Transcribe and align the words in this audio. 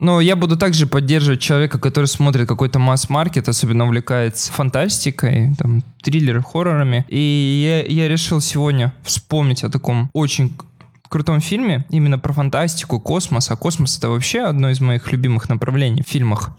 Но 0.00 0.20
я 0.20 0.36
буду 0.36 0.56
также 0.56 0.86
поддерживать 0.86 1.40
человека, 1.40 1.78
который 1.80 2.06
смотрит 2.06 2.46
какой-то 2.46 2.78
масс-маркет, 2.78 3.48
особенно 3.48 3.84
увлекается 3.84 4.52
фантастикой, 4.52 5.54
там, 5.58 5.82
триллеры, 6.02 6.40
хоррорами. 6.40 7.04
И 7.08 7.18
я, 7.64 7.82
я 7.84 8.08
решил 8.08 8.40
сегодня 8.40 8.94
вспомнить 9.02 9.64
о 9.64 9.70
таком 9.70 10.08
очень 10.12 10.56
крутом 11.08 11.40
фильме, 11.40 11.84
именно 11.90 12.18
про 12.18 12.32
фантастику, 12.32 13.00
космос. 13.00 13.50
А 13.50 13.56
космос— 13.56 13.96
это 13.98 14.10
вообще 14.10 14.42
одно 14.42 14.70
из 14.70 14.80
моих 14.80 15.10
любимых 15.10 15.48
направлений 15.48 16.02
в 16.02 16.08
фильмах. 16.08 16.50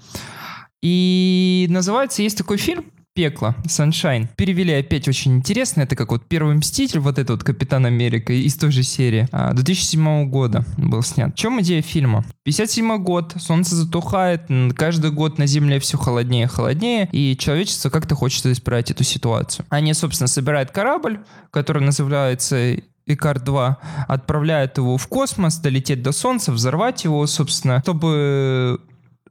И 0.82 1.68
называется, 1.70 2.22
есть 2.22 2.38
такой 2.38 2.58
фильм, 2.58 2.86
Пекло, 3.14 3.56
Sunshine. 3.66 4.28
Перевели 4.38 4.74
опять 4.74 5.08
очень 5.08 5.36
интересно. 5.36 5.82
Это 5.82 5.96
как 5.96 6.12
вот 6.12 6.26
первый 6.28 6.56
Мститель, 6.56 7.00
вот 7.00 7.18
этот 7.18 7.30
вот 7.30 7.44
Капитан 7.44 7.86
Америка 7.86 8.32
из 8.32 8.56
той 8.56 8.72
же 8.72 8.84
серии. 8.84 9.28
2007 9.32 10.08
а, 10.08 10.26
года 10.26 10.64
был 10.78 11.02
снят. 11.02 11.34
В 11.34 11.38
чем 11.38 11.60
идея 11.62 11.82
фильма? 11.82 12.24
57 12.44 13.04
год, 13.04 13.34
солнце 13.38 13.76
затухает, 13.76 14.44
каждый 14.76 15.12
год 15.12 15.38
на 15.38 15.48
Земле 15.48 15.80
все 15.80 15.98
холоднее 15.98 16.46
и 16.46 16.48
холоднее, 16.48 17.10
и 17.12 17.36
человечество 17.38 17.90
как-то 17.90 18.16
хочет 18.16 18.46
исправить 18.46 18.92
эту 18.92 19.04
ситуацию. 19.04 19.66
Они, 19.70 19.94
собственно, 19.94 20.28
собирают 20.28 20.72
корабль, 20.72 21.20
который 21.52 21.84
называется 21.84 22.76
Икар-2, 23.10 23.76
отправляют 24.08 24.78
его 24.78 24.98
в 24.98 25.08
космос, 25.08 25.58
долететь 25.58 26.02
до 26.04 26.12
Солнца, 26.12 26.52
взорвать 26.52 27.04
его, 27.04 27.26
собственно, 27.28 27.82
чтобы 27.82 28.80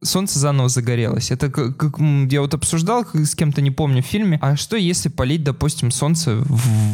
солнце 0.03 0.39
заново 0.39 0.69
загорелось. 0.69 1.31
Это 1.31 1.51
как, 1.51 1.77
как 1.77 1.99
я 2.31 2.41
вот 2.41 2.55
обсуждал 2.55 3.07
с 3.13 3.35
кем-то, 3.35 3.61
не 3.61 3.71
помню, 3.71 4.03
в 4.03 4.07
фильме. 4.07 4.39
А 4.41 4.57
что 4.57 4.77
если 4.77 5.09
полить, 5.09 5.45
допустим, 5.45 5.91
солнце 5.91 6.39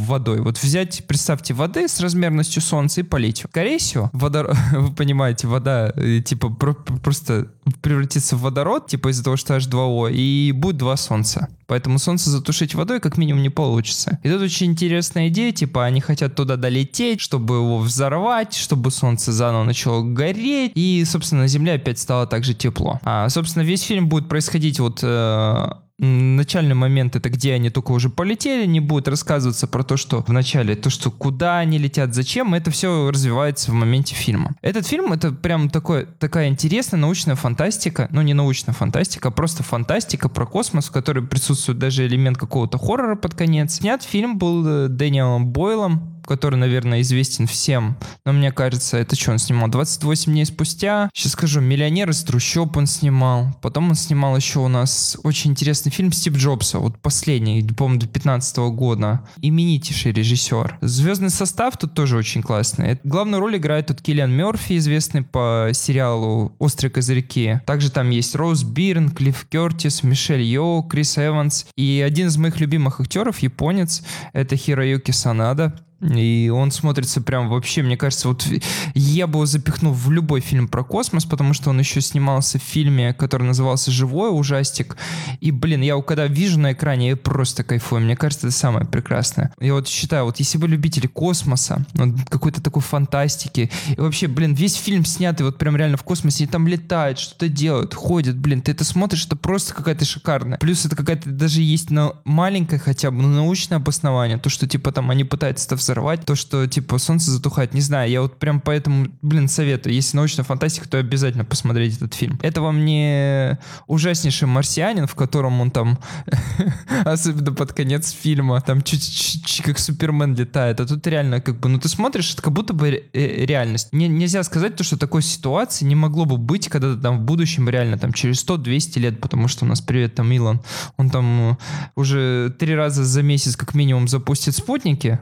водой? 0.07 0.41
Вот 0.41 0.59
взять, 0.59 1.05
представьте, 1.07 1.55
воды 1.55 1.89
с 1.89 2.01
размерностью 2.01 2.63
солнца 2.63 3.01
и 3.01 3.05
полить. 3.05 3.45
Скорее 3.49 3.79
всего, 3.79 4.11
водор... 4.13 4.55
вы 4.73 4.93
понимаете, 4.93 5.47
вода 5.47 5.93
э, 5.95 6.21
типа 6.21 6.51
про 6.51 6.75
просто 6.75 7.49
превратится 7.81 8.37
в 8.37 8.43
водород, 8.43 8.89
типа 8.89 9.09
из-за 9.09 9.25
того, 9.25 9.37
что 9.37 9.57
H2O, 9.57 10.13
и 10.13 10.53
будет 10.53 10.77
два 10.77 10.97
солнца. 10.97 11.49
Поэтому 11.67 11.99
солнце 11.99 12.31
затушить 12.31 12.75
водой 12.75 13.01
как 13.01 13.17
минимум 13.17 13.43
не 13.43 13.51
получится. 13.51 14.19
И 14.23 14.31
тут 14.31 14.43
очень 14.43 14.67
интересная 14.67 15.29
идея, 15.29 15.53
типа 15.53 15.85
они 15.85 16.01
хотят 16.01 16.35
туда 16.35 16.57
долететь, 16.57 17.21
чтобы 17.21 17.57
его 17.57 17.79
взорвать, 17.79 18.55
чтобы 18.55 18.91
солнце 18.91 19.33
заново 19.33 19.65
начало 19.65 20.03
гореть, 20.03 20.73
и, 20.75 21.05
собственно, 21.07 21.43
на 21.43 21.49
Земле 21.49 21.75
опять 21.75 21.99
стало 21.99 22.27
так 22.27 22.45
же 22.45 22.55
тепло. 22.55 23.01
А, 23.03 23.29
собственно, 23.29 23.63
весь 23.63 23.83
фильм 23.83 24.09
будет 24.09 24.29
происходить 24.29 24.81
вот 24.81 25.01
э, 25.03 25.69
начальный 26.05 26.75
момент 26.75 27.17
это 27.17 27.31
где 27.31 27.55
они 27.55 27.71
только 27.71 27.93
уже 27.93 28.11
полетели, 28.11 28.67
не 28.67 28.81
будет 28.81 29.09
рассказываться 29.09 29.67
про 29.67 29.83
то, 29.83 29.97
что 29.97 30.23
в 30.23 30.29
начале, 30.29 30.77
то, 30.77 30.91
что 30.91 31.11
куда 31.11 31.59
они 31.59 31.79
летят, 31.79 32.15
зачем, 32.15 32.55
это 32.55 32.71
все 32.71 33.11
развивается 33.11 33.71
в 33.71 33.75
моменте 33.75 34.15
фильма. 34.15 34.55
Этот 34.63 34.87
фильм 34.87 35.13
это 35.13 35.33
прям 35.33 35.71
такой, 35.71 36.07
такая 36.19 36.49
интересная 36.49 37.01
научная 37.01 37.37
фантастика, 37.37 38.09
ну 38.11 38.23
не 38.23 38.35
научная 38.35 38.75
фантастика, 38.75 39.29
а 39.29 39.31
просто 39.31 39.63
фантастика 39.63 40.29
про 40.29 40.47
космос, 40.47 40.89
в 40.89 40.93
которой 40.93 41.27
присутствует 41.27 41.79
даже 41.79 42.07
элемент 42.07 42.39
какого-то 42.39 42.79
хоррора 42.79 43.17
под 43.17 43.35
конец. 43.35 43.75
Снят 43.75 44.03
фильм 44.03 44.39
был 44.39 44.67
э, 44.67 44.89
Дэниелом 44.89 45.47
Бойлом, 45.47 46.14
который, 46.27 46.57
наверное, 46.57 47.01
известен 47.03 47.47
всем. 47.47 47.97
Но 48.25 48.33
мне 48.33 48.53
кажется, 48.53 48.97
это 48.97 49.17
что 49.17 49.33
он 49.33 49.39
снимал? 49.39 49.69
28 49.69 50.33
дней 50.33 50.45
спустя. 50.47 51.11
Сейчас 51.15 51.33
скажу, 51.33 51.61
«Миллионер 51.61 52.11
из 52.11 52.23
трущоб» 52.23 52.77
он 52.77 52.87
снимал. 52.87 53.57
Потом 53.63 53.91
он 53.91 53.95
снимал 53.95 54.37
еще 54.37 54.61
у 54.61 54.69
нас 54.69 55.17
очень 55.23 55.53
интересный 55.53 55.93
фильм 55.93 56.13
Стив 56.13 56.37
Джобса. 56.37 56.79
Вот 56.79 56.99
последний, 56.99 57.63
по-моему, 57.63 58.01
до 58.01 58.07
15 58.07 58.57
года. 58.75 59.27
Именитейший 59.41 60.13
режиссер. 60.13 60.79
Звездный 60.81 61.31
состав 61.31 61.77
тут 61.77 61.95
тоже 61.95 62.17
очень 62.17 62.43
классный. 62.43 62.99
Главную 63.05 63.41
роль 63.41 63.57
играет 63.57 63.87
тут 63.87 64.01
Киллиан 64.01 64.33
Мерфи, 64.33 64.79
известный 64.79 65.23
по 65.23 65.71
сериалу 65.73 66.55
«Острые 66.59 66.91
козырьки». 66.91 67.61
Также 67.67 67.91
там 67.91 68.11
есть 68.11 68.35
Роуз 68.35 68.63
Бирн, 68.63 69.11
Клифф 69.11 69.47
Кертис, 69.49 70.03
Мишель 70.03 70.43
Йоу, 70.43 70.83
Крис 70.83 71.19
Эванс. 71.19 71.67
И 71.77 72.03
один 72.05 72.29
из 72.29 72.37
моих 72.37 72.61
любимых 72.61 73.01
актеров, 73.01 73.39
японец, 73.39 74.03
это 74.33 74.57
Хироюки 74.57 75.11
Санада. 75.11 75.75
И 76.05 76.51
он 76.51 76.71
смотрится 76.71 77.21
прям 77.21 77.49
вообще, 77.49 77.83
мне 77.83 77.97
кажется, 77.97 78.29
вот 78.29 78.47
я 78.95 79.27
бы 79.27 79.39
его 79.39 79.47
запихнул 79.47 79.93
в 79.93 80.11
любой 80.11 80.41
фильм 80.41 80.69
про 80.69 80.85
космос, 80.85 81.25
потому 81.25 81.55
что 81.55 81.71
он 81.71 81.79
еще 81.79 82.01
снимался 82.01 82.59
в 82.59 82.63
фильме, 82.63 83.15
который 83.15 83.45
назывался 83.45 83.91
«Живой 83.91 84.31
ужастик». 84.31 84.97
И, 85.41 85.51
блин, 85.51 85.81
я 85.83 86.01
когда 86.03 86.27
вижу 86.27 86.59
на 86.59 86.73
экране, 86.73 87.11
я 87.11 87.17
просто 87.17 87.65
кайфую. 87.65 88.03
Мне 88.03 88.17
кажется, 88.17 88.49
это 88.49 88.57
самое 88.57 88.87
прекрасное. 88.87 89.53
Я 89.61 89.75
вот 89.75 89.89
считаю, 89.89 90.25
вот 90.25 90.39
если 90.39 90.59
вы 90.59 90.69
любители 90.69 91.07
космоса, 91.07 91.85
вот, 91.95 92.11
какой-то 92.29 92.63
такой 92.63 92.83
фантастики, 92.83 93.71
и 93.97 94.01
вообще, 94.01 94.27
блин, 94.27 94.55
весь 94.55 94.75
фильм 94.75 95.05
снятый 95.05 95.47
вот 95.47 95.59
прям 95.59 95.77
реально 95.77 95.97
в 95.97 96.03
космосе, 96.03 96.45
и 96.45 96.47
там 96.47 96.69
летают, 96.69 97.19
что-то 97.19 97.49
делают, 97.49 97.95
ходят, 97.95 98.37
блин, 98.37 98.61
ты 98.61 98.73
это 98.73 98.85
смотришь, 98.85 99.27
это 99.27 99.37
просто 99.37 99.75
какая-то 99.75 100.05
шикарная. 100.05 100.59
Плюс 100.59 100.85
это 100.85 100.97
какая-то 100.97 101.31
даже 101.31 101.63
есть 101.63 101.91
на 101.91 102.13
маленькое 102.25 102.79
хотя 102.79 103.11
бы, 103.11 103.23
ну, 103.23 103.29
научное 103.29 103.77
обоснование, 103.77 104.39
то, 104.39 104.51
что 104.51 104.67
типа 104.67 104.93
там 104.93 105.11
они 105.11 105.25
пытаются 105.25 105.67
это 105.67 105.77
взорвать, 105.77 105.94
то, 106.25 106.35
что, 106.35 106.67
типа, 106.67 106.99
солнце 106.99 107.31
затухает, 107.31 107.75
не 107.75 107.81
знаю, 107.81 108.11
я 108.11 108.23
вот 108.23 108.39
прям 108.39 108.61
поэтому, 108.61 109.09
блин, 109.23 109.49
советую, 109.49 109.95
если 109.95 110.17
научная 110.17 110.45
фантастика, 110.45 110.89
то 110.89 110.99
обязательно 110.99 111.45
посмотреть 111.45 111.97
этот 111.97 112.15
фильм. 112.15 112.39
Это 112.43 112.61
вам 112.61 112.85
не 112.85 113.59
ужаснейший 113.87 114.49
марсианин, 114.49 115.07
в 115.07 115.15
котором 115.15 115.61
он 115.61 115.71
там, 115.71 115.99
особенно 117.05 117.53
под 117.53 117.73
конец 117.73 118.11
фильма, 118.11 118.61
там 118.61 118.83
чуть-чуть 118.83 119.63
как 119.63 119.79
Супермен 119.79 120.35
летает, 120.35 120.81
а 120.81 120.87
тут 120.87 121.07
реально 121.07 121.41
как 121.41 121.61
бы, 121.61 121.69
ну 121.69 121.79
ты 121.79 121.89
смотришь, 121.89 122.33
это 122.33 122.43
как 122.43 122.53
будто 122.53 122.73
бы 122.73 123.05
э, 123.13 123.45
реальность. 123.45 123.89
Не, 123.93 124.09
нельзя 124.09 124.43
сказать 124.43 124.77
то, 124.77 124.85
что 124.85 124.97
такой 124.97 125.23
ситуации 125.23 125.85
не 125.85 125.95
могло 125.95 126.25
бы 126.25 126.37
быть, 126.37 126.69
когда 126.69 126.97
там 126.97 127.19
в 127.19 127.23
будущем 127.23 127.69
реально, 127.69 127.99
там 127.99 128.13
через 128.13 128.45
100-200 128.47 128.99
лет, 128.99 129.21
потому 129.21 129.49
что 129.49 129.65
у 129.65 129.69
нас, 129.69 129.81
привет, 129.81 130.15
там 130.15 130.31
Илон, 130.33 130.61
он 130.97 131.11
там 131.11 131.53
э, 131.53 131.57
уже 131.97 132.55
три 132.59 132.75
раза 132.75 133.05
за 133.05 133.23
месяц 133.23 133.57
как 133.57 133.75
минимум 133.75 134.09
запустит 134.09 134.55
спутники, 134.55 135.19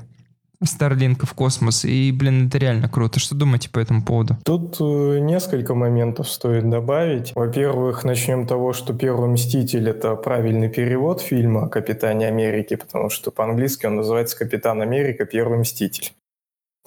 Старлинка 0.65 1.27
в 1.27 1.35
космос. 1.35 1.85
И, 1.85 2.13
блин, 2.13 2.49
это 2.49 2.59
реально 2.59 2.89
круто. 2.89 3.19
Что 3.19 3.35
думаете 3.35 3.71
по 3.71 3.79
этому 3.79 4.03
поводу? 4.03 4.37
Тут 4.45 4.77
э, 4.81 5.19
несколько 5.19 5.75
моментов 5.75 6.29
стоит 6.29 6.69
добавить. 6.69 7.33
Во-первых, 7.35 8.05
начнем 8.05 8.47
того, 8.47 8.73
что 8.73 8.95
«Первый 8.95 9.29
мститель»— 9.29 9.89
это 9.91 10.15
правильный 10.15 10.69
перевод 10.69 11.21
фильма 11.21 11.65
о 11.65 11.69
Капитане 11.69 12.29
Америки, 12.29 12.77
потому 12.77 13.11
что 13.11 13.31
по-английски 13.31 13.87
он 13.87 13.97
называется 13.97 14.39
«Капитан 14.39 14.81
Америка. 14.83 15.25
Первый 15.25 15.59
мститель». 15.59 16.13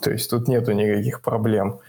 То 0.01 0.11
есть 0.11 0.29
тут 0.29 0.47
нету 0.47 0.71
никаких 0.73 1.21
проблем. 1.21 1.79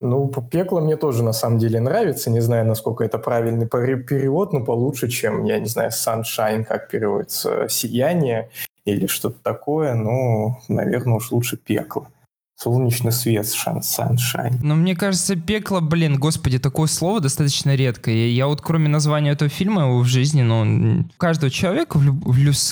Ну, 0.00 0.28
пекло 0.28 0.80
мне 0.80 0.96
тоже 0.96 1.24
на 1.24 1.32
самом 1.32 1.58
деле 1.58 1.80
нравится. 1.80 2.30
Не 2.30 2.40
знаю, 2.40 2.64
насколько 2.66 3.02
это 3.04 3.18
правильный 3.18 3.66
перевод, 3.66 4.52
но 4.52 4.64
получше, 4.64 5.08
чем, 5.08 5.44
я 5.44 5.58
не 5.58 5.66
знаю, 5.66 5.90
sunshine, 5.90 6.64
как 6.64 6.88
переводится, 6.88 7.66
сияние 7.68 8.48
или 8.94 9.06
что-то 9.06 9.38
такое, 9.42 9.94
ну, 9.94 10.58
наверное, 10.68 11.14
уж 11.14 11.30
лучше 11.30 11.56
пекло. 11.56 12.08
Солнечный 12.56 13.12
свет, 13.12 13.46
sunshine. 13.46 14.58
Но 14.62 14.74
мне 14.74 14.96
кажется, 14.96 15.36
пекло, 15.36 15.80
блин, 15.80 16.18
господи, 16.18 16.58
такое 16.58 16.88
слово 16.88 17.20
достаточно 17.20 17.76
редкое. 17.76 18.30
Я 18.30 18.48
вот 18.48 18.62
кроме 18.62 18.88
названия 18.88 19.30
этого 19.30 19.48
фильма 19.48 19.96
в 20.00 20.04
жизни, 20.06 20.42
ну, 20.42 21.08
каждого 21.18 21.50
человека, 21.50 22.00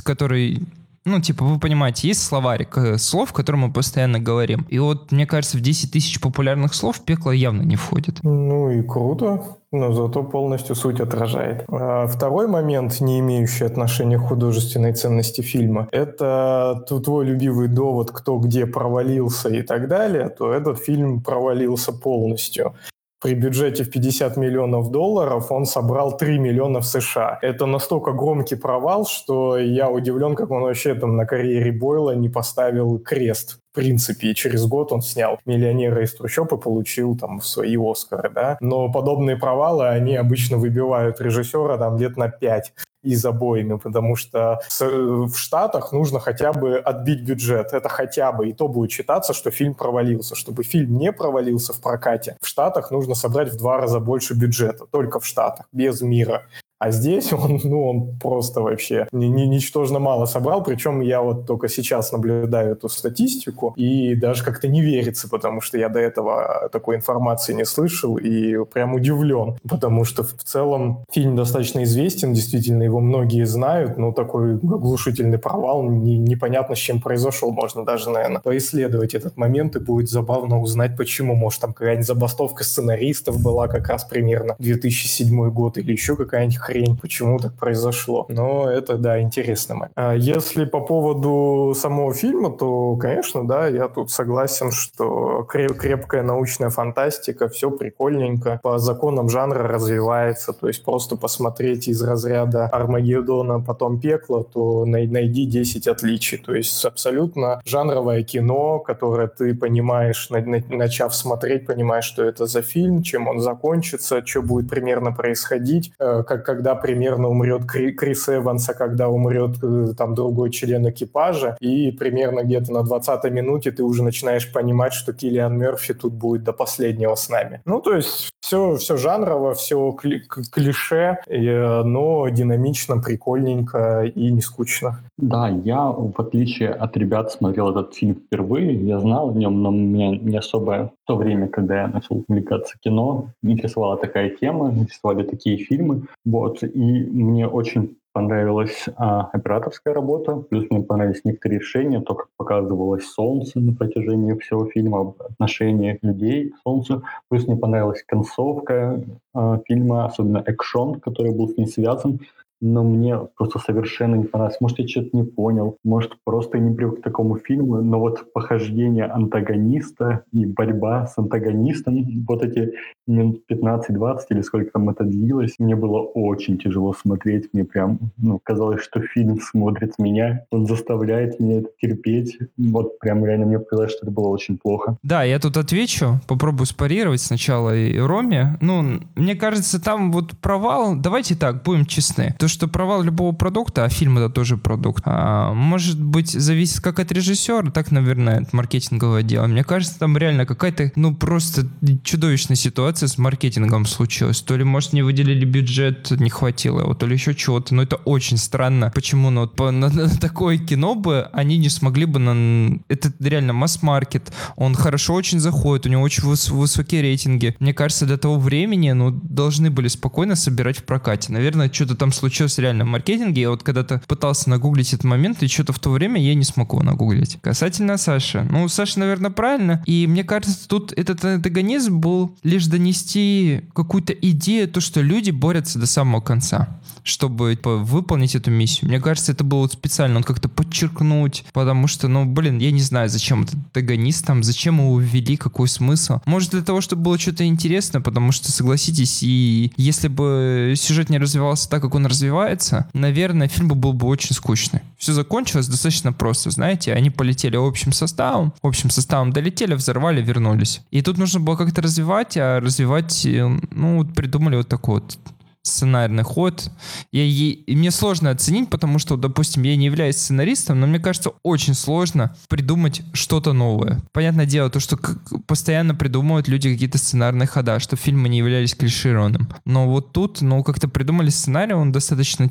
который 0.03 0.63
ну, 1.07 1.21
типа, 1.21 1.45
вы 1.45 1.59
понимаете, 1.61 2.09
есть 2.09 2.23
словарик 2.23 2.77
э, 2.77 2.99
слов, 2.99 3.33
которые 3.33 3.67
мы 3.67 3.73
постоянно 3.73 4.19
говорим. 4.19 4.67
И 4.69 4.81
вот, 4.81 5.13
мне 5.13 5.25
кажется, 5.25 5.57
в 5.57 5.61
10 5.61 5.93
тысяч 5.93 6.21
популярных 6.21 6.75
слов 6.75 7.01
пекло 7.01 7.31
явно 7.31 7.63
не 7.63 7.77
входит. 7.77 8.19
Ну 8.25 8.71
и 8.71 8.83
круто, 8.83 9.57
но 9.71 9.93
зато 9.93 10.25
полностью 10.25 10.75
суть 10.75 11.01
отражает. 11.01 11.65
А 11.69 12.09
второй 12.09 12.49
момент, 12.49 13.01
не 13.01 13.21
имеющий 13.21 13.65
отношения 13.65 14.19
к 14.19 14.23
художественной 14.23 14.93
ценности 14.95 15.43
фильма, 15.43 15.89
это 15.93 16.85
твой 16.89 17.25
любимый 17.25 17.69
довод, 17.69 18.11
кто 18.11 18.39
где 18.39 18.67
провалился 18.67 19.49
и 19.49 19.63
так 19.63 19.87
далее, 19.87 20.29
то 20.29 20.53
этот 20.53 20.79
фильм 20.79 21.23
провалился 21.23 21.93
полностью 21.93 22.75
при 23.23 23.35
бюджете 23.35 23.83
в 23.85 23.91
50 23.91 24.37
миллионов 24.37 24.91
долларов 24.91 25.51
он 25.51 25.65
собрал 25.65 26.17
3 26.17 26.39
миллиона 26.39 26.81
в 26.81 26.87
США. 26.87 27.39
Это 27.41 27.67
настолько 27.67 28.13
громкий 28.13 28.57
провал, 28.57 29.07
что 29.07 29.57
я 29.57 29.91
удивлен, 29.91 30.35
как 30.35 30.51
он 30.51 30.63
вообще 30.63 30.95
там 30.95 31.17
на 31.17 31.25
карьере 31.25 31.73
Бойла 31.73 32.15
не 32.15 32.29
поставил 32.29 32.99
крест. 32.99 33.59
В 33.73 33.75
принципе, 33.75 34.29
и 34.29 34.35
через 34.35 34.67
год 34.67 34.93
он 34.93 35.03
снял 35.03 35.39
«Миллионера 35.45 36.03
из 36.03 36.15
трущоб» 36.15 36.53
и 36.53 36.57
получил 36.57 37.17
там 37.17 37.41
свои 37.43 37.77
Оскары, 37.77 38.31
да. 38.31 38.57
Но 38.61 38.91
подобные 38.91 39.37
провалы, 39.37 39.89
они 39.89 40.17
обычно 40.17 40.57
выбивают 40.57 41.21
режиссера 41.21 41.77
там 41.77 41.99
лет 41.99 42.17
на 42.17 42.29
5 42.29 42.73
и 43.07 43.15
забоями, 43.15 43.79
потому 43.79 44.17
что 44.17 44.61
в 44.79 45.35
Штатах 45.35 45.93
нужно 45.93 46.21
хотя 46.21 46.53
бы 46.53 46.79
отбить 46.79 47.23
бюджет. 47.23 47.73
Это 47.73 47.89
хотя 47.89 48.33
бы, 48.33 48.49
и 48.49 48.53
то 48.53 48.69
будет 48.69 48.91
считаться, 48.91 49.33
что 49.33 49.51
фильм 49.51 49.75
провалился. 49.75 50.35
Чтобы 50.35 50.65
фильм 50.65 50.99
не 50.99 51.13
провалился 51.13 51.73
в 51.73 51.81
прокате, 51.81 52.37
в 52.41 52.47
Штатах 52.47 52.91
нужно 52.91 53.15
собрать 53.15 53.53
в 53.53 53.57
два 53.57 53.79
раза 53.79 54.01
больше 54.01 54.35
бюджета, 54.35 54.87
только 54.91 55.21
в 55.21 55.27
Штатах, 55.27 55.67
без 55.73 56.01
мира. 56.03 56.43
А 56.79 56.91
здесь 56.91 57.33
он, 57.33 57.61
ну, 57.65 57.89
он 57.89 58.19
просто 58.19 58.61
вообще 58.61 59.07
ни, 59.13 59.27
ни, 59.27 59.43
ничтожно 59.43 59.99
мало 59.99 60.27
собрал, 60.27 60.63
причем 60.63 61.01
я 61.01 61.23
вот 61.23 61.47
только 61.47 61.69
сейчас 61.69 62.13
наблюдаю 62.13 62.73
эту 62.73 62.89
статистику, 62.89 63.73
и 63.77 64.15
даже 64.15 64.45
как-то 64.45 64.69
не 64.69 64.83
верится, 64.83 65.29
потому 65.29 65.61
что 65.61 65.79
я 65.79 65.89
до 65.89 66.01
этого 66.01 66.69
такой 66.73 66.97
информации 66.97 67.53
не 67.53 67.65
слышал, 67.65 68.17
и 68.17 68.65
прям 68.67 68.95
удивлен, 68.95 69.57
потому 69.69 70.05
что 70.05 70.23
в 70.23 70.33
целом 70.45 71.05
фильм 71.11 71.37
достаточно 71.37 71.83
известен, 71.85 72.33
действительно, 72.33 72.83
его 72.83 73.01
многие 73.01 73.45
знают, 73.47 73.97
но 73.97 74.13
такой 74.13 74.55
оглушительный 74.57 75.39
провал, 75.39 75.83
не, 75.85 76.19
непонятно, 76.19 76.75
с 76.75 76.79
чем 76.79 77.01
произошел, 77.01 77.53
можно 77.53 77.85
даже, 77.85 78.11
наверное, 78.11 78.41
поисследовать 78.41 79.15
этот 79.15 79.37
момент, 79.37 79.77
и 79.77 79.79
будет 79.79 80.09
забавно 80.09 80.61
узнать, 80.61 80.97
почему, 80.97 81.35
может, 81.35 81.61
там 81.61 81.73
какая-нибудь 81.73 82.07
забастовка 82.07 82.65
сценаристов 82.65 83.43
была 83.43 83.69
как 83.69 83.89
раз 83.89 84.05
примерно 84.05 84.57
2007 84.59 85.51
год, 85.51 85.79
или 85.79 85.93
еще 85.93 86.17
какая-нибудь 86.17 86.59
хрень, 86.67 86.97
почему 86.97 87.39
так 87.39 87.55
произошло. 87.55 88.27
Но 88.29 88.69
это, 88.69 88.97
да, 88.97 89.21
интересно. 89.21 89.91
А 89.95 90.15
если 90.15 90.65
по 90.65 90.81
поводу 90.81 91.75
самого 91.75 92.13
фильма, 92.13 92.51
то, 92.51 92.97
конечно, 92.97 93.47
да, 93.47 93.69
я 93.69 93.89
тут 93.89 94.11
согласен, 94.11 94.71
что 94.73 95.47
крепкая 95.49 96.23
научная 96.23 96.71
фантастика, 96.71 97.49
все 97.49 97.71
прикольненько, 97.71 98.61
по 98.63 98.79
законам 98.79 99.29
жанра 99.29 99.69
развивается, 99.69 100.53
то 100.53 100.69
есть 100.69 100.85
просто 100.85 101.17
посмотреть 101.17 101.89
из 101.89 102.03
разряда 102.03 102.67
Армагеддона, 102.67 103.61
потом 103.61 104.01
Пекло, 104.01 104.43
то 104.43 104.85
найди 104.85 105.47
10 105.47 105.89
отличий, 105.89 106.39
то 106.39 106.55
есть 106.55 106.85
абсолютно 106.85 107.61
жанровое 107.65 108.23
кино, 108.23 108.79
которое 108.79 109.29
ты 109.29 109.55
понимаешь, 109.55 110.29
начав 110.31 111.15
смотреть, 111.15 111.67
понимаешь, 111.67 112.05
что 112.05 112.25
это 112.25 112.47
за 112.47 112.63
фильм, 112.63 113.03
чем 113.03 113.29
он 113.29 113.41
закончится, 113.41 114.25
что 114.25 114.43
будет 114.43 114.71
примерно 114.71 115.13
происходить, 115.13 115.93
э, 115.99 116.23
как, 116.27 116.45
когда 116.57 116.75
примерно 116.75 117.29
умрет 117.29 117.67
Крис 117.67 118.29
Эванс, 118.29 118.69
а 118.71 118.75
когда 118.75 119.09
умрет 119.09 119.63
э, 119.63 119.93
там 119.97 120.15
другой 120.15 120.51
член 120.51 120.89
экипажа, 120.89 121.57
и 121.61 121.93
примерно 121.93 122.45
где-то 122.45 122.73
на 122.73 122.83
20 122.83 123.31
минуте 123.31 123.71
ты 123.71 123.83
уже 123.83 124.03
начинаешь 124.03 124.51
понимать, 124.51 124.95
что 124.95 125.13
Киллиан 125.13 125.59
Мерфи 125.59 125.93
тут 125.93 126.15
будет 126.15 126.45
до 126.45 126.53
последнего 126.53 127.15
с 127.15 127.29
нами. 127.29 127.61
Ну, 127.67 127.81
то 127.81 127.95
есть 127.95 128.31
все, 128.41 128.77
все 128.77 128.97
жанрово, 128.97 129.53
все 129.55 129.93
кли 129.93 130.23
клише, 130.53 131.19
э, 131.27 131.83
но 131.83 132.29
динамично, 132.29 132.99
прикольненько 133.03 134.05
и 134.05 134.33
не 134.33 134.41
скучно. 134.41 135.01
Да, 135.19 135.49
я, 135.49 135.87
в 135.87 136.15
отличие 136.17 136.71
от 136.71 136.97
ребят, 136.97 137.33
смотрел 137.33 137.71
этот 137.71 137.95
фильм 137.95 138.15
впервые. 138.15 138.75
Я 138.75 139.01
знал 139.01 139.31
о 139.31 139.35
нем, 139.35 139.63
но 139.63 139.71
меня 139.71 140.11
не 140.17 140.37
особо 140.37 140.93
в 141.03 141.07
то 141.07 141.17
время, 141.17 141.49
когда 141.49 141.83
я 141.83 141.89
начал 141.89 142.25
увлекаться 142.29 142.77
кино, 142.79 143.27
интересовала 143.43 143.97
такая 143.97 144.31
тема, 144.31 144.71
интересовали 144.71 145.25
такие 145.25 145.57
фильмы. 145.57 146.03
Вот, 146.25 146.46
и 146.63 147.05
мне 147.05 147.47
очень 147.47 147.97
понравилась 148.17 148.87
а, 148.97 149.29
операторская 149.33 149.93
работа, 149.93 150.37
плюс 150.37 150.65
мне 150.71 150.83
понравились 150.83 151.21
некоторые 151.25 151.59
решения, 151.59 152.01
то, 152.01 152.15
как 152.15 152.29
показывалось 152.39 153.05
солнце 153.05 153.61
на 153.61 153.75
протяжении 153.75 154.33
всего 154.39 154.65
фильма, 154.65 155.15
отношение 155.19 155.99
людей 156.01 156.49
к 156.49 156.57
солнцу, 156.65 157.03
плюс 157.29 157.47
мне 157.47 157.57
понравилась 157.57 158.03
концовка 158.07 159.05
а, 159.35 159.61
фильма, 159.69 160.07
особенно 160.07 160.43
экшон, 160.47 160.99
который 160.99 161.37
был 161.37 161.51
с 161.51 161.59
ней 161.59 161.67
связан, 161.67 162.21
но 162.63 162.83
мне 162.83 163.19
просто 163.37 163.59
совершенно 163.59 164.15
не 164.15 164.25
понравилось. 164.25 164.61
Может, 164.61 164.79
я 164.79 164.89
что-то 164.89 165.11
не 165.13 165.25
понял, 165.25 165.77
может, 165.85 166.17
просто 166.25 166.59
не 166.59 166.75
привык 166.75 167.01
к 167.01 167.03
такому 167.03 167.37
фильму, 167.37 167.83
но 167.83 168.01
вот 168.01 168.33
похождение 168.33 169.05
антагониста 169.05 170.25
и 170.33 170.47
борьба 170.47 171.07
с 171.07 171.19
антагонистом, 171.19 172.25
вот 172.27 172.43
эти 172.43 172.73
минут 173.07 173.43
15-20 173.51 174.19
или 174.31 174.43
сколько 174.43 174.71
там 174.71 174.89
это 174.91 175.05
длилось, 175.05 175.55
мне 175.59 175.77
было 175.77 176.01
очень 176.01 176.59
тяжело 176.59 176.95
смотреть. 176.95 177.49
Мне 177.53 177.65
прям 177.65 177.99
ну, 178.17 178.41
казалось, 178.43 178.83
что 178.83 179.01
фильм 179.01 179.41
смотрит 179.41 179.95
меня, 179.99 180.45
он 180.51 180.67
заставляет 180.67 181.41
меня 181.41 181.59
это 181.61 181.69
терпеть. 181.81 182.39
Вот 182.57 182.99
прям 182.99 183.25
реально 183.25 183.47
мне 183.47 183.59
показалось, 183.59 183.93
что 183.93 184.01
это 184.03 184.11
было 184.11 184.29
очень 184.29 184.59
плохо. 184.59 184.97
Да, 185.03 185.23
я 185.23 185.39
тут 185.39 185.57
отвечу, 185.57 186.21
попробую 186.27 186.67
спарировать 186.67 187.21
сначала 187.21 187.77
и 187.77 187.99
Роме. 187.99 188.57
Ну, 188.61 189.01
мне 189.15 189.35
кажется, 189.35 189.83
там 189.83 190.13
вот 190.13 190.37
провал, 190.39 190.97
давайте 190.97 191.35
так, 191.35 191.63
будем 191.63 191.87
честны. 191.87 192.35
То, 192.39 192.49
что 192.49 192.69
провал 192.69 193.03
любого 193.03 193.35
продукта, 193.35 193.85
а 193.85 193.89
фильм 193.89 194.19
это 194.19 194.31
тоже 194.31 194.57
продукт, 194.57 195.03
а, 195.07 195.53
может 195.53 196.03
быть, 196.03 196.31
зависит 196.31 196.83
как 196.83 196.99
от 197.01 197.13
режиссера, 197.13 197.71
так, 197.71 197.91
наверное, 197.91 198.41
от 198.41 198.53
маркетингового 198.53 199.19
отдела. 199.19 199.47
Мне 199.47 199.65
кажется, 199.65 199.99
там 199.99 200.17
реально 200.17 200.47
какая-то, 200.47 200.93
ну, 200.97 201.15
просто 201.15 201.67
чудовищная 202.03 202.57
ситуация 202.57 202.96
с 202.99 203.19
маркетингом 203.19 203.87
случилась. 203.87 204.41
То 204.43 204.57
ли, 204.57 204.65
может, 204.65 204.93
не 204.93 205.03
выделили 205.03 205.45
бюджет, 205.45 206.11
не 206.11 206.31
хватило 206.31 206.81
его, 206.81 206.95
то 206.95 207.07
ли 207.07 207.15
еще 207.15 207.35
чего-то. 207.35 207.75
Но 207.75 207.83
это 207.83 207.97
очень 207.97 208.37
странно. 208.37 208.91
Почему? 208.95 209.31
Ну, 209.31 209.43
вот 209.43 209.55
по, 209.55 209.71
на, 209.71 209.89
на 209.89 210.09
такое 210.09 210.59
кино 210.59 210.95
бы 210.95 211.29
они 211.33 211.59
не 211.59 211.69
смогли 211.69 212.07
бы 212.07 212.19
на... 212.19 212.81
Это 212.89 213.13
реально 213.21 213.53
масс-маркет. 213.53 214.33
Он 214.57 214.75
хорошо 214.75 215.15
очень 215.15 215.41
заходит, 215.41 215.87
у 215.87 215.89
него 215.89 216.03
очень 216.03 216.25
выс 216.25 216.49
высокие 216.49 217.03
рейтинги. 217.03 217.57
Мне 217.61 217.75
кажется, 217.75 218.07
для 218.07 218.17
того 218.17 218.39
времени, 218.39 218.91
ну, 218.93 219.11
должны 219.11 219.71
были 219.71 219.89
спокойно 219.89 220.37
собирать 220.37 220.79
в 220.79 220.85
прокате. 220.85 221.33
Наверное, 221.33 221.71
что-то 221.73 221.95
там 221.97 222.13
случилось 222.13 222.59
реально 222.59 222.85
в 222.85 222.89
маркетинге. 222.89 223.43
Я 223.43 223.51
вот 223.51 223.63
когда-то 223.63 224.03
пытался 224.07 224.51
нагуглить 224.51 224.93
этот 224.93 225.05
момент, 225.05 225.43
и 225.43 225.49
что-то 225.49 225.73
в 225.73 225.79
то 225.79 225.91
время 225.91 226.21
я 226.21 226.35
не 226.35 226.45
смог 226.45 226.73
его 226.73 226.83
нагуглить. 226.83 227.39
Касательно 227.43 227.97
Саши. 227.97 228.47
Ну, 228.51 228.69
Саша, 228.69 229.01
наверное, 229.01 229.31
правильно. 229.31 229.83
И 229.87 230.07
мне 230.07 230.25
кажется, 230.25 230.69
тут 230.69 230.93
этот 230.93 231.25
антагонизм 231.25 231.99
был 231.99 232.37
лишь 232.43 232.67
донести 232.87 233.63
какую-то 233.75 234.13
идею, 234.13 234.69
то, 234.69 234.81
что 234.81 235.01
люди 235.01 235.31
борются 235.31 235.79
до 235.79 235.87
самого 235.87 236.21
конца 236.21 236.79
чтобы 237.07 237.55
типа, 237.55 237.77
выполнить 237.77 238.35
эту 238.35 238.51
миссию. 238.51 238.89
Мне 238.89 239.01
кажется, 239.01 239.33
это 239.33 239.45
было 239.45 239.67
специально, 239.69 240.17
он 240.17 240.23
как-то 240.25 240.49
подчеркнуть, 240.49 241.45
потому 241.53 241.87
что, 241.87 242.09
ну, 242.09 242.25
блин, 242.25 242.59
я 242.59 242.71
не 242.73 242.83
знаю, 242.83 243.09
зачем 243.09 243.45
этот 243.45 243.55
антагонист 243.55 244.27
там, 244.27 244.43
зачем 244.43 244.79
его 244.79 244.99
ввели, 244.99 245.37
какой 245.37 245.69
смысл. 245.69 246.19
Может, 246.27 246.51
для 246.51 246.63
того, 246.63 246.81
чтобы 246.81 247.03
было 247.03 247.19
что-то 247.19 247.47
интересно, 247.47 248.01
потому 248.01 248.33
что, 248.33 248.51
согласитесь, 248.51 249.23
и 249.23 249.73
если 249.77 250.09
бы 250.09 250.75
сюжет 250.77 251.09
не 251.09 251.19
развивался 251.19 251.69
так, 251.71 251.83
как 251.83 251.95
он 251.95 252.07
развивается, 252.07 252.89
наверное, 252.93 253.49
фильм 253.49 253.69
был 253.69 253.93
бы 253.93 254.09
очень 254.09 254.35
скучный. 254.35 254.81
Все 254.99 255.13
закончилось 255.13 255.69
достаточно 255.69 256.13
просто, 256.13 256.51
знаете, 256.51 256.93
они 256.93 257.11
полетели 257.11 257.57
общим 257.57 257.93
составом, 257.93 258.53
общим 258.63 258.91
составом 258.91 259.33
долетели, 259.33 259.75
взорвали, 259.75 260.23
вернулись. 260.23 260.81
И 260.91 261.03
тут 261.03 261.19
нужно 261.19 261.39
было 261.39 261.57
как-то 261.57 261.83
развивать, 261.83 262.37
а 262.37 262.59
развивать, 262.77 263.25
э, 263.25 263.49
ну, 263.71 264.05
придумали 264.05 264.57
вот 264.57 264.69
такой 264.69 265.01
вот 265.01 265.19
сценарный 265.67 266.23
ход. 266.23 266.71
Я, 267.13 267.25
и, 267.25 267.51
и 267.51 267.77
мне 267.77 267.91
сложно 267.91 268.31
оценить, 268.31 268.71
потому 268.71 268.99
что, 268.99 269.17
допустим, 269.17 269.63
я 269.65 269.77
не 269.77 269.87
являюсь 269.87 270.17
сценаристом, 270.17 270.81
но 270.81 270.87
мне 270.87 270.99
кажется, 270.99 271.33
очень 271.43 271.75
сложно 271.75 272.35
придумать 272.49 273.03
что-то 273.13 273.53
новое. 273.53 274.01
Понятное 274.13 274.47
дело, 274.47 274.71
то, 274.71 274.81
что 274.81 274.99
постоянно 275.47 275.95
придумывают 275.95 276.49
люди 276.49 276.73
какие-то 276.73 276.99
сценарные 276.99 277.47
хода, 277.47 277.81
что 277.81 277.97
фильмы 277.97 278.29
не 278.29 278.39
являлись 278.39 278.75
клишированным. 278.75 279.49
Но 279.65 279.89
вот 279.89 280.13
тут, 280.13 280.41
ну, 280.41 280.63
как-то 280.63 280.89
придумали 280.89 281.31
сценарий, 281.31 281.75
он 281.75 281.93
достаточно 281.93 282.49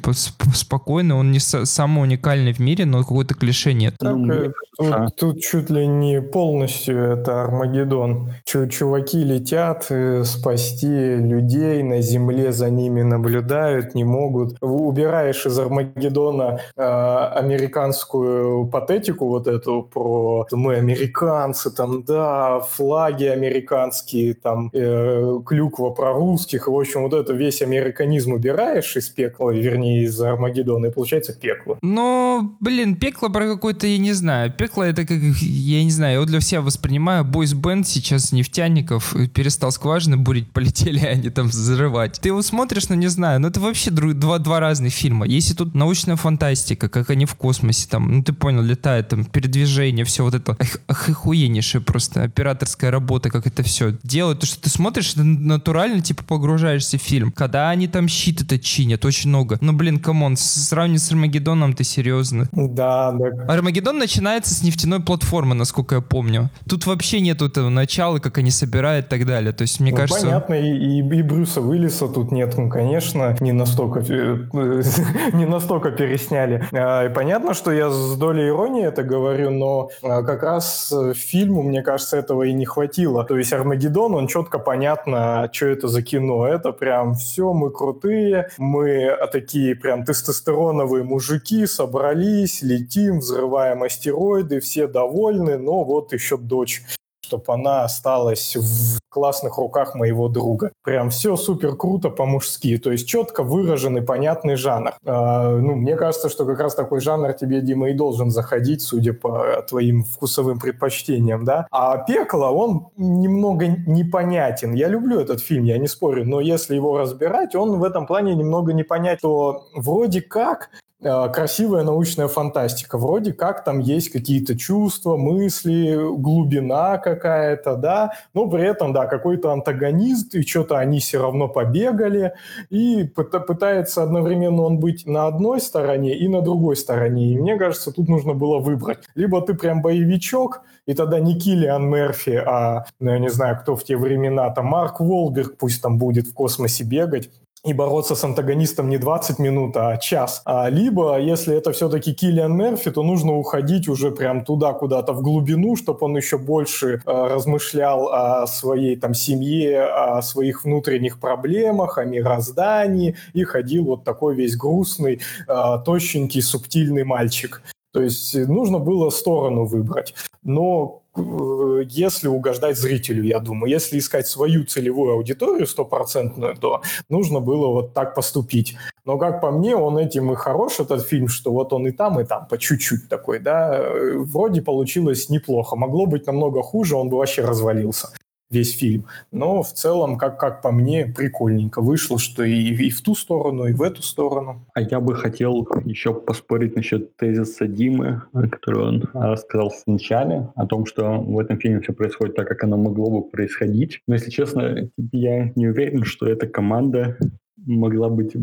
спокойный, 0.53 1.15
он 1.15 1.31
не 1.31 1.39
самый 1.39 2.03
уникальный 2.03 2.53
в 2.53 2.59
мире, 2.59 2.85
но 2.85 2.99
какой-то 2.99 3.33
клише 3.33 3.73
нет. 3.73 3.95
Так, 3.97 4.15
ну, 4.15 4.53
тут, 4.77 4.91
а. 4.91 5.07
тут 5.09 5.41
чуть 5.41 5.69
ли 5.69 5.87
не 5.87 6.21
полностью 6.21 6.99
это 6.99 7.43
Армагеддон. 7.43 8.31
Чуваки 8.45 9.23
летят 9.23 9.85
э, 9.89 10.23
спасти 10.25 10.87
людей, 10.87 11.83
на 11.83 12.01
земле 12.01 12.51
за 12.51 12.69
ними 12.69 13.04
наблюдают, 13.05 13.95
не 13.95 14.03
могут. 14.03 14.57
Убираешь 14.61 15.45
из 15.45 15.57
Армагеддона 15.57 16.59
э, 16.75 16.81
американскую 16.81 18.67
патетику 18.67 19.27
вот 19.27 19.47
эту 19.47 19.83
про 19.83 20.47
мы 20.51 20.75
американцы, 20.75 21.71
там, 21.71 22.03
да, 22.03 22.59
флаги 22.59 23.25
американские, 23.25 24.33
там, 24.33 24.69
э, 24.73 25.39
клюква 25.45 25.89
про 25.91 26.13
русских, 26.13 26.67
в 26.67 26.75
общем, 26.75 27.03
вот 27.03 27.13
это 27.13 27.33
весь 27.33 27.61
американизм 27.61 28.33
убираешь 28.33 28.95
из 28.95 29.09
пекла, 29.09 29.51
вернее, 29.51 30.03
из 30.03 30.19
Армагеддона, 30.21 30.87
и 30.87 30.91
получается 30.91 31.33
пекло. 31.33 31.77
Ну, 31.81 32.55
блин, 32.59 32.95
пекло 32.95 33.29
про 33.29 33.45
какой-то, 33.47 33.87
я 33.87 33.97
не 33.97 34.13
знаю, 34.13 34.51
пекло 34.51 34.83
это 34.83 35.05
как, 35.05 35.17
я 35.17 35.83
не 35.83 35.91
знаю, 35.91 36.19
вот 36.19 36.29
для 36.29 36.41
себя 36.41 36.61
воспринимаю, 36.61 37.23
boys 37.25 37.56
band 37.56 37.87
сейчас 37.87 38.31
нефтяников 38.31 39.15
перестал 39.33 39.71
скважины 39.71 40.17
бурить, 40.17 40.51
полетели 40.53 41.05
они 41.05 41.29
там 41.29 41.47
взрывать. 41.47 42.19
Ты 42.21 42.29
его 42.29 42.41
смотришь, 42.41 42.89
ну 42.95 43.01
не 43.01 43.07
знаю, 43.07 43.39
ну 43.39 43.49
это 43.49 43.59
вообще 43.59 43.91
друг, 43.91 44.13
два, 44.13 44.39
два 44.39 44.59
разных 44.59 44.93
фильма. 44.93 45.25
Если 45.27 45.53
тут 45.53 45.75
научная 45.75 46.15
фантастика, 46.15 46.89
как 46.89 47.09
они 47.09 47.25
в 47.25 47.35
космосе, 47.35 47.87
там, 47.89 48.11
ну 48.11 48.23
ты 48.23 48.33
понял, 48.33 48.61
летают, 48.61 49.09
там, 49.09 49.25
передвижение, 49.25 50.05
все 50.05 50.23
вот 50.23 50.33
это 50.33 50.53
ох, 50.53 51.09
охуеннейшая 51.09 51.81
просто 51.81 52.23
операторская 52.23 52.91
работа, 52.91 53.29
как 53.29 53.47
это 53.47 53.63
все 53.63 53.97
делают. 54.03 54.39
То, 54.39 54.45
что 54.45 54.61
ты 54.61 54.69
смотришь, 54.69 55.13
это 55.13 55.23
натурально, 55.23 56.01
типа, 56.01 56.23
погружаешься 56.23 56.97
в 56.97 57.01
фильм. 57.01 57.31
Когда 57.31 57.69
они 57.69 57.87
там 57.87 58.07
щит 58.07 58.41
это 58.41 58.57
чинят, 58.59 59.03
очень 59.05 59.29
много. 59.29 59.57
Ну, 59.61 59.73
блин, 59.73 59.99
come 59.99 60.21
on, 60.21 60.37
сравнить 60.37 61.01
с 61.01 61.11
Армагеддоном, 61.11 61.73
ты 61.73 61.83
серьезно? 61.83 62.47
Да, 62.53 63.11
да. 63.11 63.53
Армагеддон 63.53 63.97
начинается 63.97 64.53
с 64.53 64.63
нефтяной 64.63 65.01
платформы, 65.01 65.53
насколько 65.55 65.95
я 65.95 66.01
помню. 66.01 66.49
Тут 66.67 66.85
вообще 66.85 67.19
нету 67.19 67.45
этого 67.45 67.69
начала, 67.69 68.19
как 68.19 68.37
они 68.37 68.51
собирают 68.51 69.07
и 69.07 69.09
так 69.09 69.25
далее. 69.25 69.51
То 69.51 69.63
есть, 69.63 69.79
мне 69.79 69.91
ну, 69.91 69.97
кажется... 69.97 70.25
Понятно, 70.25 70.53
и, 70.53 70.69
и, 70.69 70.99
и 70.99 71.21
Брюса 71.21 71.61
Уиллиса 71.61 72.07
тут 72.07 72.31
нет, 72.31 72.55
ну, 72.57 72.69
конечно 72.69 72.84
конечно, 72.85 73.35
не 73.39 73.51
настолько, 73.51 73.99
э, 73.99 74.37
не 75.33 75.45
настолько 75.45 75.89
пересняли. 75.89 76.63
А, 76.71 77.05
и 77.05 77.09
понятно, 77.09 77.55
что 77.55 77.71
я 77.71 77.89
с 77.89 78.15
долей 78.15 78.49
иронии 78.49 78.85
это 78.85 79.01
говорю, 79.01 79.49
но 79.49 79.89
а, 80.03 80.21
как 80.21 80.43
раз 80.43 80.93
фильму, 81.15 81.63
мне 81.63 81.81
кажется, 81.81 82.17
этого 82.17 82.43
и 82.43 82.53
не 82.53 82.65
хватило. 82.65 83.23
То 83.23 83.37
есть 83.37 83.53
Армагеддон, 83.53 84.13
он 84.13 84.27
четко 84.27 84.59
понятно, 84.59 85.49
что 85.51 85.65
это 85.65 85.87
за 85.87 86.03
кино. 86.03 86.47
Это 86.47 86.71
прям 86.73 87.15
все, 87.15 87.53
мы 87.53 87.71
крутые, 87.71 88.49
мы 88.59 89.17
такие 89.31 89.75
прям 89.75 90.05
тестостероновые 90.05 91.03
мужики, 91.03 91.65
собрались, 91.65 92.61
летим, 92.61 93.19
взрываем 93.19 93.81
астероиды, 93.81 94.59
все 94.59 94.87
довольны, 94.87 95.57
но 95.57 95.83
вот 95.83 96.13
еще 96.13 96.37
дочь 96.37 96.83
чтобы 97.25 97.53
она 97.53 97.83
осталась 97.83 98.55
в 98.55 98.99
классных 99.09 99.57
руках 99.57 99.95
моего 99.95 100.27
друга. 100.27 100.71
Прям 100.83 101.09
все 101.09 101.35
супер 101.37 101.75
круто 101.75 102.09
по-мужски. 102.09 102.77
То 102.77 102.91
есть 102.91 103.07
четко 103.07 103.43
выраженный, 103.43 104.01
понятный 104.01 104.55
жанр. 104.55 104.93
Э, 105.05 105.57
ну, 105.57 105.75
мне 105.75 105.95
кажется, 105.95 106.29
что 106.29 106.45
как 106.45 106.59
раз 106.59 106.75
такой 106.75 106.99
жанр 107.01 107.33
тебе, 107.33 107.61
Дима, 107.61 107.89
и 107.89 107.93
должен 107.93 108.29
заходить, 108.29 108.81
судя 108.81 109.13
по 109.13 109.63
твоим 109.67 110.03
вкусовым 110.03 110.59
предпочтениям, 110.59 111.45
да. 111.45 111.67
А 111.71 111.97
«Пекло», 111.97 112.51
он 112.51 112.87
немного 112.97 113.67
непонятен. 113.67 114.73
Я 114.73 114.87
люблю 114.89 115.19
этот 115.19 115.41
фильм, 115.41 115.63
я 115.63 115.77
не 115.77 115.87
спорю, 115.87 116.25
но 116.25 116.41
если 116.41 116.75
его 116.75 116.97
разбирать, 116.97 117.55
он 117.55 117.79
в 117.79 117.83
этом 117.83 118.05
плане 118.05 118.35
немного 118.35 118.73
непонятен. 118.73 119.19
То 119.21 119.67
вроде 119.73 120.21
как 120.21 120.69
красивая 121.05 121.83
научная 121.83 122.27
фантастика. 122.27 122.97
Вроде 122.97 123.31
как 123.33 123.63
там 123.63 123.79
есть 123.79 124.09
какие-то 124.09 124.57
чувства, 124.57 125.17
мысли, 125.17 125.97
глубина 126.17 126.97
какая-то, 126.97 127.75
да, 127.75 128.13
но 128.33 128.47
при 128.49 128.63
этом, 128.63 128.91
да, 128.93 129.05
какой-то 129.05 129.51
антагонист, 129.51 130.35
и 130.35 130.41
что-то 130.41 130.77
они 130.77 130.99
все 130.99 131.21
равно 131.21 131.47
побегали, 131.47 132.33
и 132.69 133.03
пытается 133.03 134.03
одновременно 134.03 134.63
он 134.63 134.79
быть 134.79 135.05
на 135.05 135.27
одной 135.27 135.61
стороне 135.61 136.17
и 136.17 136.27
на 136.27 136.41
другой 136.41 136.75
стороне. 136.75 137.33
И 137.33 137.37
мне 137.37 137.57
кажется, 137.57 137.91
тут 137.91 138.09
нужно 138.09 138.33
было 138.33 138.59
выбрать. 138.59 138.99
Либо 139.13 139.41
ты 139.41 139.53
прям 139.53 139.81
боевичок, 139.81 140.61
и 140.87 140.93
тогда 140.93 141.19
не 141.19 141.37
Киллиан 141.37 141.87
Мерфи, 141.89 142.41
а, 142.45 142.85
ну, 142.99 143.11
я 143.11 143.19
не 143.19 143.29
знаю, 143.29 143.59
кто 143.61 143.75
в 143.75 143.83
те 143.83 143.95
времена, 143.95 144.49
там 144.49 144.65
Марк 144.65 144.99
Волберг 144.99 145.57
пусть 145.57 145.81
там 145.81 145.97
будет 145.97 146.27
в 146.27 146.33
космосе 146.33 146.83
бегать, 146.83 147.29
и 147.65 147.73
бороться 147.73 148.15
с 148.15 148.23
антагонистом 148.23 148.89
не 148.89 148.97
20 148.97 149.39
минут, 149.39 149.75
а 149.75 149.97
час. 149.97 150.41
А, 150.45 150.69
либо, 150.69 151.19
если 151.19 151.55
это 151.55 151.71
все-таки 151.71 152.13
Киллиан 152.13 152.55
Мерфи, 152.55 152.91
то 152.91 153.03
нужно 153.03 153.33
уходить 153.37 153.87
уже 153.87 154.11
прям 154.11 154.45
туда, 154.45 154.73
куда-то 154.73 155.13
в 155.13 155.21
глубину, 155.21 155.75
чтобы 155.75 155.99
он 156.01 156.15
еще 156.15 156.37
больше 156.37 157.01
э, 157.05 157.27
размышлял 157.33 158.07
о 158.09 158.47
своей 158.47 158.95
там 158.95 159.13
семье, 159.13 159.83
о 159.83 160.21
своих 160.21 160.63
внутренних 160.63 161.19
проблемах, 161.19 161.97
о 161.97 162.05
мироздании, 162.05 163.15
и 163.33 163.43
ходил 163.43 163.85
вот 163.85 164.03
такой 164.03 164.35
весь 164.35 164.55
грустный, 164.55 165.21
э, 165.47 165.77
тощенький, 165.83 166.41
субтильный 166.41 167.03
мальчик. 167.03 167.61
То 167.95 168.03
есть 168.03 168.35
нужно 168.35 168.79
было 168.79 169.09
сторону 169.09 169.65
выбрать. 169.65 170.13
Но 170.43 171.01
Э, 171.17 171.83
если 171.87 172.27
угождать 172.27 172.77
зрителю, 172.77 173.23
я 173.23 173.39
думаю. 173.39 173.71
Если 173.71 173.97
искать 173.99 174.27
свою 174.27 174.65
целевую 174.65 175.13
аудиторию 175.13 175.67
стопроцентную, 175.67 176.55
то 176.55 176.81
нужно 177.09 177.39
было 177.39 177.67
вот 177.67 177.93
так 177.93 178.15
поступить. 178.15 178.75
Но, 179.05 179.17
как 179.17 179.41
по 179.41 179.51
мне, 179.51 179.75
он 179.75 179.97
этим 179.97 180.31
и 180.31 180.35
хорош, 180.35 180.79
этот 180.79 181.05
фильм, 181.05 181.27
что 181.27 181.51
вот 181.51 181.73
он 181.73 181.87
и 181.87 181.91
там, 181.91 182.19
и 182.19 182.25
там, 182.25 182.47
по 182.47 182.57
чуть-чуть 182.57 183.07
такой, 183.09 183.39
да. 183.39 183.77
Э, 183.77 184.17
вроде 184.17 184.61
получилось 184.61 185.29
неплохо. 185.29 185.75
Могло 185.75 186.05
быть 186.05 186.27
намного 186.27 186.61
хуже, 186.61 186.95
он 186.95 187.09
бы 187.09 187.17
вообще 187.17 187.43
развалился 187.43 188.09
весь 188.55 188.77
фильм. 188.77 189.05
Но 189.31 189.61
в 189.61 189.71
целом, 189.71 190.17
как, 190.17 190.39
как 190.39 190.61
по 190.61 190.71
мне, 190.71 191.05
прикольненько 191.05 191.81
вышло, 191.81 192.17
что 192.17 192.43
и, 192.43 192.55
и 192.55 192.89
в 192.89 193.01
ту 193.01 193.15
сторону, 193.15 193.67
и 193.67 193.73
в 193.73 193.81
эту 193.81 194.01
сторону. 194.01 194.65
А 194.73 194.81
я 194.81 194.99
бы 194.99 195.15
хотел 195.15 195.67
еще 195.85 196.13
поспорить 196.13 196.75
насчет 196.75 197.15
тезиса 197.17 197.67
Димы, 197.67 198.23
который 198.51 198.83
он 198.83 199.03
рассказал 199.13 199.69
в 199.69 199.87
начале, 199.87 200.49
о 200.55 200.65
том, 200.65 200.85
что 200.85 201.19
в 201.19 201.39
этом 201.39 201.59
фильме 201.59 201.81
все 201.81 201.93
происходит 201.93 202.35
так, 202.35 202.47
как 202.47 202.63
оно 202.63 202.77
могло 202.77 203.09
бы 203.09 203.29
происходить. 203.29 204.01
Но, 204.07 204.15
если 204.15 204.31
честно, 204.31 204.89
я 205.11 205.51
не 205.55 205.67
уверен, 205.67 206.03
что 206.03 206.27
эта 206.27 206.47
команда 206.47 207.17
могла 207.57 208.09
быть 208.09 208.35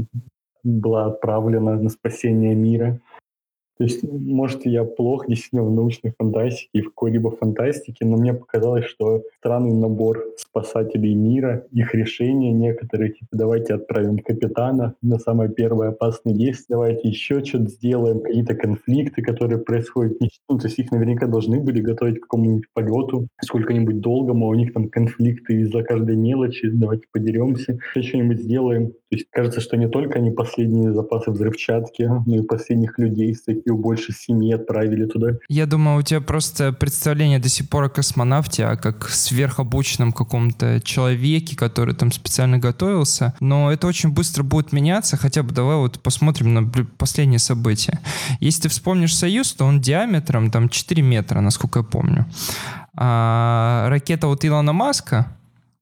была 0.64 1.07
отправлена 1.07 1.81
на 1.81 1.88
спасение 1.88 2.54
мира. 2.54 3.00
То 3.83 3.87
есть, 3.87 4.05
может, 4.05 4.65
я 4.65 4.85
плохо 4.85 5.27
действительно 5.27 5.65
в 5.65 5.75
научной 5.75 6.15
фантастике 6.17 6.69
и 6.73 6.83
в 6.83 6.91
какой-либо 6.91 7.33
фантастике, 7.33 8.05
но 8.05 8.17
мне 8.17 8.33
показалось, 8.33 8.85
что 8.85 9.25
странный 9.39 9.73
набор 9.73 10.25
спасателей 10.37 11.15
мира, 11.15 11.67
их 11.73 11.93
решения 11.93 12.53
некоторые, 12.53 13.11
типа, 13.11 13.31
давайте 13.33 13.75
отправим 13.75 14.21
капитана 14.21 14.95
на 15.03 15.19
самое 15.19 15.51
первое 15.51 15.89
опасное 15.89 16.33
действие, 16.33 16.67
давайте 16.77 17.09
еще 17.09 17.45
что-то 17.45 17.71
сделаем, 17.71 18.21
какие-то 18.21 18.55
конфликты, 18.55 19.21
которые 19.21 19.59
происходят. 19.59 20.17
Ну, 20.49 20.59
то 20.59 20.69
есть 20.69 20.79
их 20.79 20.93
наверняка 20.93 21.27
должны 21.27 21.59
были 21.59 21.81
готовить 21.81 22.21
к 22.21 22.23
какому-нибудь 22.23 22.67
полету, 22.73 23.27
сколько-нибудь 23.43 24.01
долгому, 24.01 24.47
а 24.47 24.51
у 24.51 24.55
них 24.55 24.75
там 24.75 24.91
конфликты 24.91 25.62
из-за 25.62 25.83
каждой 25.83 26.15
мелочи, 26.15 26.69
давайте 26.69 27.07
подеремся, 27.12 27.81
что-нибудь 28.01 28.43
сделаем. 28.43 28.93
То 28.93 29.17
есть 29.17 29.27
кажется, 29.31 29.61
что 29.61 29.77
не 29.77 29.89
только 29.89 30.21
они 30.21 30.31
последние 30.31 30.93
запасы 30.93 31.33
взрывчатки, 31.33 32.09
но 32.27 32.37
и 32.37 32.43
последних 32.43 32.99
людей 32.99 33.35
с 33.35 33.43
таких 33.43 33.72
больше 33.76 34.12
семьи 34.12 34.52
отправили 34.52 35.07
туда. 35.07 35.33
Я 35.49 35.67
думаю, 35.67 35.99
у 35.99 36.02
тебя 36.02 36.21
просто 36.21 36.73
представление 36.73 37.38
до 37.38 37.49
сих 37.49 37.69
пор 37.69 37.85
о 37.85 37.88
космонавте, 37.88 38.64
а 38.64 38.76
как 38.76 39.09
сверхобученном 39.09 40.12
каком-то 40.12 40.81
человеке, 40.81 41.57
который 41.57 41.95
там 41.95 42.12
специально 42.12 42.59
готовился. 42.59 43.35
Но 43.41 43.73
это 43.73 43.87
очень 43.87 44.11
быстро 44.11 44.43
будет 44.43 44.73
меняться. 44.73 45.17
Хотя 45.17 45.43
бы 45.43 45.52
давай 45.52 45.76
вот 45.76 46.00
посмотрим 46.00 46.55
на 46.55 46.71
последние 46.97 47.38
события. 47.38 48.00
Если 48.41 48.62
ты 48.62 48.69
вспомнишь 48.69 49.17
Союз, 49.17 49.52
то 49.52 49.64
он 49.64 49.81
диаметром 49.81 50.50
там 50.50 50.69
4 50.69 51.02
метра, 51.02 51.41
насколько 51.41 51.81
я 51.81 51.85
помню. 51.85 52.26
А 52.95 53.88
ракета 53.88 54.26
вот 54.26 54.45
Илона 54.45 54.73
Маска, 54.73 55.37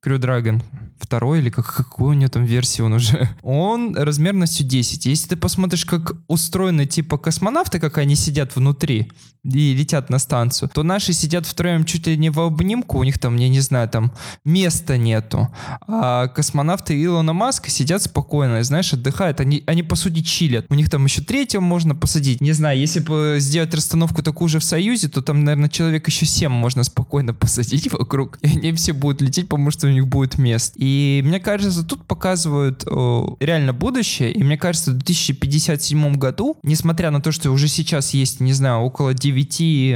Crew 0.04 0.18
Dragon, 0.18 0.62
второй 0.98 1.40
или 1.40 1.50
как, 1.50 1.74
какой 1.74 2.10
у 2.10 2.18
него 2.18 2.30
там 2.30 2.44
версии 2.44 2.82
он 2.82 2.94
уже, 2.94 3.28
он 3.42 3.96
размерностью 3.96 4.66
10. 4.66 5.06
Если 5.06 5.28
ты 5.28 5.36
посмотришь, 5.36 5.84
как 5.84 6.12
устроены 6.26 6.86
типа 6.86 7.18
космонавты, 7.18 7.78
как 7.78 7.98
они 7.98 8.16
сидят 8.16 8.56
внутри 8.56 9.10
и 9.44 9.74
летят 9.74 10.10
на 10.10 10.18
станцию, 10.18 10.70
то 10.72 10.82
наши 10.82 11.12
сидят 11.12 11.46
втроем 11.46 11.84
чуть 11.84 12.06
ли 12.06 12.16
не 12.16 12.30
в 12.30 12.40
обнимку, 12.40 12.98
у 12.98 13.04
них 13.04 13.18
там, 13.18 13.36
я 13.36 13.48
не 13.48 13.60
знаю, 13.60 13.88
там 13.88 14.12
места 14.44 14.96
нету. 14.96 15.48
А 15.86 16.28
космонавты 16.28 17.02
Илона 17.02 17.32
Маска 17.32 17.70
сидят 17.70 18.02
спокойно, 18.02 18.62
знаешь, 18.62 18.92
отдыхают. 18.92 19.40
Они, 19.40 19.62
они 19.66 19.82
по 19.82 19.96
сути, 19.96 20.20
чилят. 20.20 20.66
У 20.68 20.74
них 20.74 20.90
там 20.90 21.04
еще 21.04 21.22
третьего 21.22 21.60
можно 21.60 21.94
посадить. 21.94 22.40
Не 22.40 22.52
знаю, 22.52 22.78
если 22.78 23.00
бы 23.00 23.36
сделать 23.38 23.74
расстановку 23.74 24.22
такую 24.22 24.48
же 24.48 24.58
в 24.58 24.64
Союзе, 24.64 25.08
то 25.08 25.22
там, 25.22 25.44
наверное, 25.44 25.68
человек 25.68 26.06
еще 26.08 26.26
7 26.26 26.50
можно 26.50 26.84
спокойно 26.84 27.34
посадить 27.34 27.92
вокруг. 27.92 28.38
И 28.42 28.48
они 28.48 28.72
все 28.72 28.92
будут 28.92 29.22
лететь, 29.22 29.48
потому 29.48 29.70
что 29.70 29.86
у 29.86 29.90
них 29.90 30.06
будет 30.06 30.38
место. 30.38 30.74
И 30.76 31.22
мне 31.24 31.40
кажется, 31.40 31.84
тут 31.84 32.04
показывают 32.06 32.84
о, 32.86 33.36
реально 33.40 33.72
будущее. 33.72 34.32
И 34.32 34.42
мне 34.42 34.56
кажется, 34.56 34.92
в 34.92 34.94
2057 34.94 36.14
году, 36.14 36.56
несмотря 36.62 37.10
на 37.10 37.20
то, 37.20 37.32
что 37.32 37.50
уже 37.50 37.68
сейчас 37.68 38.14
есть, 38.14 38.40
не 38.40 38.52
знаю, 38.52 38.80
около 38.80 39.14
9, 39.14 39.29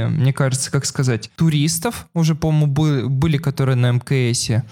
мне 0.09 0.33
кажется, 0.33 0.71
как 0.71 0.85
сказать, 0.85 1.29
туристов, 1.35 2.07
уже, 2.13 2.35
по-моему, 2.35 2.67
были, 2.67 3.03
были 3.03 3.37
которые 3.37 3.75
на 3.75 3.91
МКСе, 3.91 4.63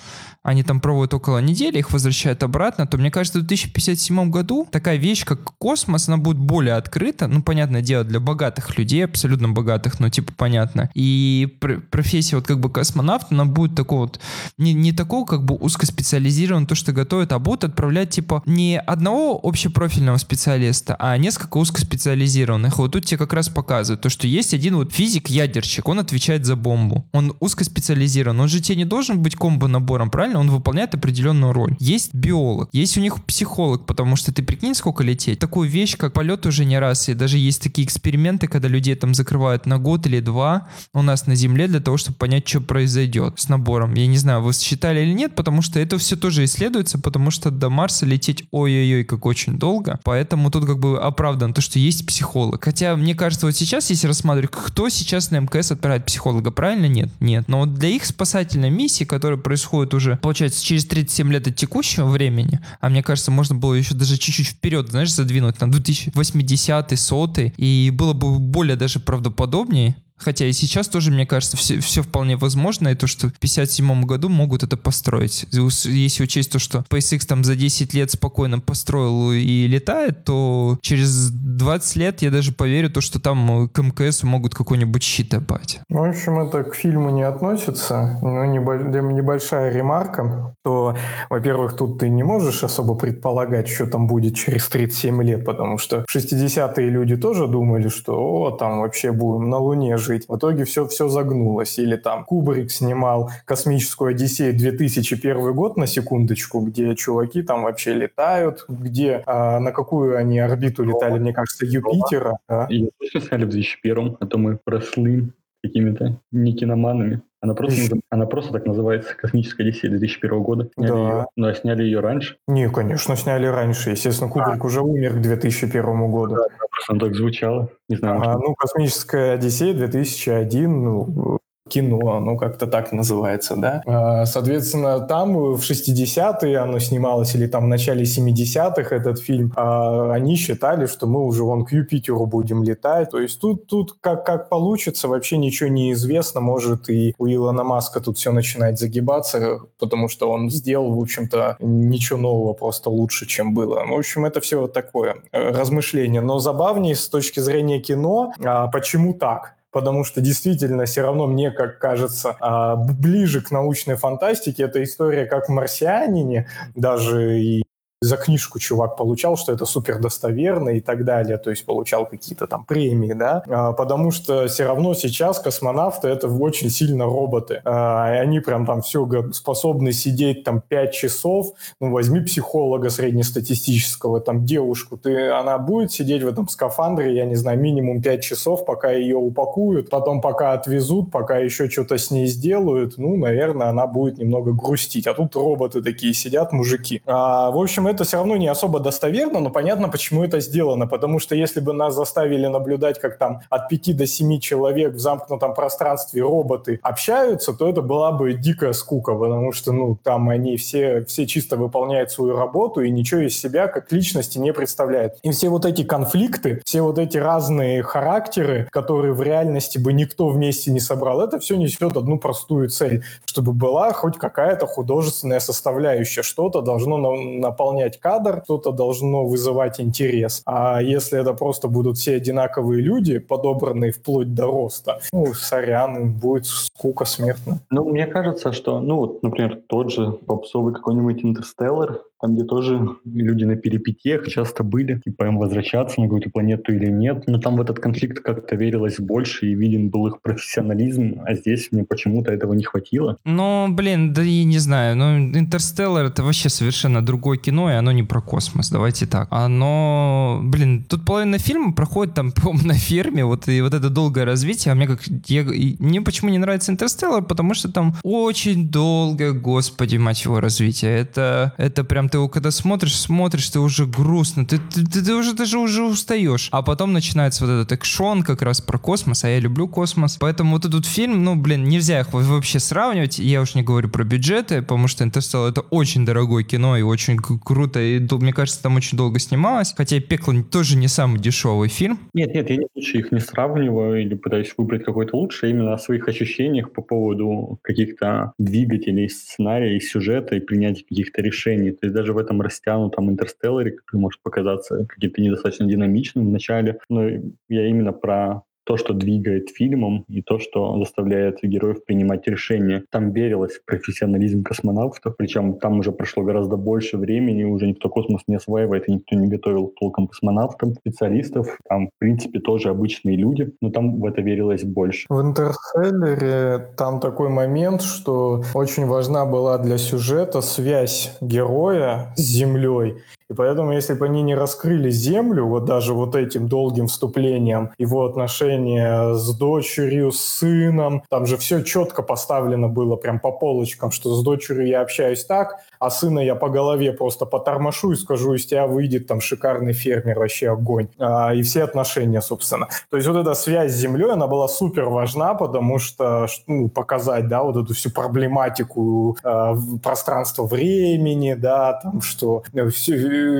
они 0.43 0.61
там 0.61 0.81
проводят 0.81 1.13
около 1.13 1.39
недели, 1.39 1.79
их 1.79 1.91
возвращают 1.91 2.43
обратно, 2.43 2.85
то 2.85 2.97
мне 2.97 3.09
кажется, 3.09 3.39
в 3.39 3.43
2057 3.43 4.29
году 4.29 4.67
такая 4.69 4.97
вещь, 4.97 5.23
как 5.23 5.55
космос, 5.57 6.09
она 6.09 6.17
будет 6.17 6.37
более 6.37 6.75
открыта, 6.75 7.27
ну, 7.27 7.41
понятное 7.41 7.81
дело, 7.81 8.03
для 8.03 8.19
богатых 8.19 8.77
людей, 8.77 9.05
абсолютно 9.05 9.49
богатых, 9.49 10.01
ну, 10.01 10.09
типа, 10.09 10.33
понятно. 10.35 10.89
И 10.93 11.57
пр- 11.61 11.81
профессия 11.89 12.35
вот 12.35 12.45
как 12.45 12.59
бы 12.59 12.69
космонавт, 12.69 13.31
она 13.31 13.45
будет 13.45 13.75
такого 13.75 14.01
вот, 14.01 14.19
не, 14.57 14.73
не 14.73 14.91
такого 14.91 15.25
как 15.25 15.45
бы 15.45 15.55
узкоспециализированного, 15.55 16.67
то, 16.67 16.75
что 16.75 16.91
готовят, 16.91 17.31
а 17.31 17.39
будут 17.39 17.63
отправлять, 17.63 18.09
типа, 18.09 18.43
не 18.45 18.77
одного 18.79 19.39
общепрофильного 19.41 20.17
специалиста, 20.17 20.97
а 20.99 21.17
несколько 21.17 21.57
узкоспециализированных. 21.57 22.77
Вот 22.77 22.91
тут 22.91 23.05
тебе 23.05 23.17
как 23.17 23.31
раз 23.31 23.47
показывают, 23.47 24.01
то, 24.01 24.09
что 24.09 24.27
есть 24.27 24.53
один 24.53 24.75
вот 24.75 24.91
физик-ядерщик, 24.91 25.87
он 25.87 25.99
отвечает 25.99 26.45
за 26.45 26.57
бомбу. 26.57 27.05
Он 27.13 27.33
узкоспециализирован, 27.39 28.41
он 28.41 28.49
же 28.49 28.59
тебе 28.59 28.75
не 28.75 28.85
должен 28.85 29.21
быть 29.21 29.37
комбо-набором, 29.37 30.09
правильно? 30.09 30.32
Реально 30.33 30.39
он 30.39 30.51
выполняет 30.51 30.93
определенную 30.93 31.53
роль. 31.53 31.75
Есть 31.79 32.13
биолог, 32.13 32.69
есть 32.73 32.97
у 32.97 33.01
них 33.01 33.23
психолог, 33.23 33.85
потому 33.85 34.15
что 34.15 34.33
ты 34.33 34.43
прикинь, 34.43 34.75
сколько 34.75 35.03
лететь. 35.03 35.39
Такую 35.39 35.69
вещь, 35.69 35.95
как 35.97 36.13
полет 36.13 36.45
уже 36.45 36.65
не 36.65 36.79
раз, 36.79 37.09
и 37.09 37.13
даже 37.13 37.37
есть 37.37 37.61
такие 37.61 37.85
эксперименты, 37.85 38.47
когда 38.47 38.67
людей 38.67 38.95
там 38.95 39.13
закрывают 39.13 39.65
на 39.65 39.77
год 39.77 40.05
или 40.07 40.19
два 40.19 40.67
у 40.93 41.01
нас 41.01 41.27
на 41.27 41.35
Земле 41.35 41.67
для 41.67 41.79
того, 41.79 41.97
чтобы 41.97 42.17
понять, 42.17 42.47
что 42.47 42.61
произойдет 42.61 43.39
с 43.39 43.49
набором. 43.49 43.93
Я 43.93 44.07
не 44.07 44.17
знаю, 44.17 44.41
вы 44.41 44.53
считали 44.53 45.01
или 45.01 45.13
нет, 45.13 45.35
потому 45.35 45.61
что 45.61 45.79
это 45.79 45.97
все 45.97 46.15
тоже 46.15 46.43
исследуется, 46.45 46.99
потому 46.99 47.31
что 47.31 47.51
до 47.51 47.69
Марса 47.69 48.05
лететь 48.05 48.43
ой-ой-ой 48.51 49.03
как 49.03 49.25
очень 49.25 49.57
долго, 49.57 49.99
поэтому 50.03 50.51
тут 50.51 50.65
как 50.65 50.79
бы 50.79 50.99
оправдан 50.99 51.53
то, 51.53 51.61
что 51.61 51.79
есть 51.79 52.05
психолог. 52.05 52.63
Хотя, 52.63 52.95
мне 52.95 53.15
кажется, 53.15 53.45
вот 53.45 53.55
сейчас, 53.55 53.89
если 53.89 54.07
рассматривать, 54.07 54.51
кто 54.51 54.89
сейчас 54.89 55.31
на 55.31 55.39
МКС 55.39 55.71
отправляет 55.71 56.05
психолога, 56.05 56.51
правильно? 56.51 56.87
Нет, 56.87 57.09
нет. 57.19 57.45
Но 57.47 57.59
вот 57.59 57.73
для 57.73 57.89
их 57.89 58.05
спасательной 58.05 58.69
миссии, 58.69 59.03
которая 59.03 59.39
происходит 59.39 59.93
уже 59.93 60.17
получается, 60.23 60.63
через 60.63 60.85
37 60.85 61.33
лет 61.33 61.47
от 61.49 61.57
текущего 61.57 62.05
времени, 62.05 62.61
а 62.79 62.89
мне 62.89 63.03
кажется, 63.03 63.29
можно 63.29 63.55
было 63.55 63.73
еще 63.73 63.93
даже 63.93 64.17
чуть-чуть 64.17 64.47
вперед, 64.47 64.89
знаешь, 64.89 65.11
задвинуть 65.11 65.59
на 65.59 65.69
2080 65.69 66.97
сотый, 66.97 67.53
и 67.57 67.91
было 67.93 68.13
бы 68.13 68.39
более 68.39 68.77
даже 68.77 69.01
правдоподобнее, 69.01 69.97
Хотя 70.17 70.45
и 70.45 70.53
сейчас 70.53 70.87
тоже, 70.87 71.11
мне 71.11 71.25
кажется, 71.25 71.57
все, 71.57 71.79
все 71.79 72.01
вполне 72.01 72.37
возможно, 72.37 72.89
и 72.89 72.95
то, 72.95 73.07
что 73.07 73.29
в 73.29 73.33
57 73.39 74.03
году 74.03 74.29
могут 74.29 74.63
это 74.63 74.77
построить. 74.77 75.45
Если 75.51 76.23
учесть 76.23 76.51
то, 76.51 76.59
что 76.59 76.85
SpaceX 76.89 77.25
там 77.27 77.43
за 77.43 77.55
10 77.55 77.93
лет 77.93 78.11
спокойно 78.11 78.59
построил 78.59 79.31
и 79.31 79.67
летает, 79.67 80.23
то 80.23 80.77
через 80.81 81.29
20 81.31 81.95
лет 81.97 82.21
я 82.21 82.31
даже 82.31 82.51
поверю 82.51 82.89
то, 82.89 83.01
что 83.01 83.19
там 83.19 83.69
к 83.69 83.81
МКС 83.81 84.23
могут 84.23 84.55
какой-нибудь 84.55 85.03
щит 85.03 85.29
добавить. 85.29 85.79
Ну, 85.89 86.05
в 86.05 86.09
общем, 86.09 86.39
это 86.39 86.63
к 86.63 86.75
фильму 86.75 87.09
не 87.09 87.23
относится, 87.23 88.19
но 88.21 88.45
небольшая 88.45 89.71
ремарка, 89.71 90.55
то, 90.63 90.95
во-первых, 91.29 91.75
тут 91.75 91.99
ты 91.99 92.09
не 92.09 92.23
можешь 92.23 92.63
особо 92.63 92.95
предполагать, 92.95 93.67
что 93.67 93.87
там 93.87 94.07
будет 94.07 94.35
через 94.35 94.67
37 94.67 95.23
лет, 95.23 95.45
потому 95.45 95.77
что 95.77 96.05
в 96.07 96.15
60-е 96.15 96.89
люди 96.89 97.17
тоже 97.17 97.47
думали, 97.47 97.89
что 97.89 98.13
о, 98.13 98.51
там 98.51 98.79
вообще 98.79 99.11
будем 99.11 99.49
на 99.49 99.57
Луне 99.57 99.97
жить. 100.03 100.25
В 100.27 100.37
итоге 100.37 100.65
все, 100.65 100.87
все 100.87 101.07
загнулось. 101.07 101.79
Или 101.79 101.95
там 101.95 102.25
Кубрик 102.25 102.71
снимал 102.71 103.31
«Космическую 103.45 104.11
Одиссею» 104.11 104.55
2001 104.55 105.53
год, 105.53 105.77
на 105.77 105.87
секундочку, 105.87 106.61
где 106.61 106.95
чуваки 106.95 107.41
там 107.41 107.63
вообще 107.63 107.93
летают, 107.93 108.65
где 108.67 109.23
а, 109.25 109.59
на 109.59 109.71
какую 109.71 110.17
они 110.17 110.39
орбиту 110.39 110.83
летали, 110.83 111.19
мне 111.19 111.33
кажется, 111.33 111.65
Юпитера. 111.65 112.37
Да? 112.47 112.67
И 112.69 112.89
сняли 113.19 113.45
в 113.45 113.49
2001, 113.49 114.17
а 114.19 114.25
то 114.27 114.37
мы 114.37 114.59
прослы 114.63 115.29
какими-то 115.63 116.19
не 116.31 116.53
киноманами. 116.53 117.21
Она 117.43 117.55
просто, 117.55 117.97
она 118.09 118.25
просто 118.25 118.53
так 118.53 118.65
называется 118.65 119.13
«Космическая 119.17 119.63
Одиссея» 119.63 119.91
2001 119.91 120.43
года. 120.43 120.69
Сняли 120.77 120.91
да. 120.91 120.97
ее, 120.97 121.25
но 121.35 121.47
ну, 121.47 121.53
сняли 121.53 121.83
ее 121.83 121.99
раньше. 121.99 122.37
Не, 122.47 122.69
конечно, 122.69 123.17
сняли 123.17 123.47
раньше. 123.47 123.89
Естественно, 123.89 124.31
Кубрик 124.31 124.63
а. 124.63 124.65
уже 124.65 124.81
умер 124.81 125.15
к 125.15 125.21
2001 125.21 126.09
году. 126.09 126.35
Да, 126.35 126.45
просто 126.71 127.05
так 127.05 127.15
звучало. 127.15 127.67
Не 127.89 127.97
знаю. 127.97 128.21
А, 128.23 128.37
ну, 128.37 128.55
«Космическая 128.55 129.33
Одиссея» 129.33 129.73
2001, 129.73 130.83
ну, 130.83 131.39
кино, 131.69 132.19
ну 132.19 132.37
как-то 132.37 132.67
так 132.67 132.91
называется, 132.91 133.55
да. 133.55 133.81
А, 133.85 134.25
соответственно, 134.25 134.99
там 134.99 135.33
в 135.33 135.61
60-е 135.61 136.57
оно 136.57 136.79
снималось, 136.79 137.35
или 137.35 137.47
там 137.47 137.65
в 137.65 137.67
начале 137.67 138.03
70-х 138.03 138.95
этот 138.95 139.19
фильм, 139.19 139.53
а, 139.55 140.11
они 140.11 140.35
считали, 140.35 140.85
что 140.87 141.07
мы 141.07 141.25
уже 141.25 141.43
вон 141.43 141.65
к 141.65 141.71
Юпитеру 141.71 142.25
будем 142.25 142.63
летать. 142.63 143.11
То 143.11 143.19
есть 143.19 143.39
тут, 143.39 143.67
тут 143.67 143.95
как, 144.01 144.25
как 144.25 144.49
получится, 144.49 145.07
вообще 145.07 145.37
ничего 145.37 145.69
не 145.69 145.93
известно. 145.93 146.41
Может 146.41 146.89
и 146.89 147.15
у 147.17 147.27
Илона 147.27 147.63
Маска 147.63 148.01
тут 148.01 148.17
все 148.17 148.31
начинает 148.31 148.77
загибаться, 148.77 149.59
потому 149.79 150.09
что 150.09 150.29
он 150.29 150.49
сделал, 150.49 150.93
в 150.93 150.99
общем-то, 150.99 151.57
ничего 151.59 152.19
нового, 152.19 152.53
просто 152.53 152.89
лучше, 152.89 153.25
чем 153.25 153.53
было. 153.53 153.85
В 153.85 153.93
общем, 153.93 154.25
это 154.25 154.41
все 154.41 154.59
вот 154.59 154.73
такое 154.73 155.15
э, 155.31 155.49
размышление. 155.51 156.21
Но 156.21 156.39
забавнее 156.39 156.95
с 156.95 157.07
точки 157.07 157.39
зрения 157.39 157.79
кино, 157.79 158.33
а 158.43 158.67
почему 158.67 159.13
так? 159.13 159.55
Потому 159.73 160.03
что 160.05 160.21
действительно 160.21 160.85
все 160.85 161.01
равно 161.01 161.27
мне, 161.27 161.51
как 161.51 161.79
кажется, 161.79 162.37
а, 162.39 162.75
ближе 162.75 163.41
к 163.41 163.51
научной 163.51 163.95
фантастике 163.95 164.63
эта 164.63 164.81
история 164.83 165.25
как 165.25 165.49
в 165.49 165.51
«Марсианине», 165.51 166.47
даже 166.75 167.39
и 167.39 167.63
за 168.03 168.17
книжку 168.17 168.59
чувак 168.59 168.97
получал, 168.97 169.37
что 169.37 169.51
это 169.53 169.65
супер 169.65 169.99
достоверно 169.99 170.69
и 170.69 170.81
так 170.81 171.05
далее, 171.05 171.37
то 171.37 171.49
есть 171.49 171.65
получал 171.65 172.05
какие-то 172.05 172.47
там 172.47 172.65
премии, 172.65 173.13
да, 173.13 173.43
а, 173.47 173.71
потому 173.73 174.11
что 174.11 174.47
все 174.47 174.65
равно 174.65 174.93
сейчас 174.93 175.39
космонавты 175.39 176.07
это 176.07 176.27
очень 176.27 176.69
сильно 176.69 177.05
роботы, 177.05 177.61
а, 177.63 178.13
и 178.13 178.17
они 178.17 178.39
прям 178.39 178.65
там 178.65 178.81
все 178.81 179.07
способны 179.31 179.93
сидеть 179.93 180.43
там 180.43 180.61
5 180.61 180.93
часов, 180.93 181.53
ну 181.79 181.91
возьми 181.91 182.19
психолога 182.21 182.89
среднестатистического, 182.89 184.19
там 184.19 184.45
девушку, 184.45 184.97
ты, 184.97 185.29
она 185.29 185.57
будет 185.57 185.91
сидеть 185.91 186.23
в 186.23 186.27
этом 186.27 186.47
скафандре, 186.49 187.15
я 187.15 187.25
не 187.25 187.35
знаю, 187.35 187.59
минимум 187.59 188.01
5 188.01 188.23
часов, 188.23 188.65
пока 188.65 188.91
ее 188.91 189.17
упакуют, 189.17 189.89
потом 189.89 190.21
пока 190.21 190.53
отвезут, 190.53 191.11
пока 191.11 191.37
еще 191.37 191.69
что-то 191.69 191.97
с 191.97 192.11
ней 192.11 192.27
сделают, 192.27 192.97
ну, 192.97 193.15
наверное, 193.15 193.67
она 193.69 193.87
будет 193.87 194.17
немного 194.17 194.51
грустить, 194.51 195.07
а 195.07 195.13
тут 195.13 195.35
роботы 195.35 195.81
такие 195.81 196.13
сидят, 196.13 196.51
мужики. 196.51 197.01
А, 197.05 197.51
в 197.51 197.57
общем, 197.57 197.87
это 197.93 198.03
все 198.03 198.17
равно 198.17 198.35
не 198.37 198.47
особо 198.47 198.79
достоверно, 198.79 199.39
но 199.39 199.49
понятно, 199.49 199.89
почему 199.89 200.23
это 200.23 200.39
сделано. 200.39 200.87
Потому 200.87 201.19
что 201.19 201.35
если 201.35 201.59
бы 201.59 201.73
нас 201.73 201.95
заставили 201.95 202.47
наблюдать, 202.47 202.99
как 202.99 203.17
там 203.17 203.41
от 203.49 203.69
5 203.69 203.97
до 203.97 204.07
7 204.07 204.39
человек 204.39 204.93
в 204.93 204.99
замкнутом 204.99 205.53
пространстве 205.53 206.21
роботы 206.21 206.79
общаются, 206.81 207.53
то 207.53 207.69
это 207.69 207.81
была 207.81 208.11
бы 208.11 208.33
дикая 208.33 208.73
скука, 208.73 209.13
потому 209.13 209.51
что, 209.51 209.71
ну, 209.71 209.97
там 210.01 210.29
они 210.29 210.57
все, 210.57 211.05
все 211.05 211.25
чисто 211.27 211.57
выполняют 211.57 212.11
свою 212.11 212.35
работу 212.35 212.81
и 212.81 212.89
ничего 212.89 213.21
из 213.21 213.39
себя 213.39 213.67
как 213.67 213.91
личности 213.91 214.37
не 214.37 214.53
представляют. 214.53 215.13
И 215.23 215.31
все 215.31 215.49
вот 215.49 215.65
эти 215.65 215.83
конфликты, 215.83 216.61
все 216.65 216.81
вот 216.81 216.97
эти 216.97 217.17
разные 217.17 217.83
характеры, 217.83 218.67
которые 218.71 219.13
в 219.13 219.21
реальности 219.21 219.77
бы 219.77 219.93
никто 219.93 220.27
вместе 220.29 220.71
не 220.71 220.79
собрал, 220.79 221.21
это 221.21 221.39
все 221.39 221.55
несет 221.55 221.95
одну 221.95 222.17
простую 222.17 222.69
цель, 222.69 223.03
чтобы 223.25 223.53
была 223.53 223.93
хоть 223.93 224.17
какая-то 224.17 224.65
художественная 224.65 225.39
составляющая, 225.39 226.23
что-то 226.23 226.61
должно 226.61 226.97
наполнять 226.97 227.82
наполнять 227.83 227.99
кадр, 227.99 228.41
что-то 228.45 228.71
должно 228.71 229.25
вызывать 229.25 229.79
интерес. 229.79 230.41
А 230.45 230.81
если 230.81 231.19
это 231.19 231.33
просто 231.33 231.67
будут 231.67 231.97
все 231.97 232.15
одинаковые 232.15 232.81
люди, 232.81 233.19
подобранные 233.19 233.91
вплоть 233.91 234.33
до 234.33 234.45
роста, 234.45 234.99
ну, 235.11 235.33
сорян, 235.33 236.13
будет 236.13 236.45
скука 236.45 237.05
смертна. 237.05 237.59
Ну, 237.69 237.85
мне 237.85 238.07
кажется, 238.07 238.51
что, 238.51 238.79
ну, 238.79 238.97
вот, 238.97 239.23
например, 239.23 239.61
тот 239.67 239.91
же 239.91 240.11
попсовый 240.11 240.73
какой-нибудь 240.73 241.23
«Интерстеллар», 241.23 242.01
там, 242.23 242.35
где 242.35 242.45
тоже 242.45 242.87
люди 243.03 243.43
на 243.43 243.57
перипетиях 243.57 244.29
часто 244.29 244.63
были, 244.63 245.01
типа 245.03 245.25
им 245.25 245.37
возвращаться 245.39 245.99
на 245.99 246.05
какую-то 246.05 246.29
планету 246.29 246.73
или 246.73 246.89
нет. 246.89 247.27
Но 247.27 247.37
там 247.37 247.57
в 247.57 247.61
этот 247.61 247.79
конфликт 247.79 248.23
как-то 248.23 248.55
верилось 248.55 248.97
больше, 248.97 249.47
и 249.47 249.55
виден 249.55 249.89
был 249.89 250.07
их 250.07 250.21
профессионализм, 250.21 251.19
а 251.25 251.35
здесь 251.35 251.67
мне 251.71 251.83
почему-то 251.83 252.31
этого 252.31 252.53
не 252.53 252.63
хватило. 252.63 253.17
Ну, 253.25 253.67
блин, 253.69 254.13
да 254.13 254.21
я 254.21 254.45
не 254.45 254.57
знаю, 254.59 254.95
ну, 254.95 255.17
«Интерстеллар»— 255.37 256.05
это 256.07 256.23
вообще 256.23 256.47
совершенно 256.47 257.05
другое 257.05 257.37
кино, 257.37 257.69
и 257.69 257.73
оно 257.73 257.91
не 257.91 258.03
про 258.03 258.21
космос, 258.21 258.69
давайте 258.69 259.05
так. 259.05 259.27
Оно, 259.29 260.39
блин, 260.43 260.85
тут 260.87 261.05
половина 261.05 261.39
фильма 261.39 261.73
проходит 261.73 262.13
там, 262.13 262.31
по 262.41 262.53
на 262.53 262.75
ферме, 262.75 263.25
вот, 263.25 263.49
и 263.49 263.61
вот 263.61 263.73
это 263.73 263.89
долгое 263.89 264.23
развитие, 264.23 264.71
а 264.71 264.75
мне 264.75 264.87
как, 264.87 265.01
я, 265.27 265.43
мне 265.43 266.01
почему 266.01 266.29
не 266.31 266.37
нравится 266.37 266.71
«Интерстеллар», 266.71 267.25
потому 267.25 267.53
что 267.53 267.69
там 267.69 267.95
очень 268.03 268.69
долгое, 268.69 269.33
господи, 269.33 269.97
мать 269.97 270.23
его, 270.23 270.39
развитие. 270.39 270.97
Это, 270.99 271.53
это 271.57 271.83
прям 271.83 272.09
ты 272.13 272.17
его 272.17 272.29
когда 272.29 272.51
смотришь, 272.51 272.95
смотришь, 272.95 273.49
ты 273.49 273.59
уже 273.59 273.87
грустно, 273.87 274.45
ты, 274.45 274.59
ты, 274.59 274.85
ты, 274.85 275.03
ты 275.03 275.15
уже 275.15 275.33
даже 275.33 275.57
уже 275.57 275.83
устаешь. 275.83 276.47
А 276.51 276.61
потом 276.61 276.93
начинается 276.93 277.43
вот 277.43 277.51
этот 277.51 277.71
экшон 277.71 278.21
как 278.21 278.43
раз 278.43 278.61
про 278.61 278.77
космос, 278.77 279.23
а 279.23 279.29
я 279.29 279.39
люблю 279.39 279.67
космос. 279.67 280.17
Поэтому 280.19 280.51
вот 280.51 280.65
этот 280.65 280.85
фильм, 280.85 281.23
ну, 281.23 281.35
блин, 281.35 281.63
нельзя 281.63 282.01
их 282.01 282.13
вообще 282.13 282.59
сравнивать. 282.59 283.17
Я 283.17 283.41
уж 283.41 283.55
не 283.55 283.63
говорю 283.63 283.89
про 283.89 284.03
бюджеты, 284.03 284.61
потому 284.61 284.87
что 284.87 285.03
Интерстеллар 285.03 285.49
это 285.49 285.61
очень 285.61 286.05
дорогое 286.05 286.43
кино 286.43 286.77
и 286.77 286.83
очень 286.83 287.17
круто. 287.17 287.79
И 287.79 287.99
мне 287.99 288.31
кажется, 288.31 288.61
там 288.61 288.75
очень 288.75 288.95
долго 288.95 289.17
снималось. 289.17 289.73
Хотя 289.75 289.99
Пекло 289.99 290.43
тоже 290.43 290.77
не 290.77 290.87
самый 290.87 291.19
дешевый 291.19 291.69
фильм. 291.69 291.97
Нет, 292.13 292.35
нет, 292.35 292.47
я 292.47 292.57
ни 292.57 292.67
их 292.75 293.11
не 293.11 293.21
сравниваю 293.21 294.03
или 294.03 294.13
пытаюсь 294.13 294.53
выбрать 294.55 294.83
какой-то 294.83 295.17
лучше, 295.17 295.49
именно 295.49 295.73
о 295.73 295.79
своих 295.79 296.07
ощущениях 296.07 296.71
по 296.73 296.83
поводу 296.83 297.57
каких-то 297.63 298.33
двигателей, 298.37 299.09
сценария, 299.09 299.79
сюжета 299.79 300.35
и 300.35 300.39
принятия 300.39 300.83
каких-то 300.87 301.23
решений. 301.23 301.71
То 301.71 301.87
есть 301.87 301.95
даже 301.95 302.02
в 302.11 302.17
этом 302.17 302.41
растянутом 302.41 303.09
интерстелларе, 303.09 303.71
который 303.71 304.01
может 304.01 304.21
показаться 304.21 304.85
каким-то 304.85 305.21
недостаточно 305.21 305.65
динамичным 305.65 306.27
в 306.27 306.31
начале, 306.31 306.79
но 306.89 307.07
я 307.07 307.67
именно 307.67 307.93
про 307.93 308.43
то, 308.65 308.77
что 308.77 308.93
двигает 308.93 309.49
фильмом, 309.49 310.05
и 310.07 310.21
то, 310.21 310.39
что 310.39 310.77
заставляет 310.79 311.39
героев 311.43 311.83
принимать 311.85 312.27
решения. 312.27 312.83
Там 312.89 313.11
верилось 313.11 313.53
в 313.53 313.65
профессионализм 313.65 314.43
космонавтов, 314.43 315.15
причем 315.17 315.59
там 315.59 315.79
уже 315.79 315.91
прошло 315.91 316.23
гораздо 316.23 316.57
больше 316.57 316.97
времени, 316.97 317.43
уже 317.43 317.67
никто 317.67 317.89
космос 317.89 318.21
не 318.27 318.35
осваивает, 318.35 318.87
и 318.87 318.93
никто 318.93 319.15
не 319.15 319.27
готовил 319.27 319.73
толком 319.79 320.07
космонавтам, 320.07 320.73
специалистов. 320.75 321.57
Там, 321.67 321.87
в 321.87 321.99
принципе, 321.99 322.39
тоже 322.39 322.69
обычные 322.69 323.17
люди, 323.17 323.51
но 323.61 323.69
там 323.69 323.99
в 323.99 324.05
это 324.05 324.21
верилось 324.21 324.63
больше. 324.63 325.05
В 325.09 325.21
«Интерстелларе» 325.21 326.73
там 326.77 326.99
такой 326.99 327.29
момент, 327.29 327.81
что 327.81 328.43
очень 328.53 328.85
важна 328.85 329.25
была 329.25 329.57
для 329.57 329.77
сюжета 329.77 330.41
связь 330.41 331.17
героя 331.21 332.13
с 332.15 332.21
Землей, 332.21 332.95
И 333.33 333.35
поэтому, 333.35 333.73
если 333.73 333.95
бы 333.95 334.05
они 334.05 334.21
не 334.21 334.35
раскрыли 334.35 334.91
Землю, 334.91 335.47
вот 335.47 335.65
даже 335.65 335.95
вот 335.95 336.15
этим 336.15 336.47
долгим 336.47 336.85
вступлением, 336.85 337.71
его 337.79 338.05
отношения 338.05 339.15
с 339.15 339.35
дочерью, 339.35 340.11
с 340.11 340.19
сыном, 340.19 341.03
там 341.09 341.25
же 341.25 341.37
все 341.37 341.63
четко 341.63 342.03
поставлено 342.03 342.67
было 342.67 342.95
прям 342.95 343.19
по 343.19 343.31
полочкам, 343.31 343.89
что 343.89 344.13
с 344.13 344.23
дочерью 344.23 344.67
я 344.67 344.81
общаюсь 344.81 345.25
так, 345.25 345.61
а 345.79 345.89
сына 345.89 346.19
я 346.19 346.35
по 346.35 346.49
голове 346.49 346.93
просто 346.93 347.25
потормошу 347.25 347.91
и 347.93 347.95
скажу, 347.95 348.35
из 348.35 348.45
тебя 348.45 348.67
выйдет 348.67 349.07
там 349.07 349.19
шикарный 349.19 349.73
фермер, 349.73 350.19
вообще 350.19 350.51
огонь. 350.51 350.89
А, 350.99 351.33
и 351.33 351.41
все 351.41 351.63
отношения, 351.63 352.21
собственно. 352.21 352.67
То 352.91 352.97
есть 352.97 353.09
вот 353.09 353.17
эта 353.17 353.33
связь 353.33 353.71
с 353.71 353.75
землей, 353.75 354.11
она 354.11 354.27
была 354.27 354.47
супер 354.47 354.85
важна, 354.85 355.33
потому 355.33 355.79
что 355.79 356.27
ну, 356.45 356.69
показать, 356.69 357.27
да, 357.27 357.41
вот 357.41 357.57
эту 357.57 357.73
всю 357.73 357.89
проблематику 357.89 359.17
э, 359.23 359.53
пространства 359.81 360.45
времени, 360.45 361.33
да, 361.33 361.79
там, 361.81 362.01
что 362.01 362.43
э, 362.53 362.69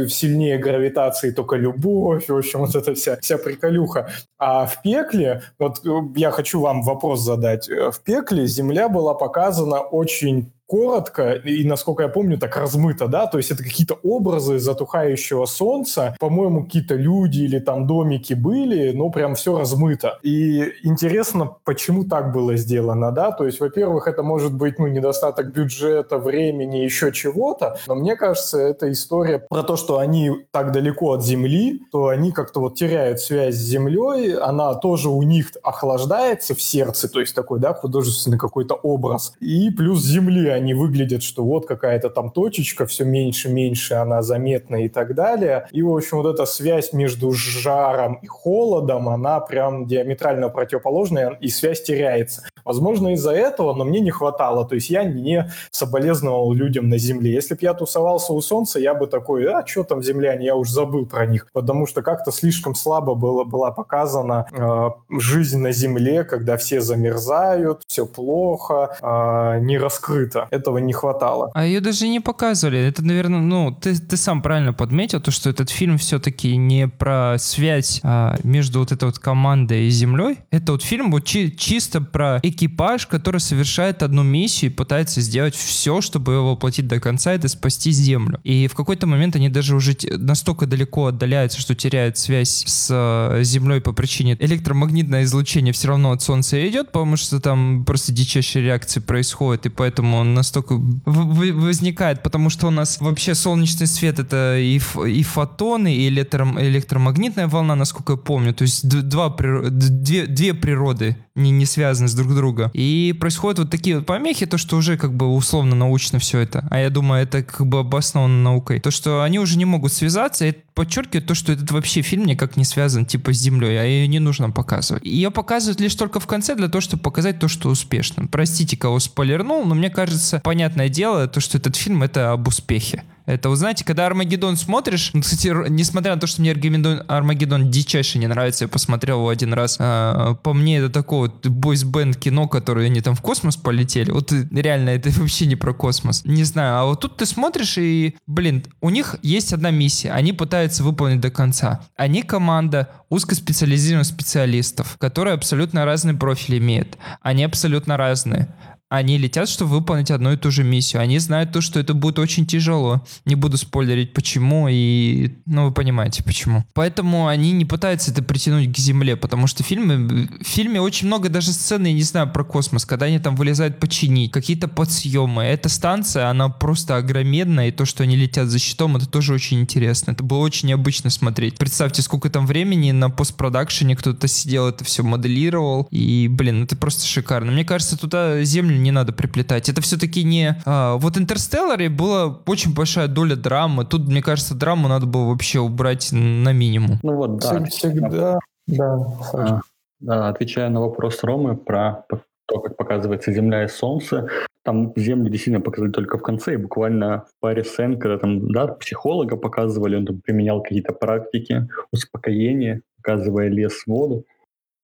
сильнее 0.09 0.57
гравитации 0.57 1.31
только 1.31 1.57
любовь, 1.57 2.29
в 2.29 2.37
общем, 2.37 2.59
вот 2.59 2.75
эта 2.75 2.93
вся, 2.93 3.17
вся 3.21 3.37
приколюха. 3.37 4.09
А 4.37 4.65
в 4.65 4.81
пекле, 4.81 5.41
вот 5.59 5.85
э, 5.85 5.89
я 6.15 6.31
хочу 6.31 6.61
вам 6.61 6.83
вопрос 6.83 7.21
задать, 7.21 7.69
э, 7.69 7.91
в 7.91 8.01
пекле 8.01 8.47
Земля 8.47 8.89
была 8.89 9.13
показана 9.13 9.79
очень 9.81 10.52
коротко 10.73 11.33
и, 11.33 11.63
насколько 11.63 12.01
я 12.01 12.09
помню, 12.09 12.39
так 12.39 12.57
размыто, 12.57 13.07
да, 13.07 13.27
то 13.27 13.37
есть 13.37 13.51
это 13.51 13.61
какие-то 13.61 13.99
образы 14.01 14.57
затухающего 14.57 15.45
солнца, 15.45 16.15
по-моему, 16.19 16.63
какие-то 16.63 16.95
люди 16.95 17.41
или 17.41 17.59
там 17.59 17.85
домики 17.85 18.33
были, 18.33 18.91
но 18.91 19.11
прям 19.11 19.35
все 19.35 19.55
размыто. 19.55 20.17
И 20.23 20.73
интересно, 20.81 21.57
почему 21.63 22.05
так 22.05 22.33
было 22.33 22.55
сделано, 22.55 23.11
да, 23.11 23.31
то 23.31 23.45
есть, 23.45 23.59
во-первых, 23.59 24.07
это 24.07 24.23
может 24.23 24.55
быть, 24.55 24.79
ну, 24.79 24.87
недостаток 24.87 25.53
бюджета, 25.53 26.17
времени, 26.17 26.77
еще 26.77 27.11
чего-то, 27.11 27.77
но 27.85 27.93
мне 27.93 28.15
кажется, 28.15 28.59
это 28.59 28.91
история 28.91 29.45
про 29.47 29.61
то, 29.61 29.75
что 29.75 29.99
они 29.99 30.31
так 30.49 30.71
далеко 30.71 31.11
от 31.11 31.23
Земли, 31.23 31.83
то 31.91 32.07
они 32.07 32.31
как-то 32.31 32.61
вот 32.61 32.73
теряют 32.73 33.19
связь 33.19 33.53
с 33.53 33.59
Землей, 33.59 34.35
она 34.35 34.73
тоже 34.73 35.09
у 35.09 35.21
них 35.21 35.51
охлаждается 35.61 36.55
в 36.55 36.61
сердце, 36.63 37.09
то 37.09 37.19
есть 37.19 37.35
такой, 37.35 37.59
да, 37.59 37.75
художественный 37.75 38.39
какой-то 38.39 38.73
образ, 38.73 39.33
и 39.39 39.69
плюс 39.69 40.03
Земли 40.03 40.47
они 40.47 40.62
выглядят, 40.71 41.23
что 41.23 41.43
вот 41.43 41.65
какая-то 41.67 42.09
там 42.09 42.31
точечка, 42.31 42.85
все 42.85 43.03
меньше-меньше 43.03 43.95
она 43.95 44.21
заметна 44.21 44.85
и 44.85 44.87
так 44.87 45.15
далее. 45.15 45.67
И, 45.71 45.81
в 45.81 45.93
общем, 45.93 46.19
вот 46.19 46.33
эта 46.33 46.45
связь 46.45 46.93
между 46.93 47.33
жаром 47.33 48.19
и 48.21 48.27
холодом, 48.27 49.09
она 49.09 49.41
прям 49.41 49.85
диаметрально 49.85 50.47
противоположная, 50.49 51.37
и 51.41 51.49
связь 51.49 51.83
теряется. 51.83 52.43
Возможно, 52.63 53.09
из-за 53.09 53.31
этого, 53.31 53.73
но 53.73 53.83
мне 53.83 53.99
не 53.99 54.11
хватало. 54.11 54.65
То 54.65 54.75
есть 54.75 54.89
я 54.89 55.03
не 55.03 55.51
соболезновал 55.71 56.53
людям 56.53 56.89
на 56.89 56.97
Земле. 56.97 57.33
Если 57.33 57.55
бы 57.55 57.59
я 57.61 57.73
тусовался 57.73 58.33
у 58.33 58.41
Солнца, 58.41 58.79
я 58.79 58.93
бы 58.93 59.07
такой, 59.07 59.45
а 59.45 59.65
что 59.65 59.83
там 59.83 60.01
земляне, 60.01 60.45
я 60.45 60.55
уже 60.55 60.71
забыл 60.71 61.05
про 61.05 61.25
них. 61.25 61.47
Потому 61.51 61.87
что 61.87 62.01
как-то 62.01 62.31
слишком 62.31 62.75
слабо 62.75 63.15
было, 63.15 63.43
была 63.43 63.71
показана 63.71 64.45
э, 64.51 64.89
жизнь 65.19 65.59
на 65.59 65.71
Земле, 65.71 66.23
когда 66.23 66.57
все 66.57 66.81
замерзают, 66.81 67.81
все 67.87 68.05
плохо, 68.05 68.95
э, 69.01 69.59
не 69.61 69.77
раскрыто. 69.77 70.42
Этого 70.51 70.77
не 70.77 70.93
хватало. 70.93 71.51
А 71.53 71.65
ее 71.65 71.81
даже 71.81 72.07
не 72.07 72.19
показывали. 72.19 72.79
Это, 72.79 73.03
наверное, 73.03 73.39
ну, 73.39 73.71
ты, 73.71 73.95
ты 73.95 74.17
сам 74.17 74.41
правильно 74.41 74.73
подметил, 74.73 75.19
то, 75.21 75.31
что 75.31 75.49
этот 75.49 75.69
фильм 75.69 75.97
все-таки 75.97 76.55
не 76.55 76.87
про 76.87 77.37
связь 77.39 77.99
а, 78.03 78.37
между 78.43 78.79
вот 78.79 78.91
этой 78.91 79.05
вот 79.05 79.19
командой 79.19 79.87
и 79.87 79.89
Землей. 79.89 80.39
Это 80.51 80.73
вот 80.73 80.83
фильм 80.83 81.11
вот 81.11 81.25
чи- 81.25 81.55
чисто 81.55 82.01
про 82.01 82.39
экипаж, 82.43 83.07
который 83.07 83.39
совершает 83.39 84.03
одну 84.03 84.23
миссию 84.23 84.71
и 84.71 84.73
пытается 84.73 85.21
сделать 85.21 85.55
все, 85.55 86.01
чтобы 86.01 86.33
его 86.33 86.51
воплотить 86.51 86.87
до 86.87 86.99
конца, 86.99 87.33
это 87.33 87.47
спасти 87.47 87.91
Землю. 87.91 88.39
И 88.43 88.67
в 88.67 88.75
какой-то 88.75 89.07
момент 89.07 89.35
они 89.35 89.49
даже 89.49 89.75
уже 89.75 89.95
настолько 90.11 90.65
далеко 90.65 91.07
отдаляются, 91.07 91.59
что 91.59 91.75
теряют 91.75 92.17
связь 92.17 92.63
с 92.65 92.89
э, 92.91 93.43
Землей 93.43 93.81
по 93.81 93.93
причине 93.93 94.37
электромагнитное 94.39 95.23
излучение 95.23 95.73
все 95.73 95.89
равно 95.89 96.11
от 96.11 96.21
Солнца 96.21 96.67
идет, 96.67 96.91
потому 96.91 97.17
что 97.17 97.39
там 97.39 97.83
просто 97.85 98.11
дичайшие 98.11 98.65
реакции 98.65 98.99
происходят, 98.99 99.65
и 99.65 99.69
поэтому 99.69 100.17
он 100.17 100.32
настолько 100.33 100.75
возникает, 101.05 102.23
потому 102.23 102.49
что 102.49 102.67
у 102.67 102.71
нас 102.71 102.99
вообще 102.99 103.35
солнечный 103.35 103.87
свет 103.87 104.19
это 104.19 104.57
и, 104.59 104.79
и 105.07 105.23
фотоны, 105.23 105.95
и 105.95 106.07
электро 106.09 106.45
электромагнитная 106.59 107.47
волна, 107.47 107.75
насколько 107.75 108.13
я 108.13 108.17
помню. 108.17 108.53
То 108.53 108.63
есть 108.63 108.87
два, 108.87 109.29
две, 109.29 110.27
две 110.27 110.53
природы 110.53 111.17
не, 111.35 111.51
не 111.51 111.65
связаны 111.65 112.07
с 112.07 112.13
друг 112.13 112.33
другом. 112.35 112.69
И 112.73 113.15
происходят 113.19 113.59
вот 113.59 113.69
такие 113.69 113.97
вот 113.97 114.05
помехи, 114.05 114.45
то, 114.45 114.57
что 114.57 114.77
уже 114.77 114.97
как 114.97 115.13
бы 115.13 115.27
условно 115.27 115.75
научно 115.75 116.19
все 116.19 116.39
это. 116.39 116.67
А 116.69 116.79
я 116.79 116.89
думаю, 116.89 117.23
это 117.23 117.43
как 117.43 117.65
бы 117.67 117.79
обосновано 117.79 118.41
наукой. 118.41 118.79
То, 118.79 118.91
что 118.91 119.23
они 119.23 119.39
уже 119.39 119.57
не 119.57 119.65
могут 119.65 119.93
связаться, 119.93 120.45
это 120.45 120.59
подчеркивает 120.73 121.27
то, 121.27 121.35
что 121.35 121.51
этот 121.51 121.71
вообще 121.71 122.01
фильм 122.01 122.25
никак 122.25 122.57
не 122.57 122.65
связан 122.65 123.05
типа 123.05 123.33
с 123.33 123.37
Землей, 123.37 123.79
а 123.79 123.83
ее 123.83 124.07
не 124.07 124.19
нужно 124.19 124.49
показывать. 124.49 125.03
Ее 125.03 125.31
показывают 125.31 125.79
лишь 125.79 125.95
только 125.95 126.19
в 126.19 126.27
конце 126.27 126.55
для 126.55 126.67
того, 126.67 126.81
чтобы 126.81 127.03
показать 127.03 127.39
то, 127.39 127.47
что 127.47 127.69
успешно. 127.69 128.27
Простите, 128.27 128.77
кого 128.77 128.99
спойлернул, 128.99 129.65
но 129.65 129.75
мне 129.75 129.89
кажется, 129.89 130.41
понятное 130.43 130.89
дело, 130.89 131.27
то, 131.27 131.39
что 131.39 131.57
этот 131.57 131.75
фильм 131.75 132.03
это 132.03 132.31
об 132.31 132.47
успехе. 132.47 133.03
Это, 133.25 133.49
вы 133.49 133.55
знаете, 133.55 133.85
когда 133.85 134.05
Армагеддон 134.05 134.57
смотришь, 134.57 135.11
ну, 135.13 135.21
кстати, 135.21 135.47
несмотря 135.69 136.13
на 136.15 136.19
то, 136.19 136.27
что 136.27 136.41
мне 136.41 136.51
Армагеддон, 136.51 137.03
Армагеддон 137.07 137.71
дичайше 137.71 138.19
не 138.19 138.27
нравится, 138.27 138.65
я 138.65 138.67
посмотрел 138.67 139.19
его 139.19 139.29
один 139.29 139.53
раз, 139.53 139.77
а, 139.79 140.35
по 140.35 140.53
мне 140.53 140.79
это 140.79 140.89
такое 140.89 141.29
вот 141.29 141.47
бойс-бенд 141.47 142.17
кино, 142.17 142.47
которое 142.47 142.87
они 142.87 143.01
там 143.01 143.15
в 143.15 143.21
космос 143.21 143.55
полетели. 143.55 144.11
Вот 144.11 144.31
реально, 144.31 144.89
это 144.89 145.09
вообще 145.19 145.45
не 145.45 145.55
про 145.55 145.73
космос. 145.73 146.23
Не 146.25 146.43
знаю, 146.43 146.77
а 146.77 146.85
вот 146.85 146.99
тут 146.99 147.17
ты 147.17 147.25
смотришь 147.25 147.77
и, 147.77 148.15
блин, 148.27 148.65
у 148.81 148.89
них 148.89 149.15
есть 149.21 149.53
одна 149.53 149.71
миссия, 149.71 150.11
они 150.11 150.33
пытаются 150.33 150.83
выполнить 150.83 151.21
до 151.21 151.31
конца. 151.31 151.81
Они 151.95 152.23
команда 152.23 152.89
узкоспециализированных 153.09 154.07
специалистов, 154.07 154.97
которые 154.97 155.35
абсолютно 155.35 155.85
разные 155.85 156.15
профили 156.15 156.57
имеют. 156.57 156.97
Они 157.21 157.43
абсолютно 157.43 157.95
разные 157.95 158.53
они 158.93 159.17
летят, 159.17 159.49
чтобы 159.49 159.71
выполнить 159.71 160.11
одну 160.11 160.33
и 160.33 160.37
ту 160.37 160.51
же 160.51 160.63
миссию. 160.63 161.01
Они 161.01 161.17
знают 161.17 161.51
то, 161.51 161.61
что 161.61 161.79
это 161.79 161.95
будет 161.95 162.19
очень 162.19 162.45
тяжело. 162.45 163.03
Не 163.25 163.33
буду 163.33 163.57
спойлерить, 163.57 164.13
почему, 164.13 164.67
и... 164.69 165.31
Ну, 165.47 165.65
вы 165.65 165.71
понимаете, 165.71 166.21
почему. 166.21 166.63
Поэтому 166.75 167.25
они 167.25 167.53
не 167.53 167.65
пытаются 167.65 168.11
это 168.11 168.21
притянуть 168.21 168.71
к 168.71 168.77
Земле, 168.77 169.15
потому 169.15 169.47
что 169.47 169.63
в 169.63 169.65
фильме, 169.65 170.27
в 170.39 170.47
фильме 170.47 170.79
очень 170.79 171.07
много 171.07 171.29
даже 171.29 171.53
сцены, 171.53 171.87
я 171.87 171.93
не 171.93 172.03
знаю, 172.03 172.31
про 172.31 172.43
космос, 172.43 172.85
когда 172.85 173.07
они 173.07 173.17
там 173.17 173.35
вылезают 173.35 173.79
починить, 173.79 174.31
какие-то 174.31 174.67
подсъемы. 174.67 175.41
Эта 175.41 175.69
станция, 175.69 176.29
она 176.29 176.49
просто 176.49 176.95
огроменная, 176.95 177.69
и 177.69 177.71
то, 177.71 177.85
что 177.85 178.03
они 178.03 178.15
летят 178.15 178.47
за 178.47 178.59
щитом, 178.59 178.95
это 178.95 179.07
тоже 179.07 179.33
очень 179.33 179.59
интересно. 179.59 180.11
Это 180.11 180.23
было 180.23 180.37
очень 180.37 180.67
необычно 180.67 181.09
смотреть. 181.09 181.57
Представьте, 181.57 182.03
сколько 182.03 182.29
там 182.29 182.45
времени 182.45 182.91
на 182.91 183.09
постпродакшене 183.09 183.95
кто-то 183.95 184.27
сидел, 184.27 184.67
это 184.67 184.83
все 184.83 185.01
моделировал, 185.01 185.87
и, 185.89 186.27
блин, 186.29 186.65
это 186.65 186.75
просто 186.75 187.07
шикарно. 187.07 187.51
Мне 187.51 187.65
кажется, 187.65 187.97
туда 187.97 188.43
Землю 188.43 188.82
не 188.83 188.91
надо 188.91 189.13
приплетать. 189.13 189.69
Это 189.69 189.81
все-таки 189.81 190.23
не... 190.23 190.61
А, 190.65 190.97
вот 190.97 191.17
«Интерстелларе» 191.17 191.89
была 191.89 192.41
очень 192.45 192.73
большая 192.75 193.07
доля 193.07 193.35
драмы. 193.35 193.85
Тут, 193.85 194.07
мне 194.07 194.21
кажется, 194.21 194.55
драму 194.55 194.87
надо 194.87 195.05
было 195.05 195.29
вообще 195.29 195.59
убрать 195.59 196.09
на 196.11 196.53
минимум. 196.53 196.99
Ну 197.01 197.15
вот, 197.15 197.37
да. 197.37 197.63
Всегда, 197.65 198.39
да. 198.67 199.07
А, 199.33 199.59
да, 199.99 200.27
отвечая 200.29 200.69
на 200.69 200.81
вопрос 200.81 201.23
Ромы 201.23 201.55
про 201.55 202.05
то, 202.45 202.59
как 202.59 202.77
показывается 202.77 203.31
Земля 203.31 203.63
и 203.63 203.67
Солнце, 203.67 204.27
там 204.63 204.93
Землю 204.95 205.29
действительно 205.29 205.61
показывали 205.61 205.91
только 205.91 206.17
в 206.17 206.21
конце, 206.21 206.53
и 206.53 206.57
буквально 206.57 207.25
в 207.27 207.41
паре 207.41 207.63
сцен, 207.63 207.99
когда 207.99 208.17
там, 208.17 208.51
да, 208.51 208.67
психолога 208.67 209.37
показывали, 209.37 209.95
он 209.95 210.05
там 210.05 210.21
применял 210.21 210.61
какие-то 210.61 210.93
практики 210.93 211.67
успокоения, 211.91 212.81
показывая 212.97 213.49
лес, 213.49 213.83
воду 213.87 214.25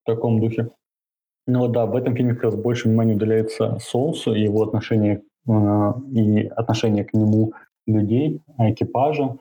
в 0.04 0.06
таком 0.06 0.40
духе. 0.40 0.70
Ну 1.46 1.68
да, 1.68 1.86
в 1.86 1.96
этом 1.96 2.14
фильме 2.14 2.34
как 2.34 2.44
раз 2.44 2.54
больше 2.54 2.88
внимания 2.88 3.14
уделяется 3.14 3.78
Солнцу 3.80 4.34
и 4.34 4.42
его 4.42 4.62
отношение 4.62 5.22
э, 5.48 5.92
и 6.12 6.46
отношение 6.48 7.04
к 7.04 7.14
нему 7.14 7.52
людей, 7.86 8.42
экипажа. 8.58 9.36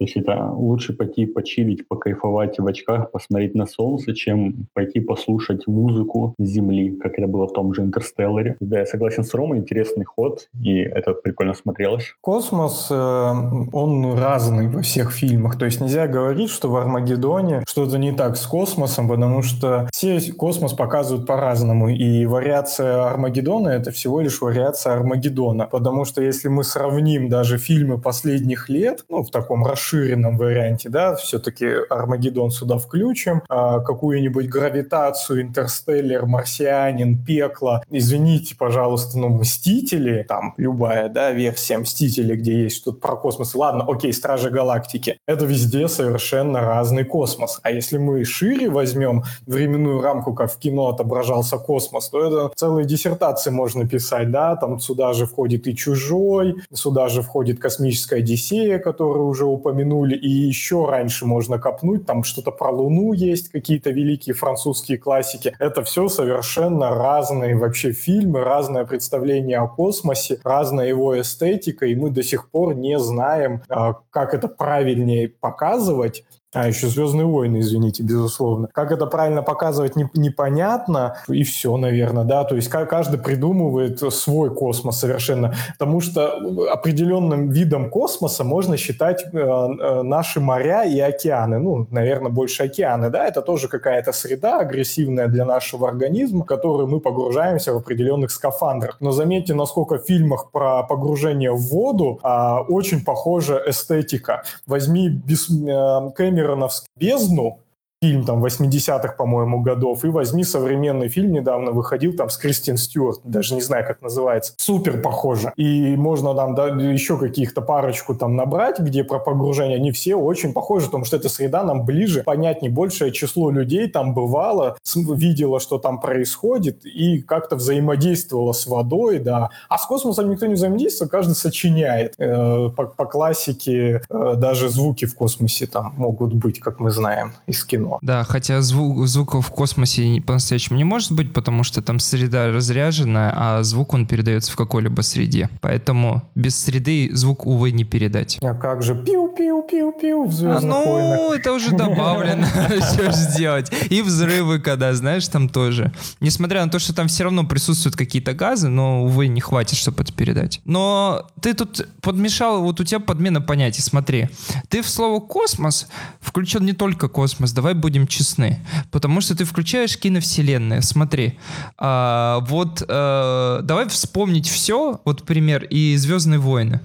То 0.00 0.04
есть 0.04 0.16
это 0.16 0.50
лучше 0.50 0.94
пойти 0.94 1.26
почилить, 1.26 1.86
покайфовать 1.86 2.58
в 2.58 2.66
очках, 2.66 3.10
посмотреть 3.10 3.54
на 3.54 3.66
солнце, 3.66 4.14
чем 4.14 4.66
пойти 4.72 4.98
послушать 4.98 5.66
музыку 5.66 6.34
Земли, 6.38 6.96
как 6.96 7.18
это 7.18 7.28
было 7.28 7.46
в 7.46 7.52
том 7.52 7.74
же 7.74 7.82
«Интерстелларе». 7.82 8.56
Да, 8.60 8.78
я 8.78 8.86
согласен 8.86 9.24
с 9.24 9.34
Ромой, 9.34 9.58
интересный 9.58 10.06
ход, 10.06 10.48
и 10.58 10.78
это 10.78 11.12
прикольно 11.12 11.52
смотрелось. 11.52 12.14
Космос, 12.22 12.88
э, 12.90 12.94
он 12.94 14.18
разный 14.18 14.68
во 14.68 14.80
всех 14.80 15.12
фильмах. 15.12 15.58
То 15.58 15.66
есть 15.66 15.82
нельзя 15.82 16.06
говорить, 16.06 16.48
что 16.48 16.70
в 16.70 16.76
«Армагеддоне» 16.76 17.62
что-то 17.68 17.98
не 17.98 18.12
так 18.12 18.38
с 18.38 18.46
космосом, 18.46 19.06
потому 19.06 19.42
что 19.42 19.86
все 19.92 20.18
космос 20.32 20.72
показывают 20.72 21.26
по-разному. 21.26 21.90
И 21.90 22.24
вариация 22.24 23.04
«Армагеддона»— 23.04 23.68
это 23.68 23.90
всего 23.90 24.22
лишь 24.22 24.40
вариация 24.40 24.94
«Армагеддона». 24.94 25.66
Потому 25.66 26.06
что 26.06 26.22
если 26.22 26.48
мы 26.48 26.64
сравним 26.64 27.28
даже 27.28 27.58
фильмы 27.58 27.98
последних 27.98 28.70
лет, 28.70 29.04
ну, 29.10 29.22
в 29.22 29.30
таком 29.30 29.66
расширенном 29.66 29.89
расширенном 29.90 30.36
варианте, 30.36 30.88
да, 30.88 31.14
все-таки 31.16 31.66
Армагеддон 31.88 32.50
сюда 32.50 32.78
включим, 32.78 33.42
а, 33.48 33.80
какую-нибудь 33.80 34.48
гравитацию, 34.48 35.42
интерстеллер, 35.42 36.26
марсианин, 36.26 37.22
пекло. 37.22 37.82
Извините, 37.90 38.56
пожалуйста, 38.56 39.18
ну, 39.18 39.28
Мстители, 39.28 40.24
там, 40.28 40.54
любая, 40.56 41.08
да, 41.08 41.32
версия 41.32 41.78
Мстители, 41.78 42.36
где 42.36 42.64
есть 42.64 42.76
что-то 42.76 42.98
про 42.98 43.16
космос. 43.16 43.54
Ладно, 43.54 43.84
окей, 43.88 44.12
Стражи 44.12 44.50
Галактики. 44.50 45.18
Это 45.26 45.44
везде 45.44 45.88
совершенно 45.88 46.60
разный 46.60 47.04
космос. 47.04 47.58
А 47.62 47.70
если 47.70 47.98
мы 47.98 48.24
шире 48.24 48.68
возьмем 48.68 49.24
временную 49.46 50.00
рамку, 50.00 50.34
как 50.34 50.52
в 50.52 50.58
кино 50.58 50.88
отображался 50.88 51.58
космос, 51.58 52.08
то 52.10 52.24
это 52.24 52.54
целые 52.56 52.86
диссертации 52.86 53.50
можно 53.50 53.88
писать, 53.88 54.30
да, 54.30 54.56
там 54.56 54.78
сюда 54.78 55.12
же 55.12 55.26
входит 55.26 55.66
и 55.66 55.74
«Чужой», 55.74 56.56
сюда 56.72 57.08
же 57.08 57.22
входит 57.22 57.58
«Космическая 57.58 58.16
Одиссея», 58.16 58.78
которую 58.78 59.26
уже 59.26 59.44
упомянули, 59.44 59.79
и 59.82 60.28
еще 60.28 60.86
раньше 60.88 61.26
можно 61.26 61.58
копнуть, 61.58 62.06
там 62.06 62.24
что-то 62.24 62.50
про 62.50 62.70
Луну 62.70 63.12
есть, 63.12 63.50
какие-то 63.50 63.90
великие 63.90 64.34
французские 64.34 64.98
классики. 64.98 65.54
Это 65.58 65.82
все 65.82 66.08
совершенно 66.08 66.90
разные 66.90 67.56
вообще 67.56 67.92
фильмы, 67.92 68.40
разное 68.40 68.84
представление 68.84 69.58
о 69.58 69.68
космосе, 69.68 70.38
разная 70.44 70.88
его 70.88 71.20
эстетика, 71.20 71.86
и 71.86 71.94
мы 71.94 72.10
до 72.10 72.22
сих 72.22 72.50
пор 72.50 72.74
не 72.74 72.98
знаем, 72.98 73.62
а, 73.68 73.94
как 74.10 74.34
это 74.34 74.48
правильнее 74.48 75.28
показывать, 75.28 76.24
а, 76.52 76.66
еще 76.66 76.88
«Звездные 76.88 77.26
войны», 77.26 77.60
извините, 77.60 78.02
безусловно. 78.02 78.68
Как 78.72 78.90
это 78.90 79.06
правильно 79.06 79.42
показывать, 79.42 79.94
не, 79.94 80.08
непонятно, 80.14 81.16
и 81.28 81.44
все, 81.44 81.76
наверное, 81.76 82.24
да, 82.24 82.42
то 82.42 82.56
есть 82.56 82.68
каждый 82.68 83.20
придумывает 83.20 84.00
свой 84.12 84.52
космос 84.52 84.98
совершенно, 84.98 85.54
потому 85.78 86.00
что 86.00 86.28
определенным 86.72 87.50
видом 87.50 87.88
космоса 87.88 88.42
можно 88.42 88.76
считать 88.76 89.24
э, 89.32 89.38
э, 89.38 90.02
наши 90.02 90.40
моря 90.40 90.82
и 90.84 90.98
океаны, 90.98 91.60
ну, 91.60 91.86
наверное, 91.90 92.32
больше 92.32 92.64
океаны, 92.64 93.10
да, 93.10 93.26
это 93.26 93.42
тоже 93.42 93.68
какая-то 93.68 94.10
среда 94.10 94.58
агрессивная 94.58 95.28
для 95.28 95.44
нашего 95.44 95.88
организма, 95.88 96.42
в 96.42 96.46
которую 96.46 96.88
мы 96.88 96.98
погружаемся 96.98 97.72
в 97.72 97.76
определенных 97.76 98.32
скафандрах. 98.32 98.96
Но 98.98 99.12
заметьте, 99.12 99.54
насколько 99.54 99.98
в 99.98 100.04
фильмах 100.04 100.50
про 100.50 100.82
погружение 100.82 101.52
в 101.52 101.60
воду 101.68 102.18
э, 102.24 102.56
очень 102.68 103.04
похожа 103.04 103.62
эстетика. 103.68 104.42
Возьми 104.66 105.08
без, 105.08 105.48
э, 105.48 106.10
Кэмерон 106.16 106.39
Кэмероновскую 106.40 106.88
бездну, 106.96 107.60
фильм 108.02 108.24
там 108.24 108.42
80-х, 108.42 109.12
по-моему, 109.12 109.60
годов, 109.60 110.04
и 110.06 110.08
возьми 110.08 110.42
современный 110.42 111.08
фильм, 111.08 111.32
недавно 111.32 111.70
выходил 111.70 112.14
там 112.14 112.30
с 112.30 112.38
Кристин 112.38 112.78
Стюарт, 112.78 113.20
даже 113.24 113.54
не 113.54 113.60
знаю, 113.60 113.86
как 113.86 114.00
называется, 114.00 114.54
супер 114.56 115.02
похоже. 115.02 115.52
И 115.56 115.96
можно 115.96 116.34
там 116.34 116.54
да, 116.54 116.68
еще 116.68 117.18
каких-то 117.18 117.60
парочку 117.60 118.14
там 118.14 118.36
набрать, 118.36 118.78
где 118.78 119.04
про 119.04 119.18
погружение, 119.18 119.76
они 119.76 119.92
все 119.92 120.14
очень 120.14 120.54
похожи, 120.54 120.86
потому 120.86 121.04
что 121.04 121.18
эта 121.18 121.28
среда 121.28 121.62
нам 121.62 121.84
ближе, 121.84 122.22
понятнее, 122.22 122.72
большее 122.72 123.12
число 123.12 123.50
людей 123.50 123.86
там 123.86 124.14
бывало, 124.14 124.78
видело, 124.94 125.60
что 125.60 125.76
там 125.76 126.00
происходит, 126.00 126.86
и 126.86 127.20
как-то 127.20 127.56
взаимодействовало 127.56 128.52
с 128.52 128.66
водой, 128.66 129.18
да. 129.18 129.50
А 129.68 129.76
с 129.76 129.84
космосом 129.84 130.30
никто 130.30 130.46
не 130.46 130.54
взаимодействует, 130.54 131.10
каждый 131.10 131.34
сочиняет. 131.34 132.14
Э, 132.16 132.70
по, 132.74 132.86
по 132.86 133.04
классике 133.04 134.00
э, 134.08 134.34
даже 134.36 134.70
звуки 134.70 135.04
в 135.04 135.14
космосе 135.14 135.66
там 135.66 135.92
могут 135.98 136.32
быть, 136.32 136.60
как 136.60 136.80
мы 136.80 136.90
знаем, 136.90 137.34
из 137.46 137.62
кино 137.62 137.89
кино. 137.90 137.98
Да, 138.02 138.24
хотя 138.24 138.60
звук, 138.62 139.06
звука 139.06 139.40
в 139.40 139.50
космосе 139.50 140.22
по-настоящему 140.26 140.76
не 140.78 140.84
может 140.84 141.12
быть, 141.12 141.32
потому 141.32 141.64
что 141.64 141.82
там 141.82 141.98
среда 141.98 142.48
разряженная, 142.48 143.32
а 143.34 143.62
звук 143.62 143.94
он 143.94 144.06
передается 144.06 144.52
в 144.52 144.56
какой-либо 144.56 145.02
среде. 145.02 145.48
Поэтому 145.60 146.22
без 146.34 146.56
среды 146.56 147.10
звук, 147.12 147.46
увы, 147.46 147.72
не 147.72 147.84
передать. 147.84 148.38
А 148.42 148.54
как 148.54 148.82
же 148.82 148.94
пиу-пиу-пиу-пиу 148.94 150.26
в 150.26 150.32
«Звездных 150.32 150.62
а, 150.62 150.66
Ну, 150.66 150.84
войнах. 150.84 151.38
это 151.40 151.52
уже 151.52 151.70
добавлено. 151.70 152.46
Что 152.92 153.12
сделать? 153.12 153.72
И 153.90 154.02
взрывы, 154.02 154.60
когда, 154.60 154.94
знаешь, 154.94 155.26
там 155.28 155.48
тоже. 155.48 155.92
Несмотря 156.20 156.64
на 156.64 156.70
то, 156.70 156.78
что 156.78 156.94
там 156.94 157.08
все 157.08 157.24
равно 157.24 157.44
присутствуют 157.44 157.96
какие-то 157.96 158.32
газы, 158.32 158.68
но, 158.68 159.04
увы, 159.04 159.28
не 159.28 159.40
хватит, 159.40 159.76
чтобы 159.76 160.02
это 160.02 160.12
передать. 160.12 160.60
Но 160.64 161.26
ты 161.40 161.54
тут 161.54 161.86
подмешал, 162.00 162.62
вот 162.62 162.80
у 162.80 162.84
тебя 162.84 163.00
подмена 163.00 163.40
понятий, 163.40 163.82
смотри. 163.82 164.28
Ты 164.68 164.82
в 164.82 164.88
слово 164.88 165.20
«космос» 165.20 165.88
включен 166.20 166.64
не 166.64 166.72
только 166.72 167.08
космос, 167.08 167.52
давай 167.52 167.74
будем 167.80 168.06
честны. 168.06 168.60
Потому 168.90 169.20
что 169.20 169.34
ты 169.34 169.44
включаешь 169.44 169.98
киновселенную. 169.98 170.82
Смотри, 170.82 171.38
а, 171.78 172.40
вот 172.48 172.82
а, 172.88 173.60
давай 173.62 173.88
вспомнить 173.88 174.48
все, 174.48 175.00
вот 175.04 175.24
пример, 175.24 175.64
и 175.64 175.96
«Звездные 175.96 176.38
войны». 176.38 176.80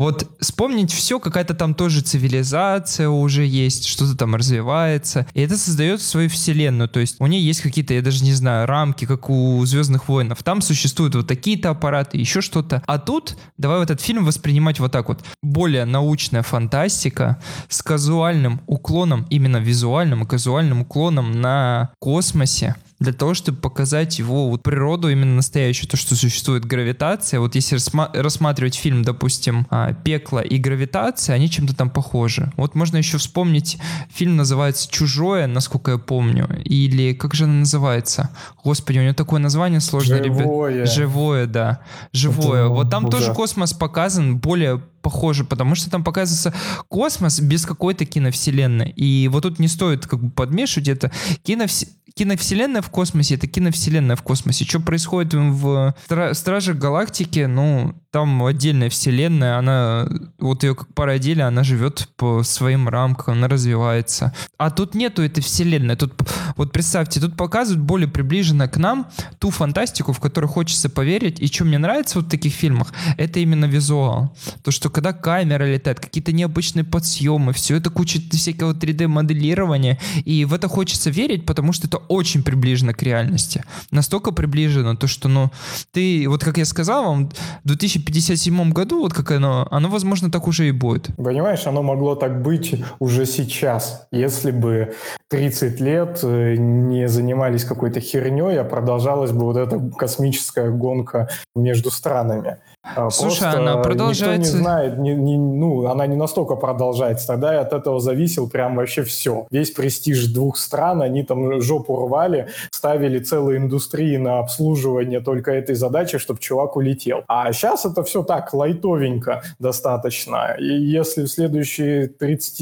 Вот 0.00 0.30
вспомнить 0.40 0.90
все, 0.90 1.20
какая-то 1.20 1.52
там 1.52 1.74
тоже 1.74 2.00
цивилизация 2.00 3.10
уже 3.10 3.44
есть, 3.44 3.86
что-то 3.86 4.16
там 4.16 4.34
развивается. 4.34 5.26
И 5.34 5.42
это 5.42 5.58
создает 5.58 6.00
свою 6.00 6.30
вселенную. 6.30 6.88
То 6.88 7.00
есть 7.00 7.16
у 7.18 7.26
нее 7.26 7.44
есть 7.44 7.60
какие-то, 7.60 7.92
я 7.92 8.00
даже 8.00 8.24
не 8.24 8.32
знаю, 8.32 8.66
рамки, 8.66 9.04
как 9.04 9.28
у 9.28 9.62
Звездных 9.66 10.08
воинов. 10.08 10.42
Там 10.42 10.62
существуют 10.62 11.16
вот 11.16 11.26
такие-то 11.26 11.68
аппараты, 11.68 12.16
еще 12.16 12.40
что-то. 12.40 12.82
А 12.86 12.98
тут 12.98 13.36
давай 13.58 13.76
вот 13.78 13.90
этот 13.90 14.00
фильм 14.00 14.24
воспринимать 14.24 14.80
вот 14.80 14.90
так 14.90 15.06
вот. 15.06 15.22
Более 15.42 15.84
научная 15.84 16.42
фантастика 16.42 17.38
с 17.68 17.82
казуальным 17.82 18.62
уклоном, 18.66 19.26
именно 19.28 19.58
визуальным 19.58 20.24
казуальным 20.24 20.80
уклоном 20.80 21.42
на 21.42 21.90
космосе 21.98 22.74
для 23.00 23.14
того, 23.14 23.32
чтобы 23.32 23.58
показать 23.58 24.18
его 24.18 24.50
вот 24.50 24.62
природу 24.62 25.08
именно 25.08 25.36
настоящую, 25.36 25.88
то, 25.88 25.96
что 25.96 26.14
существует 26.14 26.66
гравитация. 26.66 27.40
Вот 27.40 27.54
если 27.54 27.78
рассматривать 28.20 28.74
фильм, 28.74 29.02
допустим, 29.02 29.66
а, 29.70 29.94
«Пекло» 29.94 30.40
и 30.40 30.58
«Гравитация», 30.58 31.34
они 31.34 31.48
чем-то 31.48 31.74
там 31.74 31.88
похожи. 31.88 32.52
Вот 32.56 32.74
можно 32.74 32.98
еще 32.98 33.16
вспомнить, 33.16 33.78
фильм 34.12 34.36
называется 34.36 34.88
«Чужое», 34.90 35.46
насколько 35.46 35.92
я 35.92 35.98
помню, 35.98 36.60
или 36.64 37.14
как 37.14 37.34
же 37.34 37.44
оно 37.44 37.60
называется? 37.60 38.30
Господи, 38.62 38.98
у 38.98 39.02
него 39.02 39.14
такое 39.14 39.40
название 39.40 39.80
сложное. 39.80 40.22
Живое. 40.22 40.74
Ребят. 40.74 40.92
Живое, 40.92 41.46
да. 41.46 41.80
Живое. 42.12 42.64
Это, 42.64 42.68
вот 42.68 42.90
там 42.90 43.06
уже. 43.06 43.16
тоже 43.16 43.32
космос 43.32 43.72
показан 43.72 44.36
более 44.38 44.82
похоже, 45.02 45.44
потому 45.44 45.74
что 45.74 45.90
там 45.90 46.04
показывается 46.04 46.54
космос 46.88 47.40
без 47.40 47.66
какой-то 47.66 48.04
киновселенной. 48.04 48.90
И 48.90 49.28
вот 49.28 49.42
тут 49.42 49.58
не 49.58 49.68
стоит 49.68 50.06
как 50.06 50.22
бы 50.22 50.30
подмешивать 50.30 50.88
это. 50.88 51.12
Киновс... 51.42 51.84
Киновселенная 52.12 52.82
в 52.82 52.90
космосе— 52.90 53.34
это 53.36 53.46
киновселенная 53.46 54.16
в 54.16 54.22
космосе. 54.22 54.64
Что 54.64 54.80
происходит 54.80 55.32
в 55.32 55.94
Страже 56.32 56.74
Галактики, 56.74 57.46
ну, 57.46 57.94
там 58.10 58.44
отдельная 58.44 58.90
вселенная, 58.90 59.56
она, 59.56 60.08
вот 60.40 60.64
ее 60.64 60.74
как 60.74 60.92
пародили, 60.92 61.40
она 61.40 61.62
живет 61.62 62.08
по 62.16 62.42
своим 62.42 62.88
рамкам, 62.88 63.34
она 63.34 63.46
развивается. 63.46 64.34
А 64.58 64.70
тут 64.70 64.96
нету 64.96 65.22
этой 65.22 65.40
вселенной. 65.40 65.94
Тут, 65.94 66.14
вот 66.56 66.72
представьте, 66.72 67.20
тут 67.20 67.36
показывают 67.36 67.82
более 67.82 68.08
приближенно 68.08 68.66
к 68.66 68.76
нам 68.76 69.08
ту 69.38 69.50
фантастику, 69.50 70.12
в 70.12 70.18
которую 70.18 70.50
хочется 70.50 70.90
поверить. 70.90 71.38
И 71.38 71.46
что 71.46 71.64
мне 71.64 71.78
нравится 71.78 72.18
вот 72.18 72.26
в 72.26 72.30
таких 72.30 72.52
фильмах, 72.52 72.92
это 73.16 73.38
именно 73.38 73.66
визуал. 73.66 74.36
То, 74.64 74.72
что 74.72 74.89
когда 74.90 75.12
камера 75.12 75.64
летает, 75.64 76.00
какие-то 76.00 76.32
необычные 76.32 76.84
подсъемы, 76.84 77.52
все 77.52 77.76
это 77.76 77.90
куча 77.90 78.20
всякого 78.32 78.72
3D-моделирования, 78.72 79.98
и 80.24 80.44
в 80.44 80.54
это 80.54 80.68
хочется 80.68 81.10
верить, 81.10 81.46
потому 81.46 81.72
что 81.72 81.86
это 81.86 81.98
очень 82.08 82.42
приближено 82.42 82.92
к 82.92 83.02
реальности. 83.02 83.62
Настолько 83.90 84.32
приближено, 84.32 84.96
то, 84.96 85.06
что, 85.06 85.28
ну, 85.28 85.50
ты, 85.92 86.28
вот 86.28 86.44
как 86.44 86.58
я 86.58 86.64
сказал 86.64 87.04
вам, 87.04 87.30
в 87.64 87.68
2057 87.68 88.72
году, 88.72 89.00
вот 89.00 89.12
как 89.12 89.30
оно, 89.30 89.66
оно, 89.70 89.88
возможно, 89.88 90.30
так 90.30 90.46
уже 90.46 90.68
и 90.68 90.72
будет. 90.72 91.08
Понимаешь, 91.16 91.66
оно 91.66 91.82
могло 91.82 92.14
так 92.14 92.42
быть 92.42 92.82
уже 92.98 93.26
сейчас, 93.26 94.06
если 94.10 94.50
бы 94.50 94.94
30 95.28 95.80
лет 95.80 96.20
э, 96.22 96.56
не 96.56 97.08
занимались 97.08 97.64
какой-то 97.64 98.00
херней, 98.00 98.58
а 98.60 98.64
продолжалась 98.64 99.32
бы 99.32 99.44
вот 99.44 99.56
эта 99.56 99.78
космическая 99.96 100.70
гонка 100.70 101.28
между 101.54 101.90
странами. 101.90 102.58
А, 102.82 103.10
Слушай, 103.10 103.40
Просто 103.40 103.58
она 103.58 103.76
продолжается. 103.76 104.52
Никто 104.52 104.56
не 104.56 104.62
знает, 104.62 104.98
не, 104.98 105.14
не, 105.14 105.36
ну, 105.36 105.86
она 105.86 106.06
не 106.06 106.16
настолько 106.16 106.56
продолжается. 106.56 107.26
Тогда 107.26 107.54
и 107.54 107.58
от 107.58 107.72
этого 107.72 108.00
зависел 108.00 108.48
прям 108.48 108.76
вообще 108.76 109.02
все. 109.02 109.46
Весь 109.50 109.70
престиж 109.70 110.26
двух 110.28 110.56
стран, 110.56 111.02
они 111.02 111.22
там 111.22 111.60
жопу 111.60 111.96
рвали, 111.96 112.48
ставили 112.70 113.18
целые 113.18 113.58
индустрии 113.58 114.16
на 114.16 114.38
обслуживание 114.38 115.20
только 115.20 115.52
этой 115.52 115.74
задачи, 115.74 116.18
чтобы 116.18 116.40
чувак 116.40 116.76
улетел. 116.76 117.22
А 117.28 117.52
сейчас 117.52 117.84
это 117.84 118.02
все 118.02 118.22
так 118.22 118.54
лайтовенько 118.54 119.42
достаточно. 119.58 120.56
И 120.58 120.64
если 120.64 121.24
в 121.24 121.28
следующие 121.28 122.08
30 122.08 122.60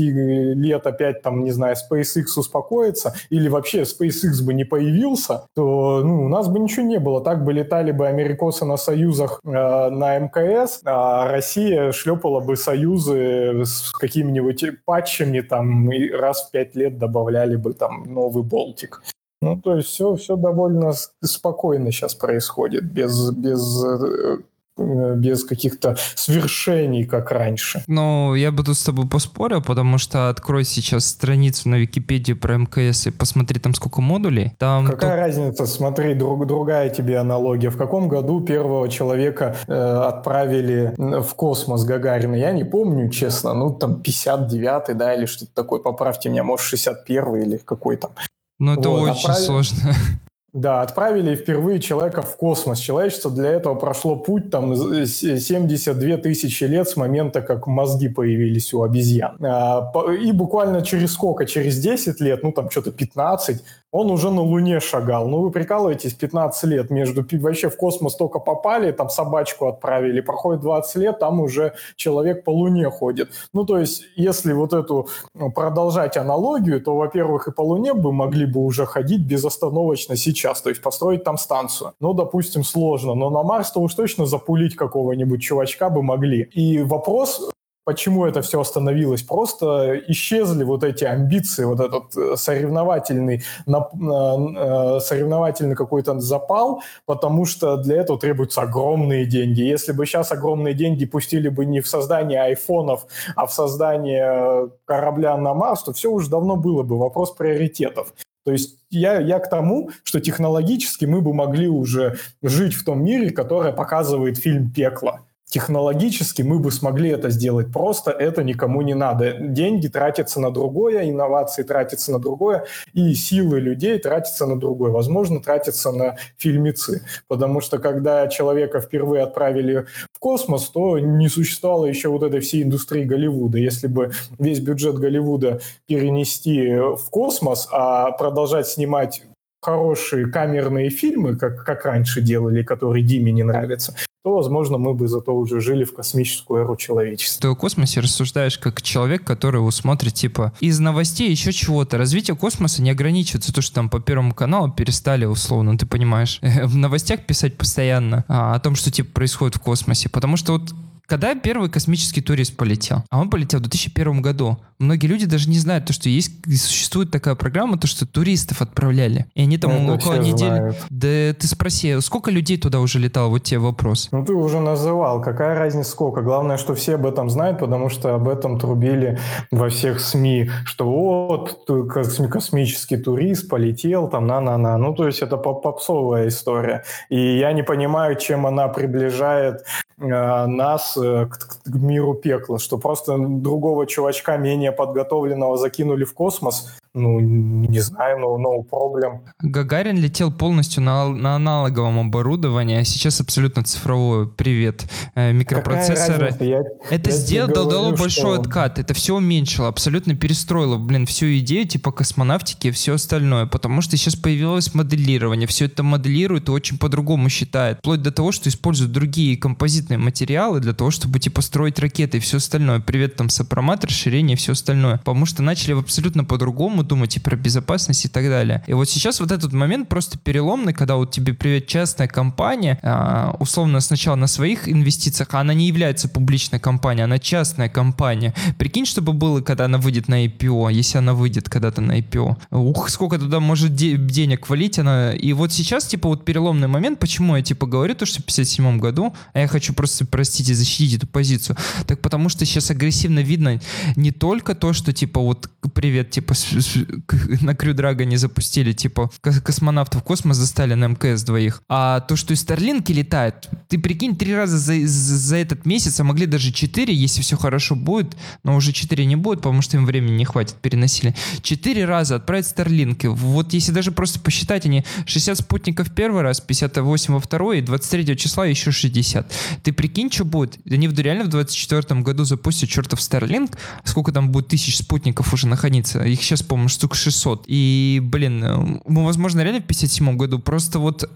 лет 0.57 0.87
опять 0.87 1.23
там, 1.23 1.45
не 1.45 1.53
знаю, 1.53 1.77
SpaceX 1.77 2.25
успокоится, 2.37 3.15
или 3.31 3.49
вообще 3.49 3.83
SpaceX 3.83 4.45
бы 4.45 4.53
не 4.53 4.65
появился, 4.65 5.45
то 5.55 6.03
ну, 6.05 6.25
у 6.25 6.29
нас 6.29 6.49
бы 6.49 6.59
ничего 6.59 6.85
не 6.85 6.99
было. 6.99 7.23
Так 7.23 7.45
бы 7.45 7.53
летали 7.53 7.93
бы 7.93 8.09
америкосы 8.09 8.65
на 8.65 8.77
союзах 8.77 9.41
э, 9.45 9.51
на 9.51 10.08
на 10.09 10.19
МКС, 10.19 10.81
а 10.85 11.29
Россия 11.29 11.93
шлепала 11.93 12.41
бы 12.41 12.57
союзы 12.57 13.65
с 13.65 13.93
какими-нибудь 13.93 14.65
патчами, 14.85 15.41
там, 15.41 15.91
и 15.93 16.11
раз 16.11 16.49
в 16.49 16.51
пять 16.51 16.75
лет 16.75 16.99
добавляли 16.99 17.57
бы 17.57 17.75
там 17.75 18.05
новый 18.07 18.43
болтик. 18.43 19.03
Ну, 19.41 19.61
то 19.61 19.77
есть 19.77 19.89
все, 19.89 20.17
все 20.17 20.37
довольно 20.37 20.93
спокойно 21.23 21.93
сейчас 21.93 22.15
происходит, 22.15 22.85
без, 22.85 23.31
без 23.31 23.85
э, 23.85 24.39
без 24.79 25.45
каких-то 25.45 25.97
свершений, 26.15 27.05
как 27.05 27.31
раньше. 27.33 27.83
Ну, 27.87 28.35
я 28.35 28.53
бы 28.53 28.63
тут 28.65 28.77
с 28.79 28.85
тобой 28.85 29.09
поспорил, 29.09 29.63
потому 29.63 29.99
что 29.99 30.29
открой 30.29 30.65
сейчас 30.65 31.07
страницу 31.07 31.69
на 31.69 31.77
Википедии 31.77 32.33
про 32.35 32.57
МКС 32.59 33.07
и 33.07 33.11
посмотри 33.11 33.61
там 33.61 33.75
сколько 33.75 34.01
модулей. 34.01 34.53
Там 34.59 34.87
Какая 34.87 35.11
то- 35.13 35.17
разница? 35.17 35.67
Смотри, 35.67 36.15
друг, 36.15 36.47
другая 36.47 36.89
тебе 36.91 37.19
аналогия. 37.19 37.71
В 37.71 37.77
каком 37.77 38.09
году 38.09 38.41
первого 38.41 38.89
человека 38.89 39.57
э, 39.67 39.73
отправили 39.75 40.95
в 40.97 41.35
космос 41.35 41.85
Гагарина? 41.85 42.35
Я 42.37 42.53
не 42.53 42.65
помню, 42.65 43.09
честно. 43.11 43.55
Ну, 43.55 43.71
там 43.75 44.03
59-й, 44.05 44.95
да, 44.95 45.15
или 45.15 45.27
что-то 45.27 45.53
такое. 45.55 45.81
Поправьте 45.81 46.29
меня, 46.29 46.45
может, 46.45 46.73
61-й 46.73 47.43
или 47.43 47.57
какой 47.59 47.97
там. 47.97 48.11
Ну, 48.59 48.73
это 48.79 48.89
Вот, 48.89 49.03
очень 49.03 49.13
отправили- 49.29 49.45
сложно. 49.47 49.77
Да, 50.61 50.83
отправили 50.83 51.37
впервые 51.37 51.79
человека 51.81 52.23
в 52.23 52.37
космос. 52.37 52.79
Человечество 52.79 53.31
для 53.31 53.51
этого 53.51 53.75
прошло 53.77 54.17
путь 54.17 54.51
там 54.51 54.75
с- 54.75 55.21
72 55.41 56.17
тысячи 56.17 56.65
лет 56.65 56.89
с 56.89 56.97
момента, 56.97 57.41
как 57.43 57.67
мозги 57.67 58.09
появились 58.09 58.75
у 58.75 58.83
обезьян. 58.83 59.37
А, 59.45 59.93
И 60.21 60.33
буквально 60.33 60.83
через 60.83 61.13
сколько? 61.13 61.47
Через 61.47 61.79
10 61.79 62.21
лет, 62.21 62.43
ну 62.43 62.53
там 62.53 62.71
что-то 62.71 62.91
15, 62.91 63.63
он 63.91 64.11
уже 64.11 64.31
на 64.31 64.43
Луне 64.43 64.81
шагал. 64.81 65.29
Ну 65.29 65.41
вы 65.41 65.51
прикалываетесь, 65.51 66.15
15 66.15 66.65
лет 66.65 66.91
между... 66.91 67.25
Вообще 67.39 67.71
в 67.71 67.77
космос 67.77 68.17
только 68.17 68.39
попали, 68.39 68.93
там 68.93 69.09
собачку 69.09 69.67
отправили, 69.67 70.21
проходит 70.21 70.61
20 70.61 70.97
лет, 70.97 71.19
там 71.19 71.41
уже 71.41 71.75
человек 71.97 72.45
по 72.45 72.51
Луне 72.51 72.91
ходит. 72.91 73.31
Ну 73.53 73.65
то 73.65 73.79
есть, 73.79 74.03
если 74.17 74.53
вот 74.53 74.73
эту 74.73 75.09
ну, 75.35 75.51
продолжать 75.51 76.17
аналогию, 76.17 76.81
то, 76.81 76.97
во-первых, 76.97 77.49
и 77.49 77.53
по 77.53 77.63
Луне 77.63 77.95
бы 77.95 78.13
могли 78.13 78.47
бы 78.47 78.61
уже 78.61 78.85
ходить 78.87 79.27
безостановочно 79.27 80.17
сейчас, 80.17 80.61
то 80.61 80.69
есть 80.69 80.83
построить 80.83 81.25
там 81.25 81.39
станцию. 81.39 81.93
Ну, 82.01 82.13
допустим, 82.13 82.65
сложно, 82.65 83.15
но 83.15 83.31
на 83.31 83.43
Марс-то 83.43 83.81
уж 83.81 83.95
точно 83.95 84.27
запулить 84.27 84.77
какого-нибудь 84.77 85.43
чувачка 85.43 85.89
бы 85.89 86.03
могли. 86.03 86.43
И 86.43 86.83
вопрос, 86.83 87.51
почему 87.89 88.27
это 88.27 88.43
все 88.43 88.61
остановилось? 88.61 89.23
Просто 89.23 89.99
исчезли 90.09 90.63
вот 90.63 90.85
эти 90.85 91.05
амбиции, 91.05 91.65
вот 91.65 91.81
этот 91.81 92.15
э, 92.19 92.37
соревновательный, 92.37 93.37
э, 93.37 93.71
э, 93.71 95.01
соревновательный 95.01 95.75
какой-то 95.75 96.21
запал, 96.21 96.83
потому 97.07 97.47
что 97.47 97.79
для 97.79 97.97
этого 97.97 98.19
требуются 98.19 98.61
огромные 98.61 99.25
деньги. 99.25 99.63
Если 99.63 99.93
бы 99.93 100.05
сейчас 100.05 100.33
огромные 100.33 100.75
деньги 100.75 101.07
пустили 101.07 101.49
бы 101.49 101.65
не 101.65 101.81
в 101.81 101.89
создание 101.89 102.43
айфонов, 102.43 103.07
а 103.35 103.47
в 103.47 103.55
создание 103.55 104.69
корабля 104.85 105.39
на 105.39 105.55
Марс, 105.55 105.83
то 105.83 105.95
все 105.95 106.11
уже 106.11 106.29
давно 106.29 106.57
было 106.57 106.83
бы. 106.83 106.99
Вопрос 106.99 107.31
приоритетов. 107.31 108.13
То 108.45 108.53
есть 108.53 108.77
я, 108.91 109.19
я 109.19 109.39
к 109.39 109.49
тому, 109.49 109.91
что 110.05 110.21
технологически 110.21 111.07
мы 111.07 111.23
бы 111.23 111.33
могли 111.33 111.69
уже 111.69 112.19
жить 112.43 112.75
в 112.75 112.85
том 112.85 113.03
мире, 113.03 113.31
который 113.31 113.73
показывает 113.73 114.37
фильм 114.37 114.71
«Пекло». 114.71 115.21
Технологически 115.49 116.43
мы 116.43 116.59
бы 116.59 116.71
смогли 116.71 117.09
это 117.09 117.31
сделать, 117.31 117.73
просто 117.73 118.11
это 118.11 118.45
никому 118.45 118.83
не 118.83 118.95
надо. 118.95 119.33
Деньги 119.33 119.89
тратятся 119.89 120.41
на 120.41 120.51
другое, 120.51 121.09
инновации 121.09 121.63
тратятся 121.63 122.13
на 122.13 122.19
другое, 122.19 122.67
и 122.93 123.15
силы 123.15 123.59
людей 123.59 123.99
тратятся 123.99 124.45
на 124.45 124.61
другое. 124.61 124.91
Возможно, 124.91 125.41
тратятся 125.41 125.91
на 125.91 126.17
фильмецы. 126.37 127.03
Потому 127.29 127.63
что 127.63 127.79
когда 127.79 128.29
человека 128.29 128.81
впервые 128.81 129.23
отправили 129.23 129.87
в 130.13 130.19
космос, 130.19 130.69
то 130.69 130.99
не 130.99 131.29
существовало 131.29 131.87
еще 131.87 132.11
вот 132.11 132.23
этой 132.23 132.41
всей 132.41 132.63
индустрии 132.63 133.05
Голливуда. 133.05 133.57
Если 133.57 133.87
бы 133.87 134.11
весь 134.39 134.61
бюджет 134.61 134.99
Голливуда 134.99 135.61
перенести 135.87 136.77
в 136.77 137.09
космос, 137.11 137.69
а 137.73 138.11
продолжать 138.13 138.69
снимать 138.69 139.23
хорошие 139.61 140.27
камерные 140.27 140.91
фильмы, 140.91 141.37
как, 141.37 141.65
как 141.65 141.85
раньше 141.85 142.21
делали, 142.21 142.63
которые 142.63 143.05
Диме 143.05 143.33
не 143.33 143.43
нравятся, 143.43 143.95
то, 144.25 144.35
возможно, 144.35 144.79
мы 144.79 144.95
бы 144.95 145.09
зато 145.09 145.35
уже 145.35 145.61
жили 145.61 145.85
в 145.85 145.95
космическую 145.95 146.63
эру 146.63 146.77
человечества. 146.77 147.43
Ты 147.43 147.49
о 147.49 147.55
космосе 147.55 148.01
рассуждаешь 148.01 148.59
как 148.59 148.83
человек, 148.83 149.25
который 149.25 149.57
его 149.57 149.71
смотрит, 149.71 150.15
типа, 150.15 150.53
из 150.61 150.79
новостей 150.81 151.31
еще 151.31 151.53
чего-то. 151.53 151.99
Развитие 151.99 152.37
космоса 152.37 152.83
не 152.83 152.91
ограничивается 152.91 153.55
то, 153.55 153.63
что 153.63 153.77
там 153.77 153.89
по 153.89 154.01
Первому 154.01 154.35
каналу 154.35 154.71
перестали, 154.71 155.25
условно, 155.25 155.79
ты 155.79 155.87
понимаешь, 155.87 156.41
в 156.43 156.77
новостях 156.77 157.27
писать 157.27 157.57
постоянно 157.57 158.25
а, 158.29 158.55
о 158.55 158.61
том, 158.61 158.75
что, 158.75 158.91
типа, 158.91 159.13
происходит 159.13 159.57
в 159.57 159.61
космосе. 159.61 160.09
Потому 160.09 160.37
что 160.37 160.55
вот 160.55 160.75
когда 161.09 161.35
первый 161.35 161.71
космический 161.71 162.21
турист 162.21 162.55
полетел? 162.57 163.03
А 163.09 163.19
он 163.19 163.31
полетел 163.31 163.61
в 163.61 163.63
2001 163.63 164.21
году. 164.21 164.59
Многие 164.79 165.07
люди 165.07 165.27
даже 165.27 165.49
не 165.49 165.59
знают, 165.59 165.87
то, 165.87 165.93
что 165.93 166.09
есть, 166.09 166.31
существует 166.47 167.11
такая 167.11 167.35
программа, 167.35 167.79
то, 167.79 167.87
что 167.87 168.07
туристов 168.07 168.61
отправляли. 168.61 169.27
И 169.35 169.43
они 169.43 169.57
там 169.57 169.73
Это 169.73 169.93
около 169.95 170.19
недели... 170.19 170.49
знают. 170.49 170.77
Да 170.91 171.09
ты 171.09 171.47
спроси, 171.47 171.99
сколько 172.01 172.31
людей 172.31 172.59
туда 172.59 172.81
уже 172.81 172.99
летало? 172.99 173.29
Вот 173.29 173.43
тебе 173.43 173.59
вопрос. 173.59 174.11
Ну, 174.13 174.23
ты 174.25 174.35
уже 174.35 174.61
называл. 174.61 175.23
Какая 175.23 175.59
разница 175.59 175.91
сколько? 175.91 176.21
Главное, 176.21 176.59
что 176.59 176.75
все 176.75 176.97
об 176.97 177.07
этом 177.07 177.31
знают, 177.31 177.59
потому 177.59 177.89
что 177.89 178.15
об 178.15 178.29
этом 178.29 178.61
трубили 178.61 179.19
во 179.51 179.71
всех 179.71 180.01
СМИ, 180.01 180.51
что 180.67 181.27
вот 181.27 181.67
космический 181.91 182.99
турист 182.99 183.49
полетел, 183.49 184.09
там 184.09 184.27
на-на-на. 184.27 184.77
Ну, 184.77 184.95
то 184.95 185.07
есть 185.07 185.23
это 185.23 185.39
поп- 185.39 185.63
попсовая 185.63 186.29
история. 186.29 186.85
И 187.09 187.39
я 187.39 187.53
не 187.53 187.63
понимаю, 187.63 188.17
чем 188.17 188.47
она 188.47 188.69
приближает 188.69 189.65
э, 189.99 190.47
нас 190.47 190.98
э, 190.99 191.27
к, 191.27 191.39
к 191.65 191.75
миру 191.75 192.15
пекла, 192.15 192.59
что 192.59 192.79
просто 192.79 193.17
другого 193.19 193.87
чувачка, 193.87 194.37
менее 194.37 194.73
подготовленного, 194.73 195.57
закинули 195.57 196.05
в 196.05 196.15
космос. 196.15 196.69
Ну, 196.99 197.21
не 197.21 197.79
знаю, 197.81 198.19
no, 198.19 198.37
no 198.37 198.69
problem. 198.69 199.21
Гагарин 199.41 199.97
летел 199.99 200.33
полностью 200.33 200.83
на, 200.83 201.09
на 201.09 201.37
аналоговом 201.37 201.99
оборудовании, 202.01 202.77
а 202.77 202.85
сейчас 202.85 203.21
абсолютно 203.21 203.63
цифровое. 203.63 204.27
Привет. 204.27 204.85
Э, 205.15 205.33
Микропроцессоры. 205.33 206.35
Я- 206.41 206.63
Это 206.91 207.11
я 207.11 207.47
дало 207.47 207.71
говорю, 207.71 207.97
большой 207.97 208.35
что- 208.35 208.41
откат. 208.41 208.79
Это 208.81 208.95
все 208.95 209.15
уменьшило, 209.17 209.69
абсолютно 209.69 210.17
перестроило, 210.17 210.77
блин, 210.77 211.07
всю 211.07 211.27
идею 211.39 211.67
типа 211.69 211.93
космонавтики 211.93 212.69
и 212.69 212.71
все 212.73 212.95
остальное. 212.95 213.47
Потому 213.47 213.81
что 213.81 213.97
сейчас 213.97 214.17
появилось 214.17 214.75
моделирование. 214.75 215.47
Все 215.47 215.67
это 215.67 215.83
моделирует 215.85 216.49
и 216.49 216.53
очень 216.53 216.79
по-другому 216.79 217.29
считает. 217.29 217.79
Вплоть 217.79 218.03
до 218.03 218.11
того, 218.11 218.33
что 218.33 218.49
используют 218.49 218.93
другие 218.93 219.37
композитные 219.37 219.99
материалы 219.99 220.59
для 220.61 220.73
того, 220.73 220.91
чтобы 220.91 221.21
типа 221.21 221.43
строить 221.43 221.79
ракеты 221.79 222.17
и 222.17 222.21
все 222.21 222.39
остальное. 222.39 222.81
Привет 222.81 223.15
там 223.17 223.29
сопромат, 223.29 223.85
расширение 223.85 224.35
и 224.35 224.39
все 224.39 224.53
остальное. 224.53 224.97
Потому 224.99 225.27
что 225.27 225.43
начали 225.43 225.79
абсолютно 225.79 226.25
по-другому 226.25 226.83
думать 226.89 227.17
и 227.17 227.21
про 227.21 227.37
безопасность 227.37 228.05
и 228.05 228.09
так 228.09 228.25
далее. 228.25 228.63
И 228.67 228.73
вот 228.73 228.89
сейчас 228.89 229.21
вот 229.21 229.31
этот 229.33 229.53
момент 229.53 229.89
просто 229.89 230.19
переломный, 230.19 230.73
когда 230.73 230.97
вот 230.97 231.11
тебе 231.13 231.35
привет 231.35 231.67
частная 231.67 232.09
компания, 232.09 232.79
а, 232.83 233.37
условно 233.39 233.81
сначала 233.81 234.17
на 234.17 234.27
своих 234.27 234.69
инвестициях, 234.69 235.29
а 235.33 235.41
она 235.41 235.55
не 235.55 235.67
является 235.69 236.09
публичной 236.09 236.59
компанией, 236.59 237.05
она 237.05 237.19
частная 237.19 237.69
компания. 237.69 238.35
Прикинь, 238.59 238.87
чтобы 238.87 239.13
было, 239.13 239.41
когда 239.41 239.67
она 239.67 239.79
выйдет 239.79 240.09
на 240.09 240.25
IPO, 240.27 240.73
если 240.73 240.99
она 240.99 241.15
выйдет 241.15 241.49
когда-то 241.49 241.81
на 241.81 241.99
IPO. 241.99 242.37
Ух, 242.51 242.89
сколько 242.89 243.19
туда 243.19 243.41
может 243.41 243.75
де- 243.75 243.97
денег 243.97 244.49
валить 244.49 244.79
она. 244.79 245.13
И 245.13 245.33
вот 245.33 245.53
сейчас, 245.53 245.87
типа, 245.87 246.09
вот 246.09 246.25
переломный 246.25 246.69
момент, 246.69 246.99
почему 246.99 247.37
я, 247.37 247.43
типа, 247.43 247.67
говорю 247.67 247.95
то, 247.95 248.07
что 248.07 248.23
в 248.23 248.25
57 248.25 248.79
году, 248.79 249.15
а 249.35 249.41
я 249.41 249.49
хочу 249.49 249.73
просто, 249.75 250.07
простите, 250.07 250.55
защитить 250.55 250.95
эту 250.95 251.07
позицию, 251.07 251.57
так 251.87 252.01
потому 252.01 252.29
что 252.29 252.45
сейчас 252.45 252.71
агрессивно 252.71 253.21
видно 253.21 253.61
не 253.97 254.11
только 254.13 254.55
то, 254.55 254.73
что, 254.73 254.93
типа, 254.93 255.21
вот, 255.21 255.51
привет, 255.75 256.11
типа, 256.11 256.35
с- 256.35 256.68
на 257.41 257.55
Крю 257.55 257.75
не 258.05 258.17
запустили, 258.17 258.73
типа, 258.73 259.11
кос- 259.21 259.41
космонавтов 259.41 260.03
в 260.03 260.05
космос 260.05 260.39
достали 260.39 260.75
на 260.75 260.89
МКС 260.89 261.23
двоих, 261.23 261.63
а 261.69 262.01
то, 262.01 262.17
что 262.17 262.33
и 262.33 262.37
Старлинки 262.37 262.93
летают, 262.93 263.49
ты 263.69 263.79
прикинь, 263.79 264.17
три 264.17 264.35
раза 264.35 264.59
за, 264.59 264.75
за 264.87 265.37
этот 265.37 265.67
месяц, 265.67 266.01
а 266.01 266.05
могли 266.05 266.27
даже 266.27 266.53
четыре, 266.53 266.95
если 266.95 267.23
все 267.23 267.37
хорошо 267.37 267.75
будет, 267.77 268.17
но 268.45 268.57
уже 268.57 268.73
четыре 268.73 269.05
не 269.07 269.17
будет, 269.17 269.39
потому 269.41 269.63
что 269.63 269.77
им 269.77 269.87
времени 269.87 270.17
не 270.17 270.25
хватит, 270.25 270.57
переносили. 270.57 271.15
Четыре 271.43 271.85
раза 271.85 272.17
отправить 272.17 272.47
Старлинки. 272.47 273.07
Вот 273.07 273.53
если 273.53 273.73
даже 273.73 273.93
просто 273.93 274.21
посчитать, 274.21 274.67
они 274.67 274.85
60 275.07 275.39
спутников 275.39 275.95
первый 275.95 276.23
раз, 276.23 276.41
58 276.41 277.15
во 277.15 277.21
второй, 277.21 277.59
и 277.59 277.63
23 277.63 278.17
числа 278.17 278.47
еще 278.47 278.71
60. 278.71 279.33
Ты 279.63 279.73
прикинь, 279.73 280.11
что 280.11 280.25
будет? 280.25 280.59
Они 280.69 280.89
реально 280.89 281.25
в 281.25 281.29
24 281.29 282.01
году 282.01 282.25
запустят 282.25 282.69
чертов 282.69 283.01
Старлинг, 283.01 283.59
сколько 283.85 284.13
там 284.13 284.31
будет 284.31 284.49
тысяч 284.49 284.77
спутников 284.77 285.33
уже 285.33 285.47
находиться, 285.47 286.03
их 286.03 286.23
сейчас, 286.23 286.43
по-моему, 286.59 286.69
штук 286.69 286.97
600. 286.97 287.45
И, 287.47 288.01
блин, 288.03 288.43
э, 288.43 288.81
мы, 288.85 289.05
возможно, 289.05 289.43
реально 289.43 289.61
в 289.61 289.67
57 289.67 290.17
году 290.17 290.41
просто 290.41 290.81
вот 290.81 291.09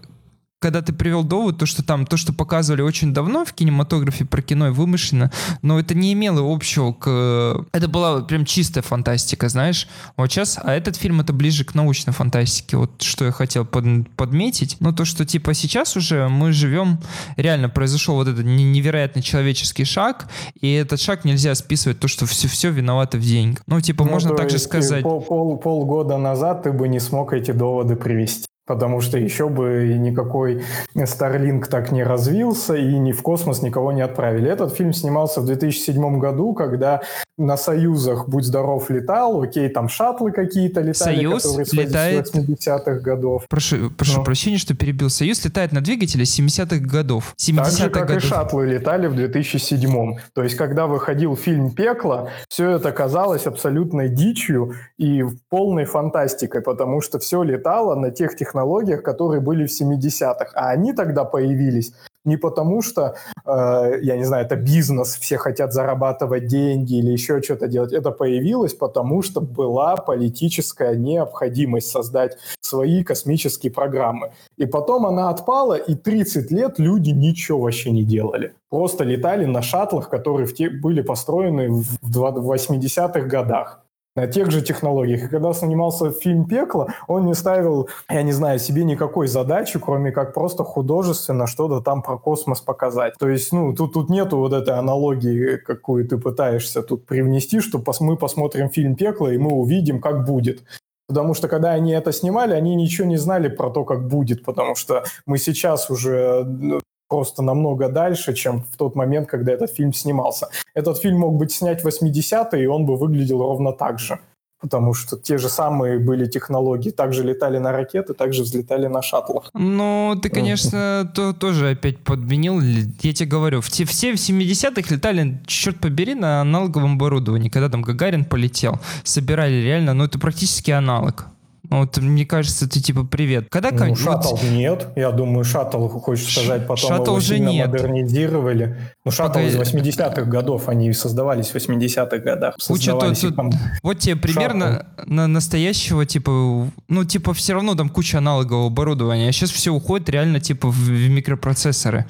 когда 0.63 0.81
ты 0.81 0.93
привел 0.93 1.25
довод, 1.25 1.57
то, 1.57 1.65
что 1.65 1.83
там, 1.83 2.05
то, 2.05 2.15
что 2.15 2.31
показывали 2.31 2.81
очень 2.81 3.13
давно 3.13 3.43
в 3.43 3.51
кинематографе 3.51 4.23
про 4.23 4.41
кино 4.41 4.69
и 4.69 4.71
вымышленно, 4.71 5.29
но 5.61 5.77
это 5.77 5.93
не 5.93 6.13
имело 6.13 6.39
общего 6.55 6.93
к... 6.93 7.65
Это 7.73 7.89
была 7.89 8.21
прям 8.21 8.45
чистая 8.45 8.81
фантастика, 8.81 9.49
знаешь. 9.49 9.89
Вот 10.15 10.31
сейчас, 10.31 10.57
а 10.63 10.73
этот 10.73 10.95
фильм 10.95 11.19
это 11.19 11.33
ближе 11.33 11.65
к 11.65 11.75
научной 11.75 12.13
фантастике, 12.13 12.77
вот 12.77 13.01
что 13.01 13.25
я 13.25 13.31
хотел 13.33 13.65
под- 13.65 14.09
подметить. 14.15 14.77
Ну, 14.79 14.93
то, 14.93 15.03
что 15.03 15.25
типа 15.25 15.53
сейчас 15.53 15.97
уже 15.97 16.29
мы 16.29 16.53
живем, 16.53 16.99
реально 17.35 17.67
произошел 17.67 18.15
вот 18.15 18.29
этот 18.29 18.45
не- 18.45 18.63
невероятный 18.63 19.21
человеческий 19.21 19.83
шаг, 19.83 20.29
и 20.61 20.71
этот 20.71 21.01
шаг 21.01 21.25
нельзя 21.25 21.55
списывать 21.55 21.99
то, 21.99 22.07
что 22.07 22.25
все, 22.25 22.47
все 22.47 22.69
виновато 22.69 23.17
в 23.17 23.21
деньгах. 23.21 23.61
Ну, 23.67 23.81
типа, 23.81 24.05
Ну, 24.05 24.11
можно 24.11 24.33
также 24.33 24.59
сказать... 24.59 25.03
Пол, 25.03 25.19
пол- 25.21 25.57
полгода 25.57 26.17
назад 26.17 26.63
ты 26.63 26.71
бы 26.71 26.87
не 26.87 27.01
смог 27.01 27.33
эти 27.33 27.51
доводы 27.51 27.97
привести. 27.97 28.45
Потому 28.65 29.01
что 29.01 29.17
еще 29.17 29.49
бы 29.49 29.95
никакой 29.99 30.63
Starlink 30.95 31.65
так 31.67 31.91
не 31.91 32.03
развился 32.03 32.75
и 32.75 32.97
ни 32.97 33.11
в 33.11 33.21
космос 33.21 33.61
никого 33.61 33.91
не 33.91 34.01
отправили. 34.01 34.49
Этот 34.49 34.73
фильм 34.73 34.93
снимался 34.93 35.41
в 35.41 35.45
2007 35.45 36.19
году, 36.19 36.53
когда 36.53 37.01
на 37.37 37.57
Союзах 37.57 38.29
«Будь 38.29 38.45
здоров» 38.45 38.89
летал, 38.91 39.41
окей, 39.41 39.67
там 39.69 39.89
шаттлы 39.89 40.31
какие-то 40.31 40.81
летали, 40.81 41.15
Союз 41.15 41.43
которые 41.43 41.65
с 41.65 41.73
летает... 41.73 42.35
80-х 42.35 42.99
годов. 42.99 43.45
Прошу, 43.49 43.89
прошу 43.89 44.19
Ну. 44.19 44.23
прощения, 44.23 44.57
что 44.57 44.75
перебил. 44.75 45.09
Союз 45.09 45.43
летает 45.43 45.71
на 45.71 45.81
двигателе 45.81 46.25
70-х 46.25 46.77
годов. 46.77 47.33
70-х 47.37 47.63
Так 47.63 47.73
же, 47.73 47.89
как 47.89 48.03
и 48.03 48.13
годов. 48.13 48.23
шаттлы 48.23 48.67
летали 48.67 49.07
в 49.07 49.15
2007 49.15 50.17
То 50.33 50.43
есть, 50.43 50.55
когда 50.55 50.85
выходил 50.85 51.35
фильм 51.35 51.71
«Пекло», 51.71 52.29
все 52.49 52.69
это 52.69 52.91
казалось 52.91 53.47
абсолютной 53.47 54.09
дичью 54.09 54.75
и 54.97 55.23
полной 55.49 55.85
фантастикой, 55.85 56.61
потому 56.61 57.01
что 57.01 57.17
все 57.17 57.41
летало 57.41 57.95
на 57.95 58.11
тех 58.11 58.35
технологиях, 58.35 59.01
которые 59.01 59.41
были 59.41 59.65
в 59.65 59.71
70-х. 59.71 60.51
А 60.53 60.69
они 60.69 60.93
тогда 60.93 61.23
появились 61.23 61.93
не 62.25 62.37
потому, 62.37 62.81
что, 62.81 63.15
э, 63.45 63.99
я 64.01 64.17
не 64.17 64.23
знаю, 64.23 64.45
это 64.45 64.55
бизнес, 64.55 65.15
все 65.15 65.37
хотят 65.37 65.73
зарабатывать 65.73 66.47
деньги 66.47 66.95
или 66.95 67.11
еще 67.11 67.41
что-то 67.41 67.67
делать. 67.67 67.93
Это 67.93 68.11
появилось 68.11 68.73
потому, 68.73 69.21
что 69.21 69.41
была 69.41 69.95
политическая 69.95 70.95
необходимость 70.95 71.91
создать 71.91 72.37
свои 72.61 73.03
космические 73.03 73.71
программы. 73.71 74.31
И 74.57 74.65
потом 74.65 75.05
она 75.05 75.29
отпала, 75.29 75.75
и 75.75 75.95
30 75.95 76.51
лет 76.51 76.79
люди 76.79 77.11
ничего 77.11 77.59
вообще 77.59 77.91
не 77.91 78.03
делали. 78.03 78.53
Просто 78.69 79.03
летали 79.03 79.45
на 79.45 79.61
шаттлах, 79.61 80.09
которые 80.09 80.47
в 80.47 80.55
те, 80.55 80.69
были 80.69 81.01
построены 81.01 81.69
в 81.69 81.83
в 82.01 82.51
80-х 82.51 83.21
годах 83.21 83.82
на 84.15 84.27
тех 84.27 84.51
же 84.51 84.61
технологиях. 84.61 85.23
И 85.23 85.27
когда 85.27 85.53
снимался 85.53 86.11
фильм 86.11 86.45
«Пекло», 86.45 86.87
он 87.07 87.25
не 87.25 87.33
ставил, 87.33 87.89
я 88.09 88.21
не 88.21 88.31
знаю, 88.31 88.59
себе 88.59 88.83
никакой 88.83 89.27
задачи, 89.27 89.79
кроме 89.79 90.11
как 90.11 90.33
просто 90.33 90.63
художественно 90.63 91.47
что-то 91.47 91.81
там 91.81 92.01
про 92.01 92.17
космос 92.17 92.61
показать. 92.61 93.15
То 93.17 93.27
есть, 93.27 93.51
ну, 93.51 93.73
тут, 93.73 93.93
тут 93.93 94.09
нету 94.09 94.37
вот 94.37 94.53
этой 94.53 94.75
аналогии, 94.75 95.57
какую 95.57 96.07
ты 96.07 96.17
пытаешься 96.17 96.83
тут 96.83 97.05
привнести, 97.05 97.59
что 97.59 97.79
пос- 97.79 98.01
мы 98.01 98.17
посмотрим 98.17 98.69
фильм 98.69 98.95
«Пекло», 98.95 99.29
и 99.29 99.37
мы 99.37 99.51
увидим, 99.51 99.99
как 99.99 100.25
будет. 100.25 100.63
Потому 101.07 101.33
что 101.33 101.47
когда 101.47 101.71
они 101.71 101.91
это 101.91 102.11
снимали, 102.11 102.53
они 102.53 102.75
ничего 102.75 103.07
не 103.07 103.17
знали 103.17 103.49
про 103.49 103.69
то, 103.69 103.83
как 103.83 104.07
будет, 104.07 104.43
потому 104.45 104.75
что 104.75 105.03
мы 105.25 105.37
сейчас 105.37 105.89
уже 105.89 106.43
ну, 106.45 106.79
просто 107.13 107.43
намного 107.43 107.89
дальше, 107.89 108.33
чем 108.33 108.63
в 108.71 108.75
тот 108.77 108.95
момент, 108.95 109.27
когда 109.27 109.51
этот 109.51 109.69
фильм 109.77 109.93
снимался. 109.93 110.47
Этот 110.73 110.97
фильм 110.97 111.19
мог 111.19 111.37
быть 111.37 111.51
снять 111.51 111.83
в 111.83 111.87
80-е, 111.87 112.63
и 112.63 112.65
он 112.65 112.85
бы 112.85 112.95
выглядел 112.97 113.39
ровно 113.39 113.71
так 113.71 113.99
же. 113.99 114.17
Потому 114.59 114.95
что 114.95 115.17
те 115.17 115.37
же 115.37 115.49
самые 115.49 115.99
были 115.99 116.25
технологии. 116.25 116.91
Также 116.91 117.23
летали 117.23 117.59
на 117.59 117.71
ракеты, 117.71 118.13
также 118.13 118.41
взлетали 118.43 118.87
на 118.87 119.01
шаттлах. 119.01 119.51
Ну, 119.53 120.15
ты, 120.23 120.29
конечно, 120.29 121.11
то, 121.15 121.33
тоже 121.33 121.69
опять 121.69 121.99
подменил. 121.99 122.61
Я 122.61 123.13
тебе 123.13 123.29
говорю, 123.29 123.61
в 123.61 123.69
те- 123.69 123.85
все 123.85 124.13
в 124.13 124.15
70-х 124.15 124.95
летали, 124.95 125.37
черт 125.45 125.79
побери, 125.79 126.15
на 126.15 126.41
аналоговом 126.41 126.93
оборудовании. 126.93 127.49
Когда 127.49 127.69
там 127.69 127.83
Гагарин 127.83 128.25
полетел, 128.25 128.79
собирали 129.03 129.61
реально, 129.61 129.93
ну, 129.93 130.05
это 130.05 130.17
практически 130.17 130.71
аналог. 130.71 131.27
Ну, 131.73 131.79
Вот, 131.79 131.97
мне 131.97 132.23
кажется, 132.23 132.69
ты 132.69 132.79
типа 132.79 133.03
привет. 133.03 133.47
Когда 133.49 133.71
Ну, 133.71 133.77
ка- 133.79 133.85
вот- 133.85 133.97
шаттл 133.99 134.37
нет. 134.51 134.89
Я 134.95 135.09
думаю, 135.11 135.43
шаттл, 135.43 135.87
хочешь 135.87 136.31
сказать, 136.31 136.67
потом 136.67 136.89
шаттл 136.89 137.03
его 137.05 137.13
уже 137.15 137.27
сильно 137.35 137.49
нет. 137.49 137.67
модернизировали. 137.67 138.77
Ну, 139.03 139.11
шаттл 139.11 139.39
из 139.39 139.55
80-х 139.55 140.21
годов, 140.25 140.69
они 140.69 140.93
создавались 140.93 141.47
в 141.47 141.55
80-х 141.55 142.17
годах. 142.19 142.55
Куча 142.67 142.91
тут- 142.91 143.23
и 143.23 143.31
там 143.31 143.49
Вот 143.81 143.97
тебе 143.97 144.15
примерно 144.15 144.85
на 145.07 145.25
настоящего, 145.27 146.05
типа, 146.05 146.69
ну, 146.87 147.05
типа, 147.05 147.33
все 147.33 147.53
равно 147.53 147.73
там 147.73 147.89
куча 147.89 148.19
аналогового 148.19 148.67
оборудования. 148.67 149.29
А 149.29 149.31
сейчас 149.31 149.49
все 149.49 149.71
уходит 149.73 150.09
реально, 150.09 150.39
типа, 150.39 150.69
в, 150.69 150.75
в 150.75 151.09
микропроцессоры. 151.09 152.05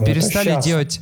Ну, 0.00 0.06
Перестали 0.06 0.62
делать. 0.62 1.00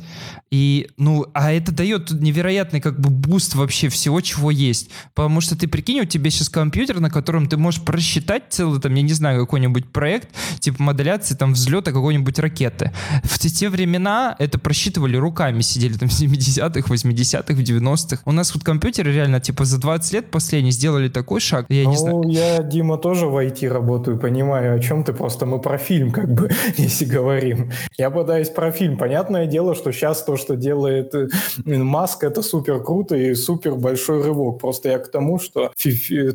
И, 0.49 0.87
ну, 0.97 1.25
а 1.33 1.51
это 1.51 1.73
дает 1.73 2.09
невероятный, 2.11 2.79
как 2.79 2.99
бы, 2.99 3.09
буст 3.09 3.53
вообще 3.55 3.89
всего, 3.89 4.21
чего 4.21 4.49
есть. 4.49 4.89
Потому 5.13 5.41
что 5.41 5.57
ты 5.57 5.67
прикинь, 5.67 5.99
у 5.99 6.05
тебя 6.05 6.29
сейчас 6.29 6.47
компьютер, 6.47 6.99
на 7.01 7.09
котором 7.09 7.47
ты 7.47 7.57
можешь 7.57 7.81
просчитать 7.81 8.43
целый, 8.49 8.79
там, 8.79 8.93
я 8.95 9.01
не 9.01 9.11
знаю, 9.11 9.41
какой-нибудь 9.41 9.91
проект, 9.91 10.29
типа 10.59 10.81
модуляции, 10.81 11.35
там, 11.35 11.53
взлета 11.53 11.91
какой-нибудь 11.91 12.39
ракеты. 12.39 12.93
В 13.23 13.37
те, 13.39 13.49
те 13.49 13.69
времена 13.69 14.35
это 14.39 14.57
просчитывали 14.57 15.17
руками, 15.17 15.61
сидели 15.61 15.97
там 15.97 16.07
в 16.07 16.13
70-х, 16.13 16.93
80-х, 16.93 17.53
в 17.53 17.59
90-х. 17.59 18.21
У 18.23 18.31
нас 18.31 18.53
вот 18.55 18.63
компьютеры 18.63 19.11
реально, 19.11 19.41
типа, 19.41 19.65
за 19.65 19.79
20 19.79 20.13
лет 20.13 20.31
последние 20.31 20.71
сделали 20.71 21.09
такой 21.09 21.41
шаг, 21.41 21.65
я 21.67 21.85
не 21.85 21.97
знаю. 21.97 22.21
Ну, 22.23 22.29
я, 22.29 22.63
Дима, 22.63 22.97
тоже 22.97 23.27
в 23.27 23.35
IT 23.35 23.67
работаю, 23.67 24.17
понимаю, 24.17 24.77
о 24.77 24.79
чем 24.79 25.03
ты, 25.03 25.11
просто 25.11 25.45
мы 25.45 25.59
про 25.59 25.77
фильм, 25.77 26.11
как 26.11 26.33
бы, 26.33 26.49
если 26.77 27.03
говорим. 27.03 27.71
Я 27.97 28.09
пытаюсь 28.09 28.49
про 28.49 28.71
фильм. 28.71 28.86
Понятное 28.95 29.45
дело, 29.45 29.75
что 29.75 29.91
сейчас 29.91 30.23
то, 30.23 30.37
что 30.37 30.55
делает 30.55 31.13
э, 31.13 31.27
Маск, 31.65 32.23
это 32.23 32.41
супер 32.41 32.81
круто 32.81 33.15
и 33.15 33.33
супер 33.35 33.75
большой 33.75 34.23
рывок. 34.23 34.59
Просто 34.59 34.89
я 34.89 34.99
к 34.99 35.09
тому, 35.09 35.39
что 35.39 35.71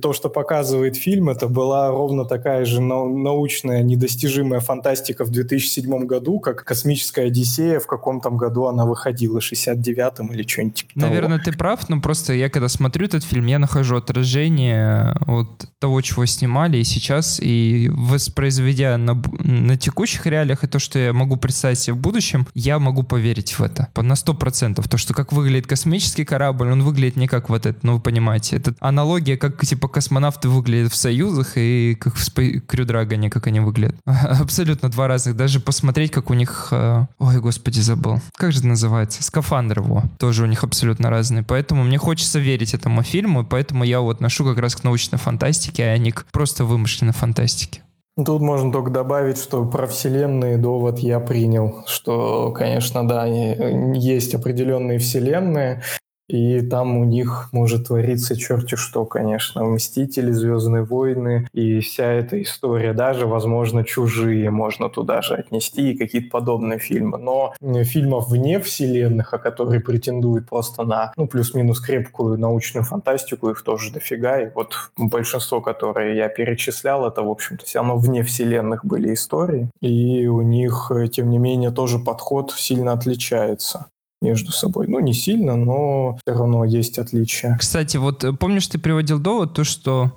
то, 0.00 0.12
что 0.12 0.28
показывает 0.28 0.96
фильм, 0.96 1.30
это 1.30 1.48
была 1.48 1.90
ровно 1.90 2.24
такая 2.24 2.64
же 2.64 2.80
нау- 2.80 3.16
научная 3.16 3.82
недостижимая 3.82 4.60
фантастика 4.60 5.24
в 5.24 5.30
2007 5.30 6.06
году, 6.06 6.40
как 6.40 6.64
«Космическая 6.64 7.26
Одиссея» 7.26 7.80
в 7.80 7.86
каком 7.86 8.20
там 8.20 8.36
году 8.36 8.66
она 8.66 8.84
выходила, 8.84 9.38
69-м 9.38 10.28
или 10.28 10.46
что-нибудь 10.46 10.74
типа 10.74 10.92
того. 10.94 11.06
Наверное, 11.06 11.38
ты 11.38 11.52
прав, 11.52 11.88
но 11.88 12.00
просто 12.00 12.32
я 12.32 12.48
когда 12.50 12.68
смотрю 12.68 13.06
этот 13.06 13.24
фильм, 13.24 13.46
я 13.46 13.58
нахожу 13.58 13.96
отражение 13.96 15.14
от 15.26 15.48
того, 15.78 16.00
чего 16.00 16.26
снимали 16.26 16.78
и 16.78 16.84
сейчас, 16.84 17.40
и 17.40 17.90
воспроизведя 17.92 18.96
на, 18.96 19.20
на 19.40 19.76
текущих 19.76 20.26
реалиях 20.26 20.64
и 20.64 20.66
то, 20.66 20.78
что 20.78 20.98
я 20.98 21.12
могу 21.12 21.36
представить 21.36 21.78
себе 21.78 21.94
в 21.94 21.98
будущем, 21.98 22.41
я 22.54 22.78
могу 22.78 23.02
поверить 23.02 23.58
в 23.58 23.62
это. 23.62 23.88
На 23.96 24.14
100%. 24.14 24.88
То, 24.88 24.98
что 24.98 25.14
как 25.14 25.32
выглядит 25.32 25.66
космический 25.66 26.24
корабль, 26.24 26.70
он 26.70 26.82
выглядит 26.82 27.16
не 27.16 27.28
как 27.28 27.48
вот 27.48 27.66
это, 27.66 27.78
ну 27.82 27.94
вы 27.94 28.00
понимаете. 28.00 28.56
Это 28.56 28.74
аналогия, 28.80 29.36
как 29.36 29.64
типа 29.64 29.88
космонавты 29.88 30.48
выглядят 30.48 30.92
в 30.92 30.96
Союзах 30.96 31.52
и 31.56 31.94
как 31.94 32.16
в 32.16 32.32
Крю 32.66 32.84
Драгоне, 32.84 33.30
как 33.30 33.46
они 33.46 33.60
выглядят. 33.60 33.96
Абсолютно 34.04 34.88
два 34.90 35.08
разных. 35.08 35.36
Даже 35.36 35.60
посмотреть, 35.60 36.10
как 36.10 36.30
у 36.30 36.34
них... 36.34 36.68
э, 36.70 37.06
Ой, 37.18 37.40
господи, 37.40 37.80
забыл. 37.80 38.20
Как 38.36 38.52
же 38.52 38.58
это 38.58 38.68
называется? 38.68 39.22
Скафандр 39.22 39.80
его. 39.80 40.04
Тоже 40.18 40.44
у 40.44 40.46
них 40.46 40.64
абсолютно 40.64 41.10
разные. 41.10 41.42
Поэтому 41.42 41.84
мне 41.84 41.98
хочется 41.98 42.38
верить 42.38 42.74
этому 42.74 43.02
фильму, 43.02 43.44
поэтому 43.44 43.84
я 43.84 44.00
вот 44.00 44.22
отношу 44.22 44.44
как 44.44 44.58
раз 44.58 44.76
к 44.76 44.84
научной 44.84 45.18
фантастике, 45.18 45.84
а 45.84 45.98
не 45.98 46.12
к 46.12 46.26
просто 46.30 46.64
вымышленной 46.64 47.12
фантастике. 47.12 47.82
Тут 48.16 48.42
можно 48.42 48.70
только 48.70 48.90
добавить, 48.90 49.38
что 49.38 49.64
про 49.64 49.86
вселенные 49.86 50.58
довод 50.58 50.98
я 50.98 51.18
принял, 51.18 51.82
что, 51.86 52.52
конечно, 52.52 53.08
да, 53.08 53.26
и- 53.26 53.98
есть 53.98 54.34
определенные 54.34 54.98
вселенные, 54.98 55.82
и 56.28 56.60
там 56.62 56.96
у 56.96 57.04
них 57.04 57.48
может 57.52 57.88
твориться 57.88 58.36
черти 58.36 58.74
что, 58.74 59.04
конечно. 59.04 59.64
Мстители, 59.64 60.30
Звездные 60.30 60.82
войны 60.82 61.48
и 61.52 61.80
вся 61.80 62.06
эта 62.06 62.40
история. 62.40 62.92
Даже, 62.92 63.26
возможно, 63.26 63.84
чужие 63.84 64.50
можно 64.50 64.88
туда 64.88 65.20
же 65.22 65.34
отнести 65.34 65.92
и 65.92 65.98
какие-то 65.98 66.30
подобные 66.30 66.78
фильмы. 66.78 67.18
Но 67.18 67.54
фильмов 67.84 68.28
вне 68.28 68.60
вселенных, 68.60 69.34
а 69.34 69.38
которые 69.38 69.80
претендуют 69.80 70.48
просто 70.48 70.84
на, 70.84 71.12
ну, 71.16 71.26
плюс-минус 71.26 71.80
крепкую 71.80 72.38
научную 72.38 72.84
фантастику, 72.84 73.50
их 73.50 73.62
тоже 73.62 73.92
дофига. 73.92 74.40
И 74.40 74.50
вот 74.54 74.74
большинство, 74.96 75.60
которые 75.60 76.16
я 76.16 76.28
перечислял, 76.28 77.06
это, 77.06 77.22
в 77.22 77.30
общем-то, 77.30 77.66
все 77.66 77.80
равно 77.80 77.96
вне 77.96 78.22
вселенных 78.22 78.84
были 78.84 79.12
истории. 79.12 79.70
И 79.80 80.26
у 80.26 80.40
них, 80.42 80.90
э, 80.94 81.08
тем 81.08 81.30
не 81.30 81.38
менее, 81.38 81.70
тоже 81.70 81.98
подход 81.98 82.52
сильно 82.52 82.92
отличается 82.92 83.86
между 84.22 84.52
собой. 84.52 84.86
Ну, 84.88 85.00
не 85.00 85.12
сильно, 85.12 85.56
но 85.56 86.18
все 86.24 86.34
равно 86.34 86.64
есть 86.64 86.98
отличия. 86.98 87.56
Кстати, 87.58 87.96
вот 87.96 88.24
э, 88.24 88.32
помнишь, 88.32 88.66
ты 88.68 88.78
приводил 88.78 89.18
довод, 89.18 89.54
то, 89.54 89.64
что 89.64 90.12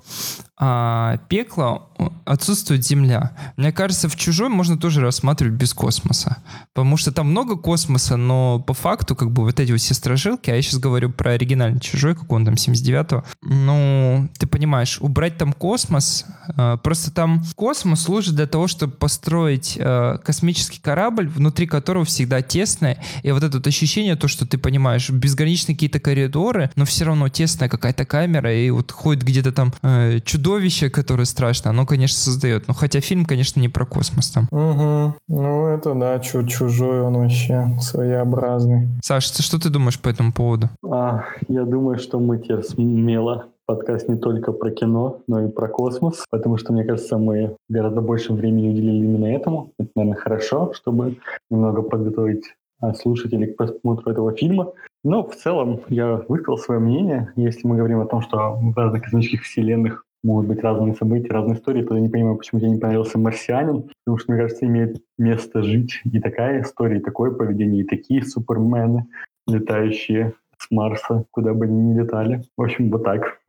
а, 0.58 1.18
пекло 1.28 1.90
отсутствует 2.24 2.84
Земля. 2.84 3.32
Мне 3.56 3.72
кажется, 3.72 4.08
в 4.08 4.16
чужой 4.16 4.48
можно 4.48 4.76
тоже 4.76 5.00
рассматривать 5.00 5.54
без 5.54 5.72
космоса. 5.74 6.38
Потому 6.74 6.96
что 6.96 7.12
там 7.12 7.30
много 7.30 7.56
космоса, 7.56 8.16
но 8.16 8.58
по 8.60 8.74
факту, 8.74 9.14
как 9.14 9.30
бы 9.30 9.44
вот 9.44 9.60
эти 9.60 9.72
вот 9.72 9.80
все 9.80 9.94
стражилки, 9.94 10.50
а 10.50 10.56
я 10.56 10.62
сейчас 10.62 10.80
говорю 10.80 11.10
про 11.10 11.32
оригинальный 11.32 11.80
чужой, 11.80 12.14
как 12.14 12.30
он 12.32 12.44
там 12.44 12.54
79-го, 12.54 13.24
ну, 13.42 14.28
ты 14.38 14.46
понимаешь, 14.46 14.98
убрать 15.00 15.38
там 15.38 15.52
космос, 15.52 16.26
э, 16.56 16.78
просто 16.82 17.10
там 17.10 17.42
космос 17.54 18.02
служит 18.02 18.34
для 18.34 18.46
того, 18.46 18.66
чтобы 18.66 18.94
построить 18.94 19.76
э, 19.78 20.18
космический 20.24 20.80
корабль, 20.80 21.28
внутри 21.28 21.66
которого 21.66 22.04
всегда 22.04 22.42
тесно, 22.42 22.96
и 23.22 23.30
вот 23.30 23.42
это 23.42 23.58
вот 23.58 23.66
ощущение, 23.66 24.16
то, 24.16 24.28
что 24.28 24.46
ты 24.46 24.58
понимаешь, 24.58 25.08
безграничные 25.10 25.76
какие-то 25.76 26.00
коридоры, 26.00 26.70
но 26.76 26.84
все 26.84 27.04
равно 27.04 27.28
тесная 27.28 27.68
какая-то 27.68 28.04
камера, 28.04 28.54
и 28.54 28.70
вот 28.70 28.92
ходит 28.92 29.22
где-то 29.22 29.52
там 29.52 29.72
э, 29.82 30.20
чудовище, 30.46 30.90
которое 30.90 31.24
страшно, 31.24 31.70
оно, 31.70 31.86
конечно, 31.86 32.16
создает. 32.18 32.68
Но 32.68 32.74
хотя 32.74 33.00
фильм, 33.00 33.24
конечно, 33.24 33.58
не 33.58 33.68
про 33.68 33.84
космос 33.84 34.30
там. 34.30 34.46
Угу. 34.52 35.14
Ну, 35.28 35.66
это 35.66 35.94
да, 35.94 36.20
чу- 36.20 36.46
чужой 36.46 37.00
он 37.00 37.14
вообще 37.14 37.66
своеобразный. 37.80 38.88
Саша, 39.02 39.34
ты 39.34 39.42
что 39.42 39.58
ты 39.58 39.70
думаешь 39.70 39.98
по 40.00 40.08
этому 40.08 40.32
поводу? 40.32 40.68
А, 40.88 41.24
я 41.48 41.64
думаю, 41.64 41.98
что 41.98 42.20
мы 42.20 42.38
тебя 42.38 42.62
смело 42.62 43.46
подкаст 43.66 44.08
не 44.08 44.16
только 44.16 44.52
про 44.52 44.70
кино, 44.70 45.18
но 45.26 45.46
и 45.46 45.48
про 45.48 45.66
космос, 45.66 46.24
потому 46.30 46.58
что, 46.58 46.72
мне 46.72 46.84
кажется, 46.84 47.18
мы 47.18 47.56
гораздо 47.68 48.00
больше 48.00 48.32
времени 48.32 48.68
уделили 48.68 49.04
именно 49.04 49.26
этому. 49.26 49.72
Это, 49.80 49.90
наверное, 49.96 50.20
хорошо, 50.20 50.72
чтобы 50.74 51.16
немного 51.50 51.82
подготовить 51.82 52.44
а, 52.80 52.94
слушателей 52.94 53.48
к 53.48 53.56
просмотру 53.56 54.12
этого 54.12 54.32
фильма. 54.32 54.72
Но 55.02 55.22
в 55.22 55.34
целом 55.34 55.80
я 55.88 56.22
высказал 56.28 56.58
свое 56.58 56.80
мнение. 56.80 57.32
Если 57.36 57.66
мы 57.66 57.76
говорим 57.76 58.00
о 58.00 58.06
том, 58.06 58.22
что 58.22 58.54
в 58.54 58.76
разных 58.76 59.02
космических 59.02 59.42
вселенных 59.42 60.05
могут 60.26 60.46
быть 60.46 60.62
разные 60.62 60.94
события, 60.94 61.32
разные 61.32 61.56
истории, 61.56 61.82
то 61.82 61.94
я 61.94 62.00
не 62.00 62.08
понимаю, 62.08 62.36
почему 62.36 62.60
тебе 62.60 62.70
не 62.70 62.78
понравился 62.78 63.18
«Марсианин», 63.18 63.90
потому 64.04 64.18
что, 64.18 64.32
мне 64.32 64.42
кажется, 64.42 64.66
имеет 64.66 65.02
место 65.18 65.62
жить 65.62 66.00
и 66.04 66.20
такая 66.20 66.62
история, 66.62 66.98
и 66.98 67.02
такое 67.02 67.30
поведение, 67.30 67.82
и 67.82 67.86
такие 67.86 68.22
супермены, 68.22 69.06
летающие 69.46 70.34
с 70.58 70.70
Марса, 70.70 71.24
куда 71.30 71.54
бы 71.54 71.66
они 71.66 71.80
ни 71.80 71.98
летали. 71.98 72.42
В 72.56 72.62
общем, 72.62 72.90
вот 72.90 73.04
так. 73.04 73.40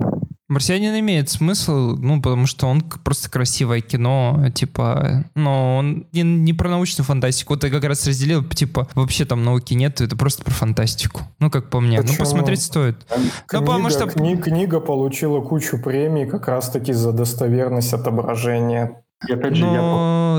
«Марсианин» 0.49 0.97
имеет 0.99 1.29
смысл, 1.29 1.97
ну, 1.97 2.21
потому 2.21 2.47
что 2.47 2.67
он 2.67 2.81
просто 2.81 3.29
красивое 3.29 3.81
кино, 3.81 4.49
типа, 4.53 5.25
но 5.35 5.77
он 5.77 6.07
не, 6.13 6.21
не 6.21 6.53
про 6.53 6.69
научную 6.69 7.05
фантастику. 7.05 7.53
Вот 7.53 7.63
я 7.63 7.69
как 7.69 7.83
раз 7.83 8.07
разделил, 8.07 8.43
типа, 8.43 8.87
вообще 8.95 9.25
там 9.25 9.43
науки 9.43 9.73
нет, 9.73 9.99
это 9.99 10.15
просто 10.15 10.43
про 10.43 10.53
фантастику. 10.53 11.21
Ну, 11.39 11.49
как 11.49 11.69
по 11.69 11.81
мне. 11.81 11.97
Ну, 11.97 12.03
Почему? 12.03 12.17
Ну, 12.19 12.23
посмотреть 12.23 12.61
стоит. 12.61 13.05
Книга, 13.05 13.59
ну, 13.59 13.65
потому 13.65 13.89
что... 13.89 14.07
кни, 14.07 14.37
книга 14.37 14.79
получила 14.79 15.41
кучу 15.41 15.81
премий 15.81 16.25
как 16.25 16.47
раз-таки 16.47 16.93
за 16.93 17.11
достоверность 17.11 17.93
отображения 17.93 19.03
и 19.27 19.33
опять 19.33 19.55
же, 19.55 19.65
Но 19.65 19.73
я... 19.73 19.81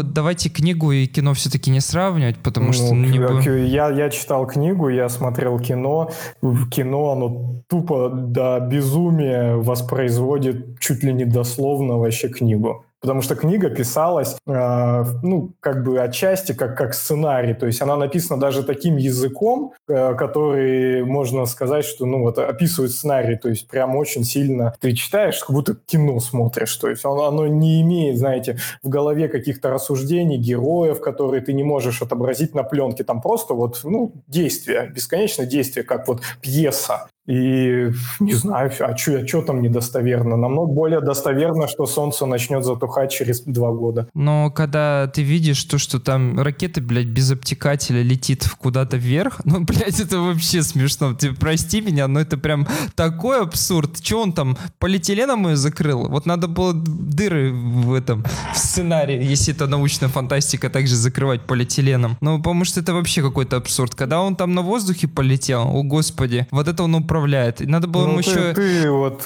давайте 0.03 0.49
книгу 0.49 0.93
и 0.93 1.07
кино 1.07 1.35
все-таки 1.35 1.71
не 1.71 1.81
сравнивать, 1.81 2.39
потому 2.39 2.69
ну, 2.69 2.73
что... 2.73 2.95
Не 2.95 3.19
я, 3.67 3.91
я 3.91 4.11
читал 4.11 4.47
книгу, 4.47 4.89
я 4.89 5.09
смотрел 5.09 5.59
кино. 5.59 6.11
В 6.43 6.69
кино 6.69 7.13
оно 7.13 7.63
тупо 7.69 8.09
до 8.09 8.61
безумия 8.61 9.57
воспроизводит 9.57 10.81
чуть 10.81 11.03
ли 11.03 11.13
не 11.13 11.25
дословно 11.25 11.99
вообще 11.99 12.29
книгу. 12.29 12.85
Потому 13.01 13.23
что 13.23 13.37
книга 13.37 13.71
писалась, 13.71 14.37
э, 14.47 15.05
ну, 15.23 15.53
как 15.61 15.85
бы 15.85 16.01
отчасти 16.01 16.53
как, 16.53 16.77
как 16.77 16.95
сценарий. 16.95 17.55
То 17.55 17.67
есть 17.67 17.81
она 17.81 17.97
написана 17.97 18.41
даже 18.41 18.65
таким 18.65 18.97
языком, 18.97 19.73
э, 19.89 20.15
который, 20.15 21.05
можно 21.05 21.47
сказать, 21.47 21.85
что, 21.85 22.07
ну, 22.07 22.23
вот 22.23 22.39
описывает 22.39 22.91
сценарий. 22.91 23.37
То 23.37 23.49
есть 23.49 23.69
прям 23.69 23.95
очень 23.95 24.25
сильно 24.25 24.75
ты 24.81 24.93
читаешь, 24.95 25.39
как 25.39 25.51
будто 25.51 25.77
кино 25.77 26.19
смотришь. 26.19 26.75
То 26.77 26.89
есть 26.89 27.05
оно, 27.05 27.27
оно 27.27 27.47
не 27.47 27.81
имеет, 27.83 28.19
знаете, 28.19 28.59
в 28.83 28.89
голове 28.89 29.29
каких-то 29.29 29.71
рассуждений, 29.71 30.37
героев, 30.37 31.01
которые 31.01 31.41
ты 31.41 31.53
не 31.53 31.63
можешь 31.63 32.03
отобразить 32.03 32.55
на 32.55 32.65
пленке. 32.65 33.05
Там 33.05 33.21
просто 33.21 33.55
вот, 33.55 33.81
ну, 33.85 34.13
действие, 34.27 34.91
бесконечное 34.93 35.47
действие, 35.47 35.85
как 35.85 36.09
вот 36.09 36.23
пьеса. 36.41 37.09
И 37.29 37.91
не 38.21 38.35
знаю, 38.35 38.73
а 38.81 38.97
что 38.97 39.17
а 39.17 39.25
чё 39.25 39.43
там 39.43 39.61
недостоверно? 39.61 40.37
Намного 40.37 40.73
более 40.73 41.01
достоверно, 41.01 41.69
что 41.69 41.87
Солнце 41.87 42.27
начнет 42.27 42.65
затухать 42.65 43.13
через 43.13 43.43
два 43.43 43.71
года. 43.71 44.09
Но 44.15 44.51
когда 44.51 45.07
ты 45.09 45.23
видишь 45.23 45.63
то, 45.65 45.79
что 45.79 46.01
там 46.01 46.41
ракета, 46.41 46.81
блядь, 46.81 47.07
без 47.07 47.31
обтекателя 47.31 48.03
летит 48.03 48.49
куда-то 48.59 48.97
вверх, 48.97 49.41
ну, 49.45 49.61
блядь, 49.61 50.01
это 50.01 50.21
вообще 50.21 50.63
смешно. 50.63 51.15
Ты 51.15 51.35
прости 51.35 51.81
меня, 51.81 52.09
но 52.09 52.21
это 52.21 52.39
прям 52.39 52.67
такой 52.95 53.43
абсурд. 53.43 54.01
Че 54.01 54.23
он 54.23 54.33
там, 54.33 54.57
полиэтиленом 54.79 55.49
ее 55.49 55.57
закрыл? 55.57 56.09
Вот 56.09 56.27
надо 56.27 56.49
было 56.49 56.73
дыры 56.75 57.53
в 57.53 57.93
этом 57.93 58.25
в 58.55 58.59
сценарии, 58.59 59.23
если 59.23 59.55
это 59.55 59.67
научная 59.67 60.09
фантастика, 60.09 60.71
также 60.71 60.97
закрывать 60.97 61.43
полиэтиленом. 61.43 62.17
Ну, 62.21 62.39
потому 62.39 62.65
что 62.65 62.81
это 62.81 62.95
вообще 62.95 63.23
какой-то 63.23 63.57
абсурд. 63.57 63.95
Когда 63.95 64.21
он 64.21 64.37
там 64.37 64.55
на 64.55 64.63
воздухе 64.63 65.09
полетел, 65.09 65.63
о 65.69 65.83
господи, 65.83 66.47
вот 66.51 66.69
это 66.69 66.83
он 66.83 66.95
управляет. 67.19 67.61
надо 67.61 67.87
было 67.87 68.07
ну, 68.07 68.13
ему 68.13 68.23
ты, 68.23 68.31
еще... 68.31 68.55
Ты 68.55 68.91
вот 68.91 69.23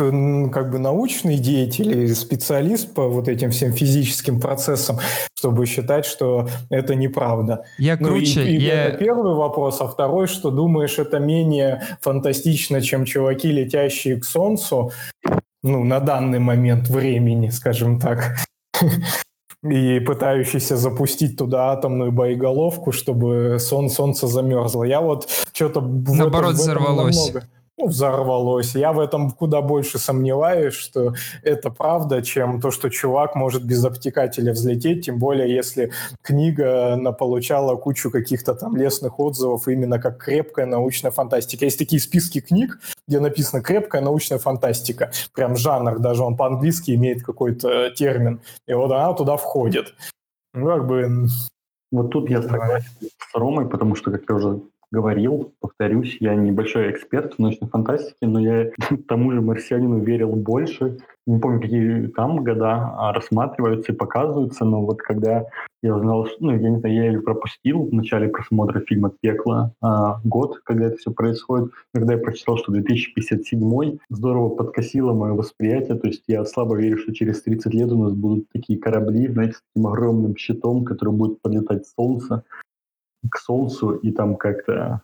как 0.53 0.71
бы 0.71 0.79
научный 0.79 1.39
деятель 1.39 2.05
и 2.05 2.09
специалист 2.15 2.93
по 2.93 3.09
вот 3.09 3.29
этим 3.29 3.51
всем 3.51 3.73
физическим 3.73 4.41
процессам, 4.41 4.99
чтобы 5.35 5.67
считать, 5.67 6.05
что 6.05 6.49
это 6.71 6.95
неправда. 6.95 7.65
Я 7.79 7.97
ну, 7.99 8.09
круче. 8.09 8.45
И, 8.45 8.57
и 8.57 8.61
я... 8.61 8.85
Это 8.87 8.99
первый 8.99 9.35
вопрос. 9.35 9.81
А 9.81 9.87
второй, 9.87 10.27
что 10.27 10.51
думаешь, 10.51 10.99
это 10.99 11.19
менее 11.19 11.83
фантастично, 12.01 12.81
чем 12.81 13.05
чуваки, 13.05 13.51
летящие 13.51 14.21
к 14.21 14.25
Солнцу, 14.25 14.93
ну, 15.63 15.85
на 15.85 16.01
данный 16.01 16.39
момент 16.39 16.89
времени, 16.89 17.51
скажем 17.51 18.01
так 18.01 18.37
и 19.63 20.01
пытающийся 20.01 20.77
запустить 20.77 21.37
туда 21.37 21.73
атомную 21.73 22.11
боеголовку, 22.11 22.93
чтобы 22.93 23.59
сон, 23.61 23.91
солнце 23.91 24.27
замерзло. 24.27 24.83
Я 24.85 25.01
вот 25.01 25.29
что-то... 25.53 25.81
Наоборот, 25.81 26.55
взорвалось. 26.55 27.17
Намного 27.17 27.41
ну, 27.41 27.62
взорвалось. 27.79 28.75
Я 28.75 28.93
в 28.93 29.01
этом 29.01 29.31
куда 29.31 29.63
больше 29.63 29.99
сомневаюсь, 29.99 30.75
что 30.75 31.15
это 31.43 31.71
правда, 31.71 32.23
чем 32.23 32.61
то, 32.61 32.71
что 32.71 32.89
чувак 32.91 33.35
может 33.35 33.65
без 33.65 33.85
обтекателя 33.85 34.53
взлететь, 34.53 35.07
тем 35.07 35.19
более 35.19 35.55
если 35.55 35.93
книга 36.23 37.13
получала 37.19 37.77
кучу 37.77 38.11
каких-то 38.11 38.55
там 38.55 38.77
лесных 38.77 39.19
отзывов 39.19 39.69
именно 39.69 39.99
как 39.99 40.19
крепкая 40.23 40.67
научная 40.67 41.11
фантастика. 41.11 41.65
Есть 41.65 41.79
такие 41.79 42.01
списки 42.01 42.41
книг, 42.41 42.79
где 43.09 43.21
написано 43.21 43.63
крепкая 43.63 44.03
научная 44.03 44.39
фантастика. 44.39 45.11
Прям 45.35 45.57
жанр, 45.57 45.99
даже 45.99 46.23
он 46.23 46.37
по-английски 46.37 46.93
имеет 46.93 47.23
какой-то 47.23 47.91
термин. 47.91 48.41
И 48.67 48.75
вот 48.75 48.91
она 48.91 49.13
туда 49.15 49.37
входит. 49.37 49.95
Ну, 50.55 50.67
как 50.67 50.87
бы... 50.87 51.27
Вот 51.91 52.11
тут 52.11 52.31
я 52.31 52.41
согласен 52.41 52.89
с 53.01 53.35
Ромой, 53.35 53.69
потому 53.69 53.97
что, 53.97 54.11
как 54.11 54.23
я 54.27 54.35
уже 54.35 54.63
говорил, 54.93 55.55
повторюсь, 55.61 56.19
я 56.21 56.35
небольшой 56.35 56.91
эксперт 56.91 57.35
в 57.35 57.39
научной 57.39 57.69
фантастике, 57.69 58.27
но 58.27 58.39
я 58.39 58.71
тому 59.09 59.33
же 59.33 59.41
«Марсианину» 59.41 59.99
верил 59.99 60.37
больше. 60.37 60.99
Не 61.27 61.39
помню, 61.39 61.61
какие 61.61 62.07
там 62.09 62.45
года 62.45 62.93
а 62.97 63.13
рассматриваются 63.13 63.93
и 63.93 63.95
показываются, 63.95 64.65
но 64.65 64.85
вот 64.85 65.01
когда 65.01 65.47
я 65.83 65.97
узнал, 65.97 66.29
ну, 66.41 66.51
я 66.51 66.69
не 66.69 66.79
знаю, 66.79 66.95
я 66.95 67.07
ее 67.07 67.21
пропустил 67.21 67.85
в 67.85 67.93
начале 67.93 68.29
просмотра 68.29 68.81
фильма 68.81 69.13
«Пекло», 69.21 69.73
а, 69.81 70.21
год, 70.25 70.61
когда 70.65 70.87
это 70.87 70.97
все 70.97 71.11
происходит, 71.11 71.71
когда 71.95 72.15
я 72.15 72.19
прочитал, 72.19 72.59
что 72.59 72.73
2057 72.73 73.99
здорово 74.11 74.51
подкосило 74.51 75.15
мое 75.15 75.33
восприятие, 75.33 75.97
то 75.97 76.09
есть 76.09 76.25
я 76.27 76.45
слабо 76.45 76.77
верю, 76.77 76.99
что 76.99 77.15
через 77.15 77.43
30 77.43 77.73
лет 77.73 77.91
у 77.91 78.03
нас 78.03 78.13
будут 78.13 78.49
такие 78.53 78.79
корабли, 78.79 79.29
знаете, 79.29 79.55
с 79.55 79.63
таким 79.73 79.87
огромным 79.87 80.37
щитом, 80.37 80.85
который 80.85 81.15
будет 81.15 81.41
подлетать 81.41 81.87
с 81.87 81.95
Солнца, 81.95 82.45
к 83.31 83.39
Солнцу 83.39 83.93
и 83.93 84.11
там 84.13 84.37
как-то 84.37 85.03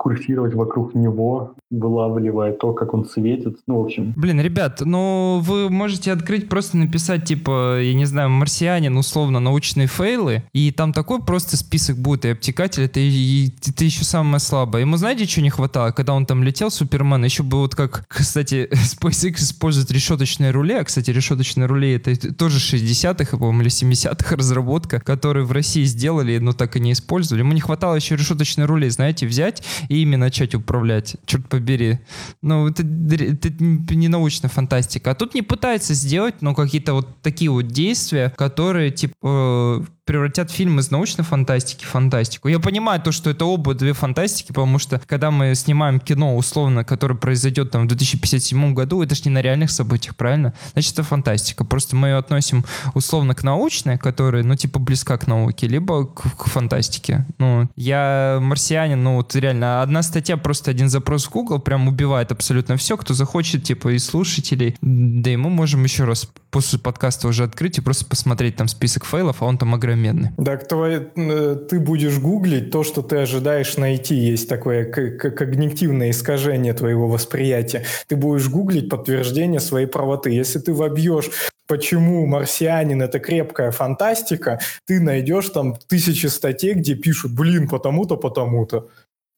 курсировать 0.00 0.54
вокруг 0.54 0.94
него, 0.94 1.56
вылавливая 1.70 2.52
то, 2.52 2.72
как 2.72 2.94
он 2.94 3.04
светит. 3.04 3.58
Ну, 3.66 3.82
в 3.82 3.84
общем. 3.84 4.14
Блин, 4.16 4.40
ребят, 4.40 4.80
ну 4.80 5.42
вы 5.44 5.68
можете 5.68 6.10
открыть, 6.10 6.48
просто 6.48 6.78
написать, 6.78 7.26
типа, 7.26 7.82
я 7.82 7.92
не 7.92 8.06
знаю, 8.06 8.30
марсианин, 8.30 8.96
условно, 8.96 9.40
научные 9.40 9.88
фейлы, 9.88 10.42
и 10.54 10.72
там 10.72 10.94
такой 10.94 11.22
просто 11.22 11.58
список 11.58 11.98
будет, 11.98 12.24
и 12.24 12.30
обтекатель, 12.30 12.84
это, 12.84 12.98
и, 12.98 13.10
и, 13.10 13.54
это 13.68 13.84
еще 13.84 14.04
самое 14.04 14.40
слабое. 14.40 14.80
Ему 14.80 14.96
знаете, 14.96 15.26
что 15.26 15.42
не 15.42 15.50
хватало? 15.50 15.90
Когда 15.90 16.14
он 16.14 16.24
там 16.24 16.42
летел, 16.44 16.70
Супермен, 16.70 17.22
еще 17.22 17.42
бы 17.42 17.58
вот 17.58 17.74
как, 17.74 18.06
кстати, 18.08 18.70
SpaceX 18.72 19.34
использует 19.40 19.90
решеточные 19.90 20.50
рули, 20.50 20.76
а, 20.76 20.84
кстати, 20.84 21.10
решеточные 21.10 21.66
рули 21.66 21.92
это 21.92 22.32
тоже 22.32 22.58
60-х, 22.58 23.36
по-моему, 23.36 23.60
или 23.60 23.70
70-х 23.70 24.34
разработка, 24.34 24.98
которые 24.98 25.44
в 25.44 25.52
России 25.52 25.84
сделали, 25.84 26.38
но 26.38 26.54
так 26.54 26.76
и 26.76 26.80
не 26.80 26.92
использовали. 26.92 27.42
Ему 27.42 27.52
не 27.52 27.60
хватало 27.60 27.96
еще 27.96 28.16
решеточные 28.16 28.64
рули, 28.64 28.88
знаете, 28.88 29.26
взять 29.26 29.62
и 29.90 30.02
ими 30.02 30.14
начать 30.14 30.54
управлять. 30.54 31.16
Черт 31.26 31.48
побери. 31.48 31.98
Ну, 32.42 32.68
это, 32.68 32.82
это 32.82 33.94
не 33.94 34.06
научная 34.06 34.48
фантастика. 34.48 35.10
А 35.10 35.14
тут 35.16 35.34
не 35.34 35.42
пытается 35.42 35.94
сделать, 35.94 36.42
но 36.42 36.54
какие-то 36.54 36.94
вот 36.94 37.20
такие 37.22 37.50
вот 37.50 37.66
действия, 37.66 38.30
которые, 38.30 38.92
типа, 38.92 39.84
превратят 40.10 40.50
фильм 40.50 40.80
из 40.80 40.90
научной 40.90 41.22
фантастики 41.22 41.84
в 41.84 41.88
фантастику. 41.88 42.48
Я 42.48 42.58
понимаю 42.58 43.00
то, 43.00 43.12
что 43.12 43.30
это 43.30 43.44
оба 43.44 43.74
две 43.74 43.92
фантастики, 43.92 44.48
потому 44.48 44.80
что 44.80 45.00
когда 45.06 45.30
мы 45.30 45.54
снимаем 45.54 46.00
кино, 46.00 46.36
условно, 46.36 46.82
которое 46.82 47.14
произойдет 47.14 47.70
там 47.70 47.84
в 47.84 47.86
2057 47.86 48.74
году, 48.74 49.04
это 49.04 49.14
же 49.14 49.22
не 49.26 49.30
на 49.30 49.40
реальных 49.40 49.70
событиях, 49.70 50.16
правильно? 50.16 50.52
Значит, 50.72 50.94
это 50.94 51.04
фантастика. 51.04 51.64
Просто 51.64 51.94
мы 51.94 52.08
ее 52.08 52.16
относим 52.16 52.64
условно 52.94 53.36
к 53.36 53.44
научной, 53.44 53.98
которая, 53.98 54.42
ну, 54.42 54.56
типа, 54.56 54.80
близка 54.80 55.16
к 55.16 55.28
науке, 55.28 55.68
либо 55.68 56.06
к, 56.06 56.22
к 56.36 56.48
фантастике. 56.48 57.24
Ну, 57.38 57.68
я 57.76 58.40
марсианин, 58.42 59.00
ну, 59.00 59.14
вот 59.14 59.36
реально, 59.36 59.80
одна 59.80 60.02
статья, 60.02 60.36
просто 60.36 60.72
один 60.72 60.88
запрос 60.88 61.26
в 61.26 61.30
Google 61.30 61.60
прям 61.60 61.86
убивает 61.86 62.32
абсолютно 62.32 62.76
все, 62.76 62.96
кто 62.96 63.14
захочет, 63.14 63.62
типа, 63.62 63.94
из 63.94 64.06
слушателей. 64.06 64.74
Да 64.80 65.30
и 65.30 65.36
мы 65.36 65.50
можем 65.50 65.84
еще 65.84 66.02
раз 66.02 66.28
после 66.50 66.80
подкаста 66.80 67.28
уже 67.28 67.44
открыть 67.44 67.78
и 67.78 67.80
просто 67.80 68.06
посмотреть 68.06 68.56
там 68.56 68.66
список 68.66 69.04
фейлов, 69.04 69.40
а 69.40 69.44
он 69.44 69.56
там 69.56 69.72
огромен 69.72 69.99
современный. 70.00 70.30
Так 70.44 70.68
твой, 70.68 71.10
э, 71.14 71.56
ты 71.68 71.80
будешь 71.80 72.18
гуглить 72.18 72.70
то, 72.70 72.82
что 72.82 73.02
ты 73.02 73.16
ожидаешь 73.16 73.76
найти. 73.76 74.14
Есть 74.14 74.48
такое 74.48 74.84
когнитивное 74.84 76.10
искажение 76.10 76.72
твоего 76.72 77.08
восприятия. 77.08 77.84
Ты 78.08 78.16
будешь 78.16 78.48
гуглить 78.48 78.88
подтверждение 78.88 79.60
своей 79.60 79.86
правоты. 79.86 80.30
Если 80.30 80.58
ты 80.58 80.72
вобьешь 80.72 81.30
почему 81.66 82.26
«Марсианин»— 82.26 83.00
это 83.02 83.20
крепкая 83.20 83.70
фантастика, 83.70 84.58
ты 84.88 84.98
найдешь 84.98 85.50
там 85.50 85.76
тысячи 85.86 86.26
статей, 86.26 86.74
где 86.74 86.96
пишут, 86.96 87.32
блин, 87.32 87.68
потому-то, 87.68 88.16
потому-то. 88.16 88.88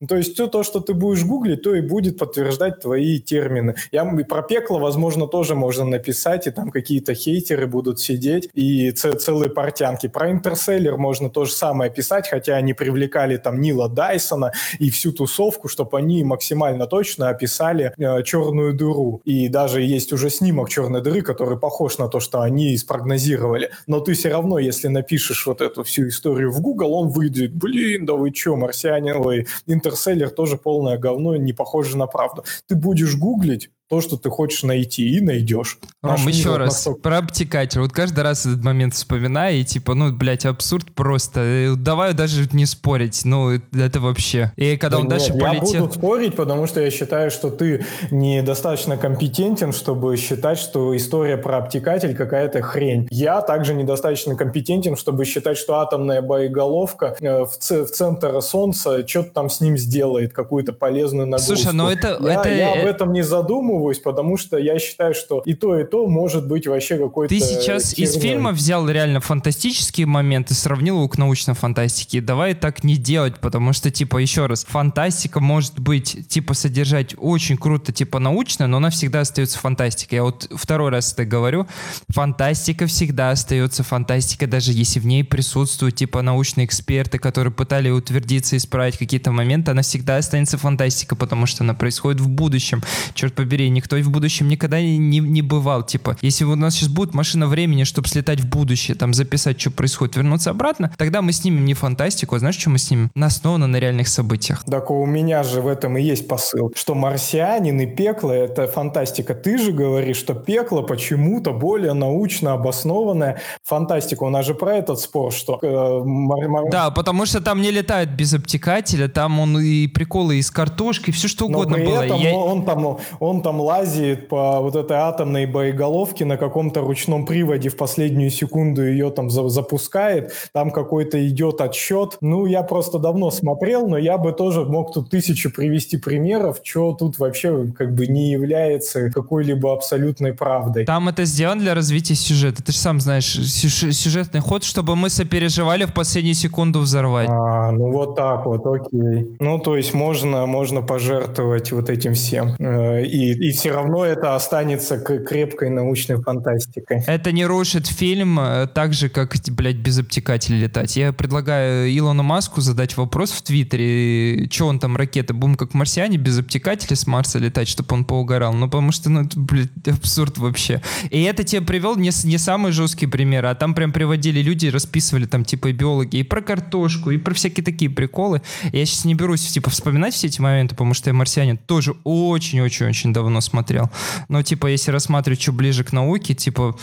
Ну, 0.02 0.08
то 0.08 0.16
есть 0.16 0.34
все 0.34 0.48
то, 0.48 0.64
что 0.64 0.80
ты 0.80 0.94
будешь 0.94 1.22
гуглить, 1.22 1.62
то 1.62 1.76
и 1.76 1.80
будет 1.80 2.18
подтверждать 2.18 2.80
твои 2.80 3.20
термины. 3.20 3.76
Я 3.92 4.04
про 4.04 4.42
пекло, 4.42 4.80
возможно, 4.80 5.28
тоже 5.28 5.54
можно 5.54 5.84
написать, 5.84 6.48
и 6.48 6.50
там 6.50 6.72
какие-то 6.72 7.14
хейтеры 7.14 7.68
будут 7.68 8.00
сидеть, 8.00 8.50
и 8.52 8.90
целые 8.90 9.48
портянки. 9.48 10.08
Про 10.08 10.32
интерселлер 10.32 10.96
можно 10.96 11.30
то 11.30 11.44
же 11.44 11.52
самое 11.52 11.88
писать, 11.88 12.28
хотя 12.28 12.56
они 12.56 12.74
привлекали 12.74 13.36
там 13.36 13.60
Нила 13.60 13.88
Дайсона 13.88 14.50
и 14.80 14.90
всю 14.90 15.12
тусовку, 15.12 15.68
чтобы 15.68 15.96
они 15.98 16.24
максимально 16.24 16.88
точно 16.88 17.28
описали 17.28 17.94
э, 17.96 18.24
черную 18.24 18.74
дыру. 18.74 19.20
И 19.24 19.46
даже 19.46 19.82
есть 19.82 20.12
уже 20.12 20.30
снимок 20.30 20.68
черной 20.68 21.00
дыры, 21.00 21.22
который 21.22 21.56
похож 21.60 21.98
на 21.98 22.08
то, 22.08 22.18
что 22.18 22.40
они 22.40 22.76
спрогнозировали. 22.76 23.70
Но 23.86 24.00
ты 24.00 24.14
все 24.14 24.30
равно, 24.30 24.58
если 24.58 24.88
напишешь 24.88 25.46
вот 25.46 25.60
эту 25.60 25.84
всю 25.84 26.08
историю 26.08 26.50
в 26.50 26.60
Google, 26.60 26.92
он 26.92 27.08
выйдет, 27.10 27.54
блин, 27.54 28.04
да 28.04 28.14
вы 28.14 28.32
че, 28.32 28.56
марсиане, 28.56 29.14
ой, 29.14 29.46
интерселлер 29.92 30.30
тоже 30.30 30.56
полное 30.56 30.98
говно, 30.98 31.36
не 31.36 31.52
похоже 31.52 31.96
на 31.96 32.06
правду. 32.06 32.44
Ты 32.66 32.74
будешь 32.74 33.16
гуглить, 33.16 33.70
то, 33.92 34.00
что 34.00 34.16
ты 34.16 34.30
хочешь 34.30 34.62
найти, 34.62 35.06
и 35.16 35.20
найдешь. 35.20 35.78
Ром, 36.00 36.26
еще 36.26 36.56
раз, 36.56 36.76
настолько... 36.76 37.02
про 37.02 37.18
обтекатель. 37.18 37.78
Вот 37.80 37.92
каждый 37.92 38.20
раз 38.20 38.46
этот 38.46 38.64
момент 38.64 38.94
вспоминаю, 38.94 39.56
и 39.56 39.64
типа, 39.64 39.92
ну, 39.92 40.10
блядь, 40.10 40.46
абсурд 40.46 40.90
просто. 40.94 41.40
Э, 41.40 41.74
давай 41.76 42.14
даже 42.14 42.48
не 42.52 42.64
спорить, 42.64 43.20
ну, 43.26 43.50
это 43.50 44.00
вообще. 44.00 44.50
И 44.56 44.78
когда 44.78 44.96
да 44.96 45.02
он 45.02 45.08
нет, 45.08 45.10
дальше 45.10 45.34
я 45.34 45.38
полетел... 45.38 45.74
Я 45.74 45.80
буду 45.80 45.92
спорить, 45.92 46.36
потому 46.36 46.66
что 46.66 46.80
я 46.80 46.90
считаю, 46.90 47.30
что 47.30 47.50
ты 47.50 47.84
недостаточно 48.10 48.96
компетентен, 48.96 49.74
чтобы 49.74 50.16
считать, 50.16 50.56
что 50.56 50.96
история 50.96 51.36
про 51.36 51.58
обтекатель 51.58 52.16
какая-то 52.16 52.62
хрень. 52.62 53.06
Я 53.10 53.42
также 53.42 53.74
недостаточно 53.74 54.36
компетентен, 54.36 54.96
чтобы 54.96 55.26
считать, 55.26 55.58
что 55.58 55.80
атомная 55.80 56.22
боеголовка 56.22 57.14
э, 57.20 57.44
в, 57.44 57.58
ц- 57.58 57.84
в 57.84 57.90
центр 57.90 58.40
Солнца 58.40 59.06
что-то 59.06 59.32
там 59.32 59.50
с 59.50 59.60
ним 59.60 59.76
сделает, 59.76 60.32
какую-то 60.32 60.72
полезную 60.72 61.26
нагрузку. 61.26 61.56
Слушай, 61.56 61.74
ну 61.74 61.90
это... 61.90 62.16
Я, 62.22 62.40
это... 62.40 62.48
я 62.48 62.72
об 62.72 62.86
этом 62.86 63.12
не 63.12 63.20
задумываюсь, 63.20 63.81
задумываюсь, 63.82 63.98
потому 63.98 64.36
что 64.36 64.58
я 64.58 64.78
считаю, 64.78 65.14
что 65.14 65.42
и 65.44 65.54
то, 65.54 65.78
и 65.78 65.84
то 65.84 66.06
может 66.06 66.46
быть 66.46 66.66
вообще 66.66 66.98
какой-то... 66.98 67.34
Ты 67.34 67.40
сейчас 67.40 67.92
херней. 67.92 68.04
из 68.04 68.20
фильма 68.20 68.52
взял 68.52 68.88
реально 68.88 69.20
фантастические 69.20 70.06
моменты, 70.06 70.54
сравнил 70.54 70.96
его 70.96 71.08
к 71.08 71.18
научной 71.18 71.54
фантастике. 71.54 72.20
Давай 72.20 72.54
так 72.54 72.84
не 72.84 72.96
делать, 72.96 73.40
потому 73.40 73.72
что, 73.72 73.90
типа, 73.90 74.18
еще 74.18 74.46
раз, 74.46 74.64
фантастика 74.64 75.40
может 75.40 75.78
быть, 75.78 76.28
типа, 76.28 76.54
содержать 76.54 77.14
очень 77.18 77.56
круто, 77.56 77.92
типа, 77.92 78.18
научно, 78.18 78.66
но 78.66 78.76
она 78.78 78.90
всегда 78.90 79.20
остается 79.20 79.58
фантастикой. 79.58 80.16
Я 80.16 80.24
вот 80.24 80.48
второй 80.54 80.90
раз 80.90 81.12
это 81.12 81.24
говорю. 81.24 81.66
Фантастика 82.08 82.86
всегда 82.86 83.30
остается 83.30 83.82
фантастикой, 83.82 84.48
даже 84.48 84.72
если 84.72 85.00
в 85.00 85.06
ней 85.06 85.24
присутствуют, 85.24 85.96
типа, 85.96 86.22
научные 86.22 86.66
эксперты, 86.66 87.18
которые 87.18 87.52
пытались 87.52 87.92
утвердиться, 87.92 88.56
исправить 88.56 88.96
какие-то 88.96 89.32
моменты, 89.32 89.70
она 89.72 89.82
всегда 89.82 90.16
останется 90.16 90.58
фантастикой, 90.58 91.18
потому 91.18 91.46
что 91.46 91.64
она 91.64 91.74
происходит 91.74 92.20
в 92.20 92.28
будущем. 92.28 92.82
Черт 93.14 93.34
побери, 93.34 93.68
никто 93.72 93.96
и 93.96 94.02
в 94.02 94.10
будущем 94.10 94.48
никогда 94.48 94.80
не, 94.80 94.96
не 94.96 95.42
бывал. 95.42 95.82
Типа, 95.82 96.16
если 96.20 96.44
у 96.44 96.54
нас 96.54 96.74
сейчас 96.74 96.88
будет 96.88 97.14
машина 97.14 97.46
времени, 97.46 97.84
чтобы 97.84 98.08
слетать 98.08 98.40
в 98.40 98.48
будущее, 98.48 98.96
там 98.96 99.14
записать, 99.14 99.60
что 99.60 99.70
происходит, 99.70 100.16
вернуться 100.16 100.50
обратно, 100.50 100.92
тогда 100.96 101.22
мы 101.22 101.32
снимем 101.32 101.64
не 101.64 101.74
фантастику, 101.74 102.34
а 102.34 102.38
знаешь, 102.38 102.58
что 102.58 102.70
мы 102.70 102.78
снимем? 102.78 103.10
На 103.14 103.26
основано 103.26 103.66
на 103.66 103.76
реальных 103.76 104.08
событиях. 104.08 104.64
Так 104.64 104.90
у 104.90 105.06
меня 105.06 105.42
же 105.42 105.60
в 105.60 105.66
этом 105.66 105.96
и 105.96 106.02
есть 106.02 106.28
посыл, 106.28 106.72
что 106.76 106.94
марсианин 106.94 107.80
и 107.80 107.86
пекло— 107.86 108.32
это 108.32 108.66
фантастика. 108.66 109.34
Ты 109.34 109.58
же 109.58 109.72
говоришь, 109.72 110.16
что 110.16 110.34
пекло 110.34 110.82
почему-то 110.82 111.52
более 111.52 111.94
научно 111.94 112.52
обоснованная 112.52 113.40
фантастика. 113.64 114.24
У 114.24 114.28
нас 114.28 114.46
же 114.46 114.54
про 114.54 114.76
этот 114.76 115.00
спор, 115.00 115.32
что... 115.32 115.58
Э, 115.62 116.02
мар- 116.04 116.48
мар... 116.48 116.64
Да, 116.70 116.90
потому 116.90 117.26
что 117.26 117.40
там 117.40 117.60
не 117.60 117.70
летает 117.70 118.14
без 118.14 118.34
обтекателя, 118.34 119.08
там 119.08 119.40
он 119.40 119.58
и 119.58 119.86
приколы 119.86 120.36
из 120.36 120.50
картошки, 120.50 121.10
все 121.10 121.28
что 121.28 121.46
угодно 121.46 121.76
Но 121.76 121.82
при 121.82 121.86
было. 121.86 122.02
Этом 122.02 122.20
Я... 122.20 122.34
он, 122.34 122.64
там, 122.64 122.98
он 123.20 123.42
там 123.42 123.51
лазит 123.60 124.28
по 124.28 124.60
вот 124.60 124.76
этой 124.76 124.96
атомной 124.96 125.46
боеголовке 125.46 126.24
на 126.24 126.36
каком-то 126.36 126.80
ручном 126.80 127.26
приводе 127.26 127.68
в 127.68 127.76
последнюю 127.76 128.30
секунду 128.30 128.84
ее 128.84 129.10
там 129.10 129.30
за 129.30 129.48
запускает, 129.48 130.32
там 130.52 130.70
какой-то 130.70 131.26
идет 131.28 131.60
отсчет. 131.60 132.18
Ну, 132.20 132.46
я 132.46 132.62
просто 132.62 132.98
давно 132.98 133.30
смотрел, 133.30 133.88
но 133.88 133.98
я 133.98 134.18
бы 134.18 134.32
тоже 134.32 134.64
мог 134.64 134.92
тут 134.92 135.10
тысячу 135.10 135.50
привести 135.50 135.96
примеров, 135.96 136.60
что 136.62 136.92
тут 136.92 137.18
вообще 137.18 137.66
как 137.76 137.94
бы 137.94 138.06
не 138.06 138.30
является 138.30 139.10
какой-либо 139.10 139.72
абсолютной 139.72 140.32
правдой. 140.32 140.84
Там 140.84 141.08
это 141.08 141.24
сделано 141.24 141.60
для 141.60 141.74
развития 141.74 142.14
сюжета. 142.14 142.62
Ты 142.62 142.72
же 142.72 142.78
сам 142.78 143.00
знаешь, 143.00 143.26
сюжетный 143.26 144.40
ход, 144.40 144.64
чтобы 144.64 144.96
мы 144.96 145.10
сопереживали 145.10 145.84
в 145.84 145.92
последнюю 145.92 146.34
секунду 146.34 146.80
взорвать. 146.80 147.28
А, 147.28 147.70
ну 147.72 147.90
вот 147.92 148.16
так 148.16 148.46
вот, 148.46 148.66
окей. 148.66 149.36
Ну, 149.40 149.58
то 149.58 149.76
есть 149.76 149.94
можно, 149.94 150.46
можно 150.46 150.82
пожертвовать 150.82 151.72
вот 151.72 151.90
этим 151.90 152.14
всем. 152.14 152.54
Э, 152.58 153.02
и, 153.02 153.32
и 153.42 153.50
все 153.50 153.72
равно 153.72 154.04
это 154.04 154.36
останется 154.36 154.98
крепкой 154.98 155.68
научной 155.68 156.22
фантастикой. 156.22 157.02
Это 157.08 157.32
не 157.32 157.44
рушит 157.44 157.88
фильм 157.88 158.38
э, 158.38 158.68
так 158.72 158.94
же, 158.94 159.08
как, 159.08 159.34
блядь, 159.48 159.78
без 159.78 159.98
обтекателя 159.98 160.58
летать. 160.58 160.94
Я 160.94 161.12
предлагаю 161.12 161.92
Илону 161.92 162.22
Маску 162.22 162.60
задать 162.60 162.96
вопрос 162.96 163.32
в 163.32 163.42
Твиттере, 163.42 164.48
что 164.48 164.68
он 164.68 164.78
там, 164.78 164.96
ракеты, 164.96 165.34
будем 165.34 165.56
как 165.56 165.74
марсиане 165.74 166.18
без 166.18 166.38
обтекателя 166.38 166.94
с 166.94 167.08
Марса 167.08 167.40
летать, 167.40 167.66
чтобы 167.66 167.92
он 167.96 168.04
поугорал. 168.04 168.52
Ну, 168.52 168.66
потому 168.66 168.92
что, 168.92 169.10
ну, 169.10 169.22
это, 169.22 169.36
блядь, 169.36 169.70
абсурд 169.88 170.38
вообще. 170.38 170.80
И 171.10 171.20
это 171.22 171.42
тебе 171.42 171.62
привел 171.62 171.96
не, 171.96 172.12
не 172.22 172.38
самый 172.38 172.70
жесткий 172.70 173.08
пример, 173.08 173.44
а 173.46 173.56
там 173.56 173.74
прям 173.74 173.90
приводили 173.90 174.40
люди, 174.40 174.68
расписывали 174.68 175.26
там, 175.26 175.44
типа, 175.44 175.70
и 175.70 175.72
биологи, 175.72 176.18
и 176.18 176.22
про 176.22 176.42
картошку, 176.42 177.10
и 177.10 177.18
про 177.18 177.34
всякие 177.34 177.64
такие 177.64 177.90
приколы. 177.90 178.40
Я 178.70 178.86
сейчас 178.86 179.04
не 179.04 179.16
берусь, 179.16 179.48
типа, 179.48 179.68
вспоминать 179.68 180.14
все 180.14 180.28
эти 180.28 180.40
моменты, 180.40 180.76
потому 180.76 180.94
что 180.94 181.10
я 181.10 181.14
марсианин 181.14 181.56
тоже 181.58 181.96
очень-очень-очень 182.04 183.12
давно 183.12 183.31
смотрел. 183.40 183.90
Но, 184.28 184.42
типа, 184.42 184.66
если 184.66 184.90
рассматривать, 184.90 185.40
что 185.40 185.52
ближе 185.52 185.84
к 185.84 185.92
науке, 185.92 186.34
типа, 186.34 186.76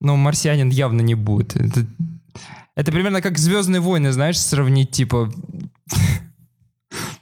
ну, 0.00 0.16
марсианин 0.16 0.70
явно 0.70 1.00
не 1.00 1.14
будет. 1.14 1.56
Это, 1.56 1.86
это 2.76 2.92
примерно 2.92 3.20
как 3.20 3.38
«Звездные 3.38 3.80
войны», 3.80 4.12
знаешь, 4.12 4.38
сравнить, 4.38 4.90
типа... 4.90 5.32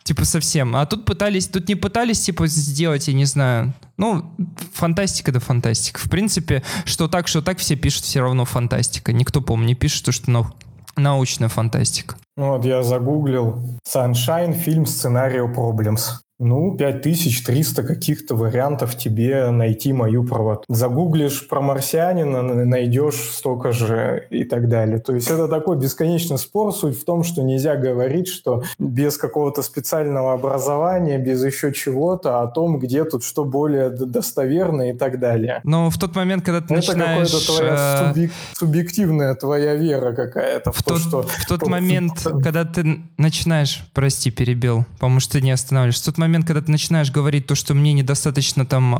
Типа 0.04 0.24
совсем. 0.24 0.74
А 0.74 0.84
тут 0.84 1.04
пытались, 1.04 1.46
тут 1.46 1.68
не 1.68 1.76
пытались, 1.76 2.20
типа, 2.20 2.48
сделать, 2.48 3.06
я 3.06 3.14
не 3.14 3.24
знаю. 3.24 3.72
Ну, 3.96 4.34
фантастика 4.74 5.30
да 5.30 5.38
фантастика. 5.38 6.00
В 6.00 6.10
принципе, 6.10 6.64
что 6.84 7.06
так, 7.06 7.28
что 7.28 7.40
так, 7.40 7.58
все 7.58 7.76
пишут 7.76 8.02
все 8.02 8.20
равно 8.20 8.44
фантастика. 8.44 9.12
Никто, 9.12 9.40
по-моему, 9.40 9.68
не 9.68 9.74
пишет, 9.76 10.12
что 10.12 10.30
нау 10.30 10.52
научная 10.96 11.48
фантастика. 11.48 12.16
Вот 12.36 12.64
я 12.64 12.82
загуглил 12.82 13.78
Sunshine 13.86 14.54
фильм 14.54 14.86
сценарию 14.86 15.52
Problems. 15.54 16.20
Ну, 16.42 16.76
5300 16.76 17.82
каких-то 17.84 18.34
вариантов 18.34 18.96
тебе 18.96 19.50
найти 19.50 19.92
мою 19.92 20.24
правоту. 20.24 20.64
Загуглишь 20.68 21.46
про 21.48 21.60
марсианина, 21.60 22.42
найдешь 22.42 23.30
столько 23.30 23.70
же 23.70 24.26
и 24.30 24.42
так 24.42 24.68
далее. 24.68 24.98
То 24.98 25.14
есть 25.14 25.30
это 25.30 25.46
такой 25.46 25.78
бесконечный 25.78 26.38
спор. 26.38 26.72
Суть 26.72 27.00
в 27.00 27.04
том, 27.04 27.22
что 27.22 27.42
нельзя 27.42 27.76
говорить, 27.76 28.26
что 28.26 28.64
без 28.78 29.16
какого-то 29.16 29.62
специального 29.62 30.32
образования, 30.32 31.18
без 31.18 31.44
еще 31.44 31.72
чего-то, 31.72 32.42
о 32.42 32.48
том, 32.48 32.80
где 32.80 33.04
тут 33.04 33.22
что 33.22 33.44
более 33.44 33.90
достоверно 33.90 34.90
и 34.90 34.92
так 34.92 35.20
далее. 35.20 35.60
Но 35.62 35.90
в 35.90 35.98
тот 35.98 36.16
момент, 36.16 36.44
когда 36.44 36.60
ты 36.60 36.74
это 36.74 36.74
начинаешь... 36.74 37.28
Это 37.28 37.46
твоя 37.46 37.74
э, 37.74 38.08
субъек... 38.08 38.32
субъективная 38.54 39.34
твоя 39.36 39.76
вера 39.76 40.12
какая-то. 40.12 40.72
В, 40.72 40.78
в, 40.78 40.82
тот, 40.82 40.98
что... 40.98 41.22
в 41.22 41.46
тот 41.46 41.66
момент, 41.68 42.26
когда 42.42 42.64
ты 42.64 43.00
начинаешь... 43.16 43.84
Прости, 43.92 44.30
перебил, 44.30 44.84
потому 44.94 45.20
что 45.20 45.34
ты 45.34 45.42
не 45.42 45.52
останавливаешься. 45.52 46.02
В 46.02 46.06
тот 46.06 46.18
момент, 46.18 46.31
момент, 46.32 46.46
когда 46.46 46.62
ты 46.62 46.70
начинаешь 46.70 47.10
говорить 47.10 47.46
то, 47.46 47.54
что 47.54 47.74
мне 47.74 47.92
недостаточно 47.92 48.64
там 48.64 48.94
э, 48.94 48.98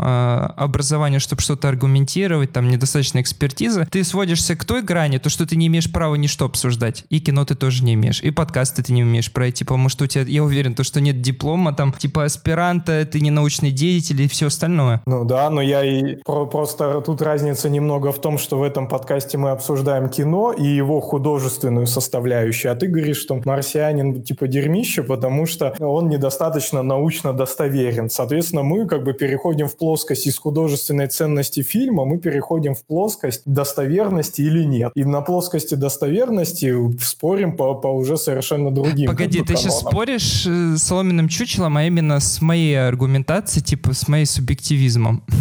образования, 0.56 1.18
чтобы 1.18 1.40
что-то 1.40 1.68
аргументировать, 1.68 2.52
там 2.52 2.68
недостаточно 2.68 3.22
экспертизы, 3.22 3.88
ты 3.90 4.04
сводишься 4.04 4.54
к 4.54 4.66
той 4.66 4.82
грани, 4.82 5.16
то, 5.16 5.30
что 5.30 5.46
ты 5.46 5.56
не 5.56 5.68
имеешь 5.68 5.90
права 5.90 6.16
ничто 6.16 6.44
обсуждать. 6.44 7.04
И 7.08 7.20
кино 7.20 7.46
ты 7.46 7.54
тоже 7.54 7.84
не 7.84 7.94
имеешь. 7.94 8.22
И 8.22 8.30
подкасты 8.30 8.82
ты 8.82 8.92
не 8.92 9.02
умеешь 9.02 9.32
пройти, 9.32 9.64
потому 9.64 9.88
что 9.88 10.04
у 10.04 10.06
тебя, 10.06 10.24
я 10.24 10.44
уверен, 10.44 10.74
то, 10.74 10.84
что 10.84 11.00
нет 11.00 11.22
диплома, 11.22 11.72
там, 11.72 11.92
типа 11.92 12.24
аспиранта, 12.24 13.06
ты 13.06 13.20
не 13.20 13.30
научный 13.30 13.70
деятель 13.70 14.20
и 14.20 14.28
все 14.28 14.48
остальное. 14.48 15.00
Ну 15.06 15.24
да, 15.24 15.48
но 15.48 15.62
я 15.62 15.82
и 15.82 16.16
про, 16.16 16.44
просто 16.44 17.00
тут 17.00 17.22
разница 17.22 17.70
немного 17.70 18.12
в 18.12 18.20
том, 18.20 18.36
что 18.36 18.58
в 18.58 18.62
этом 18.62 18.88
подкасте 18.88 19.38
мы 19.38 19.50
обсуждаем 19.50 20.10
кино 20.10 20.52
и 20.52 20.66
его 20.66 21.00
художественную 21.00 21.86
составляющую, 21.86 22.72
а 22.72 22.74
ты 22.74 22.88
говоришь, 22.88 23.16
что 23.16 23.40
марсианин 23.42 24.22
типа 24.22 24.48
дерьмище, 24.48 25.02
потому 25.02 25.46
что 25.46 25.74
он 25.80 26.10
недостаточно 26.10 26.82
научный 26.82 27.11
научно 27.12 27.32
достоверен. 27.32 28.08
Соответственно, 28.08 28.62
мы 28.62 28.86
как 28.86 29.04
бы 29.04 29.12
переходим 29.12 29.68
в 29.68 29.76
плоскость 29.76 30.26
из 30.26 30.38
художественной 30.38 31.08
ценности 31.08 31.62
фильма, 31.62 32.04
мы 32.04 32.18
переходим 32.18 32.74
в 32.74 32.84
плоскость 32.84 33.42
достоверности 33.44 34.40
или 34.40 34.64
нет. 34.64 34.92
И 34.94 35.04
на 35.04 35.20
плоскости 35.20 35.74
достоверности 35.74 36.74
спорим 37.02 37.56
по, 37.56 37.74
по 37.74 37.88
уже 37.88 38.16
совершенно 38.16 38.70
другим. 38.70 39.10
Погоди, 39.10 39.42
ты 39.42 39.56
сейчас 39.56 39.80
споришь 39.80 40.46
э, 40.46 40.76
с 40.76 40.82
соломенным 40.82 41.28
чучелом, 41.28 41.76
а 41.76 41.84
именно 41.84 42.18
с 42.20 42.40
моей 42.40 42.80
аргументацией, 42.80 43.64
типа 43.64 43.92
с 43.92 44.08
моей 44.08 44.26
субъективизмом. 44.26 45.22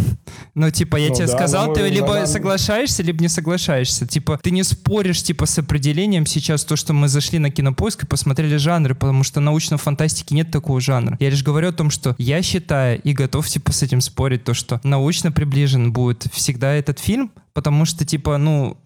Ну, 0.54 0.70
типа, 0.70 0.96
я 0.96 1.08
ну, 1.08 1.14
тебе 1.14 1.26
да, 1.26 1.32
сказал, 1.32 1.68
мы, 1.68 1.74
ты 1.74 1.88
либо 1.88 2.12
да, 2.14 2.26
соглашаешься, 2.26 3.02
либо 3.02 3.22
не 3.22 3.28
соглашаешься. 3.28 4.06
Типа, 4.06 4.38
ты 4.42 4.50
не 4.50 4.62
споришь, 4.64 5.22
типа, 5.22 5.46
с 5.46 5.58
определением 5.58 6.26
сейчас 6.26 6.64
то, 6.64 6.76
что 6.76 6.92
мы 6.92 7.08
зашли 7.08 7.38
на 7.38 7.50
кинопоиск 7.50 8.04
и 8.04 8.06
посмотрели 8.06 8.56
жанры, 8.56 8.94
потому 8.94 9.24
что 9.24 9.40
научной 9.40 9.78
фантастики 9.78 10.34
нет 10.34 10.50
такого 10.50 10.80
жанра. 10.80 11.16
Я 11.20 11.30
лишь 11.30 11.42
говорю 11.42 11.61
о 11.68 11.72
том, 11.72 11.90
что 11.90 12.14
я 12.18 12.42
считаю 12.42 13.00
и 13.02 13.12
готов, 13.12 13.48
типа, 13.48 13.72
с 13.72 13.82
этим 13.82 14.00
спорить, 14.00 14.44
то, 14.44 14.54
что 14.54 14.80
научно 14.84 15.32
приближен 15.32 15.92
будет 15.92 16.26
всегда 16.32 16.72
этот 16.74 16.98
фильм, 16.98 17.32
потому 17.52 17.84
что, 17.84 18.04
типа, 18.04 18.38
ну, 18.38 18.76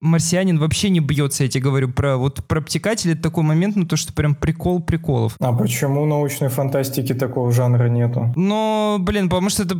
марсианин 0.00 0.58
вообще 0.58 0.90
не 0.90 1.00
бьется, 1.00 1.44
я 1.44 1.50
тебе 1.50 1.64
говорю, 1.64 1.90
про 1.90 2.16
вот 2.16 2.44
про 2.44 2.60
обтекатель 2.60 3.12
это 3.12 3.22
такой 3.22 3.44
момент, 3.44 3.76
ну 3.76 3.84
то, 3.84 3.96
что 3.96 4.12
прям 4.12 4.34
прикол 4.34 4.80
приколов. 4.80 5.36
А 5.38 5.52
почему 5.52 6.06
научной 6.06 6.48
фантастики 6.48 7.12
такого 7.14 7.52
жанра 7.52 7.88
нету? 7.88 8.32
Ну, 8.36 8.96
блин, 8.98 9.28
потому 9.28 9.50
что 9.50 9.64
это 9.64 9.76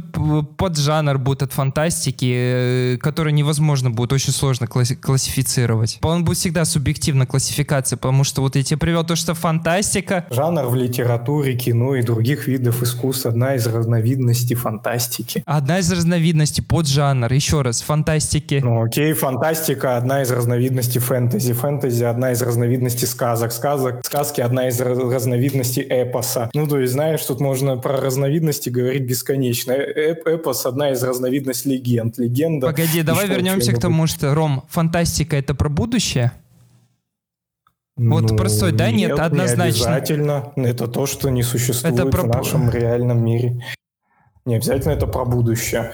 поджанр 0.56 1.18
будет 1.18 1.42
от 1.42 1.52
фантастики, 1.52 2.94
э, 2.94 2.98
который 2.98 3.32
невозможно 3.32 3.90
будет, 3.90 4.12
очень 4.12 4.32
сложно 4.32 4.66
класси- 4.66 4.96
классифицировать. 4.96 5.98
Он 6.02 6.24
будет 6.24 6.38
всегда 6.38 6.64
субъективна 6.64 7.26
классификация, 7.26 7.96
потому 7.96 8.24
что 8.24 8.42
вот 8.42 8.56
я 8.56 8.62
тебе 8.62 8.78
привел 8.78 9.04
то, 9.04 9.16
что 9.16 9.34
фантастика... 9.34 10.26
Жанр 10.30 10.66
в 10.66 10.74
литературе, 10.74 11.56
кино 11.56 11.94
и 11.94 12.02
других 12.02 12.46
видов 12.46 12.82
искусств 12.82 13.26
одна 13.26 13.54
из 13.54 13.66
разновидностей 13.66 14.56
фантастики. 14.56 15.42
Одна 15.46 15.78
из 15.78 15.90
разновидностей, 15.90 16.62
поджанр, 16.62 17.32
еще 17.32 17.62
раз, 17.62 17.80
фантастики. 17.80 18.60
Ну 18.62 18.82
окей, 18.82 19.12
фантастика 19.12 19.96
одна 19.96 20.09
одна 20.10 20.22
из 20.22 20.30
разновидностей 20.32 21.00
фэнтези. 21.00 21.52
Фэнтези 21.52 22.02
одна 22.02 22.32
из 22.32 22.42
разновидностей 22.42 23.06
сказок. 23.06 23.52
Сказок, 23.52 24.04
сказки 24.04 24.40
одна 24.40 24.66
из 24.66 24.80
разновидностей 24.80 25.86
эпоса. 25.88 26.50
Ну, 26.52 26.66
то 26.66 26.80
есть, 26.80 26.94
знаешь, 26.94 27.24
тут 27.24 27.40
можно 27.40 27.76
про 27.76 28.00
разновидности 28.00 28.70
говорить 28.70 29.04
бесконечно. 29.04 29.70
Э, 29.70 30.10
эп 30.10 30.26
эпос 30.26 30.66
одна 30.66 30.90
из 30.90 31.02
разновидностей 31.04 31.76
легенд. 31.76 32.18
Легенда... 32.18 32.66
Погоди, 32.66 33.02
давай 33.02 33.28
вернемся 33.28 33.72
к 33.72 33.78
тому, 33.78 34.08
что, 34.08 34.34
Ром, 34.34 34.64
фантастика— 34.68 35.36
это 35.38 35.54
про 35.54 35.68
будущее? 35.68 36.32
Вот 37.96 38.30
ну, 38.30 38.36
простой, 38.36 38.72
да, 38.72 38.90
нет, 38.90 39.10
нет 39.10 39.20
однозначно. 39.20 39.62
Не 39.62 39.68
обязательно. 39.68 40.52
Это 40.56 40.88
то, 40.88 41.06
что 41.06 41.28
не 41.28 41.44
существует 41.44 41.94
это 41.94 42.06
про... 42.06 42.22
в 42.22 42.26
нашем 42.26 42.68
реальном 42.68 43.24
мире. 43.24 43.64
Не 44.44 44.56
обязательно 44.56 44.92
это 44.92 45.06
про 45.06 45.24
будущее. 45.24 45.92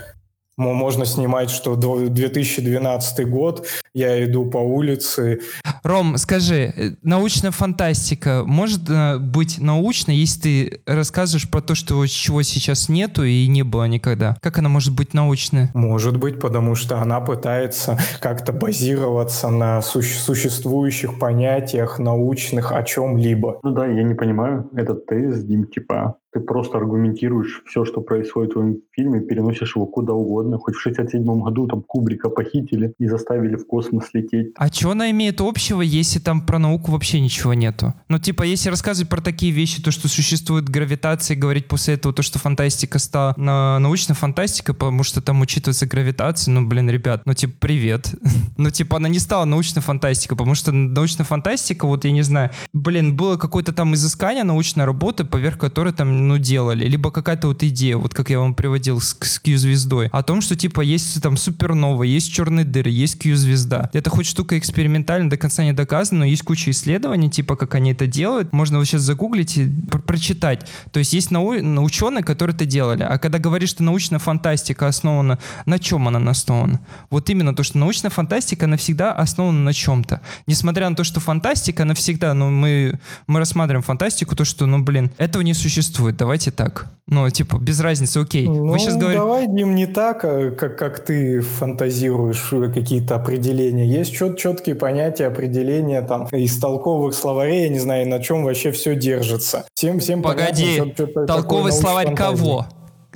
Можно 0.57 1.05
снимать, 1.05 1.51
что 1.51 1.77
2012 1.77 3.29
год, 3.29 3.67
я 3.95 4.25
иду 4.25 4.47
по 4.47 4.57
улице. 4.57 5.41
Ром, 5.87 6.17
скажи, 6.17 6.73
э, 6.77 6.91
научная 7.03 7.53
фантастика 7.53 8.43
может 8.45 8.91
э, 8.91 9.19
быть 9.19 9.61
научной, 9.61 10.17
если 10.17 10.41
ты 10.41 10.81
рассказываешь 10.85 11.49
про 11.49 11.61
то, 11.61 11.77
что 11.77 12.05
чего 12.07 12.43
сейчас 12.43 12.89
нету 12.89 13.23
и 13.23 13.47
не 13.47 13.63
было 13.63 13.85
никогда? 13.85 14.37
Как 14.43 14.59
она 14.59 14.69
может 14.69 14.93
быть 14.97 15.15
научной? 15.15 15.69
Может 15.75 16.17
быть, 16.17 16.41
потому 16.41 16.75
что 16.75 17.01
она 17.01 17.21
пытается 17.21 17.99
как-то 18.21 18.53
базироваться 18.53 19.49
на 19.49 19.81
суще- 19.81 20.19
существующих 20.19 21.21
понятиях 21.21 22.01
научных 22.01 22.73
о 22.73 22.83
чем-либо. 22.83 23.61
Ну 23.63 23.71
да, 23.71 23.87
я 23.87 24.03
не 24.03 24.15
понимаю 24.15 24.69
этот 24.75 25.07
тезис, 25.07 25.45
Дим, 25.45 25.69
типа 25.69 26.17
ты 26.37 26.43
просто 26.43 26.77
аргументируешь 26.77 27.63
все, 27.67 27.87
что 27.87 28.03
происходит 28.03 28.51
в 28.51 28.53
твоем 28.55 28.83
фильме, 28.93 29.21
переносишь 29.21 29.75
его 29.75 29.87
куда 29.87 30.13
угодно. 30.13 30.59
Хоть 30.59 30.75
в 30.75 30.81
67 30.81 31.25
году 31.25 31.67
там 31.67 31.83
Кубрика 31.83 32.29
похитили 32.29 32.93
и 32.99 33.07
заставили 33.07 33.57
в 33.57 33.67
космос 33.67 34.11
лететь. 34.13 34.53
А 34.57 34.69
что 34.69 34.91
она 34.91 35.11
имеет 35.11 35.41
общего, 35.41 35.76
если 35.83 36.19
там 36.19 36.41
про 36.41 36.59
науку 36.59 36.93
вообще 36.93 37.21
ничего 37.21 37.55
нету? 37.55 37.95
Ну, 38.09 38.19
типа, 38.19 38.43
если 38.43 38.71
рассказывать 38.71 39.09
про 39.09 39.21
такие 39.21 39.53
вещи, 39.53 39.83
то, 39.83 39.91
что 39.91 40.09
существует 40.09 40.69
гравитация, 40.69 41.37
говорить 41.37 41.69
после 41.69 41.95
этого 41.95 42.15
то, 42.15 42.23
что 42.23 42.39
фантастика 42.39 42.99
стала 42.99 43.35
на 43.37 43.79
научная 43.79 44.15
фантастика, 44.15 44.75
потому 44.75 45.03
что 45.03 45.21
там 45.21 45.41
учитывается 45.41 45.87
гравитация, 45.87 46.53
ну, 46.53 46.67
блин, 46.67 46.89
ребят, 46.91 47.23
ну, 47.25 47.35
типа, 47.35 47.55
привет. 47.61 48.15
ну, 48.57 48.71
типа, 48.71 48.97
она 48.97 49.09
не 49.09 49.19
стала 49.19 49.45
научной 49.45 49.83
фантастикой, 49.83 50.37
потому 50.37 50.55
что 50.55 50.73
научная 50.73 51.25
фантастика, 51.25 51.87
вот, 51.87 52.05
я 52.05 52.13
не 52.13 52.23
знаю, 52.23 52.51
блин, 52.73 53.17
было 53.17 53.37
какое-то 53.37 53.73
там 53.73 53.95
изыскание, 53.95 54.45
научная 54.45 54.87
работа, 54.87 55.25
поверх 55.25 55.59
которой 55.59 55.93
там 55.93 56.29
ну, 56.29 56.39
делали, 56.39 56.87
либо 56.87 57.11
какая-то 57.11 57.49
вот 57.49 57.63
идея, 57.63 57.97
вот 57.97 58.15
как 58.15 58.31
я 58.31 58.41
вам 58.41 58.55
приводил 58.55 59.01
с, 59.01 59.17
с 59.21 59.39
Q-звездой, 59.39 60.09
о 60.09 60.23
том, 60.23 60.41
что, 60.41 60.57
типа, 60.57 60.81
есть 60.81 61.21
там 61.23 61.37
супернова, 61.37 62.03
есть 62.03 62.33
черные 62.33 62.65
дыры, 62.65 62.91
есть 62.91 63.19
Q-звезда. 63.19 63.91
Это 63.93 64.11
хоть 64.11 64.27
штука 64.27 64.59
экспериментальная, 64.59 65.31
до 65.31 65.37
конца 65.37 65.65
не 65.67 65.73
доказана, 65.73 66.21
но 66.21 66.25
есть 66.25 66.43
куча 66.43 66.71
исследований, 66.71 67.31
типа, 67.31 67.57
как 67.57 67.75
они 67.75 67.93
это 67.93 68.07
делают. 68.07 68.53
Можно 68.53 68.79
вот 68.79 68.87
сейчас 68.87 69.03
загуглить 69.03 69.57
и 69.57 69.69
про 69.91 69.99
прочитать. 69.99 70.67
То 70.93 70.99
есть 70.99 71.13
есть 71.13 71.31
нау 71.31 71.55
ученые, 71.83 72.25
которые 72.25 72.55
это 72.55 72.67
делали. 72.67 73.03
А 73.03 73.19
когда 73.19 73.39
говоришь, 73.39 73.71
что 73.71 73.83
научная 73.83 74.19
фантастика 74.19 74.89
основана, 74.89 75.39
на 75.65 75.79
чем 75.79 76.09
она 76.09 76.31
основана? 76.31 76.81
Вот 77.11 77.31
именно 77.31 77.55
то, 77.55 77.63
что 77.63 77.79
научная 77.79 78.11
фантастика, 78.11 78.67
она 78.67 78.77
всегда 78.77 79.13
основана 79.13 79.61
на 79.61 79.73
чем-то. 79.73 80.21
Несмотря 80.47 80.89
на 80.89 80.97
то, 80.97 81.05
что 81.05 81.21
фантастика, 81.21 81.83
она 81.85 81.95
всегда, 81.95 82.35
ну, 82.35 82.51
мы, 82.51 82.99
мы 83.27 83.39
рассматриваем 83.39 83.83
фантастику, 83.83 84.35
то, 84.35 84.45
что, 84.45 84.67
ну, 84.67 84.83
блин, 84.83 85.11
этого 85.19 85.43
не 85.43 85.55
существует 85.55 86.17
давайте 86.17 86.51
так. 86.51 86.87
Ну, 87.09 87.31
типа, 87.31 87.59
без 87.59 87.79
разницы, 87.79 88.19
окей. 88.19 88.49
Ну, 88.49 88.67
Вы 88.67 88.81
сейчас 88.81 88.97
говорите... 88.97 89.21
давай, 89.21 89.47
Дим, 89.47 89.77
не 89.77 89.87
так, 89.87 90.25
а 90.25 90.51
как, 90.51 90.77
как 90.77 91.05
ты 91.05 91.41
фантазируешь 91.41 92.53
какие-то 92.75 93.15
определения. 93.15 93.87
Есть 93.87 94.13
чет, 94.13 94.37
четкие 94.37 94.75
понятия, 94.75 95.29
определения 95.47 96.03
там 96.03 96.27
из 96.27 96.59
толковых 96.59 97.15
словарей, 97.15 97.65
я 97.65 97.69
не 97.69 97.79
знаю, 97.79 98.09
на 98.09 98.21
чем 98.21 98.45
вообще 98.45 98.73
все 98.73 98.95
держится. 98.97 99.67
Всем, 99.75 100.01
всем 100.01 100.23
Погоди, 100.23 100.79
понятно, 100.79 100.95
что, 100.95 101.07
что 101.07 101.27
толковый 101.27 101.73
словарь 101.73 102.07
фантазии. 102.07 102.37
кого? 102.37 102.67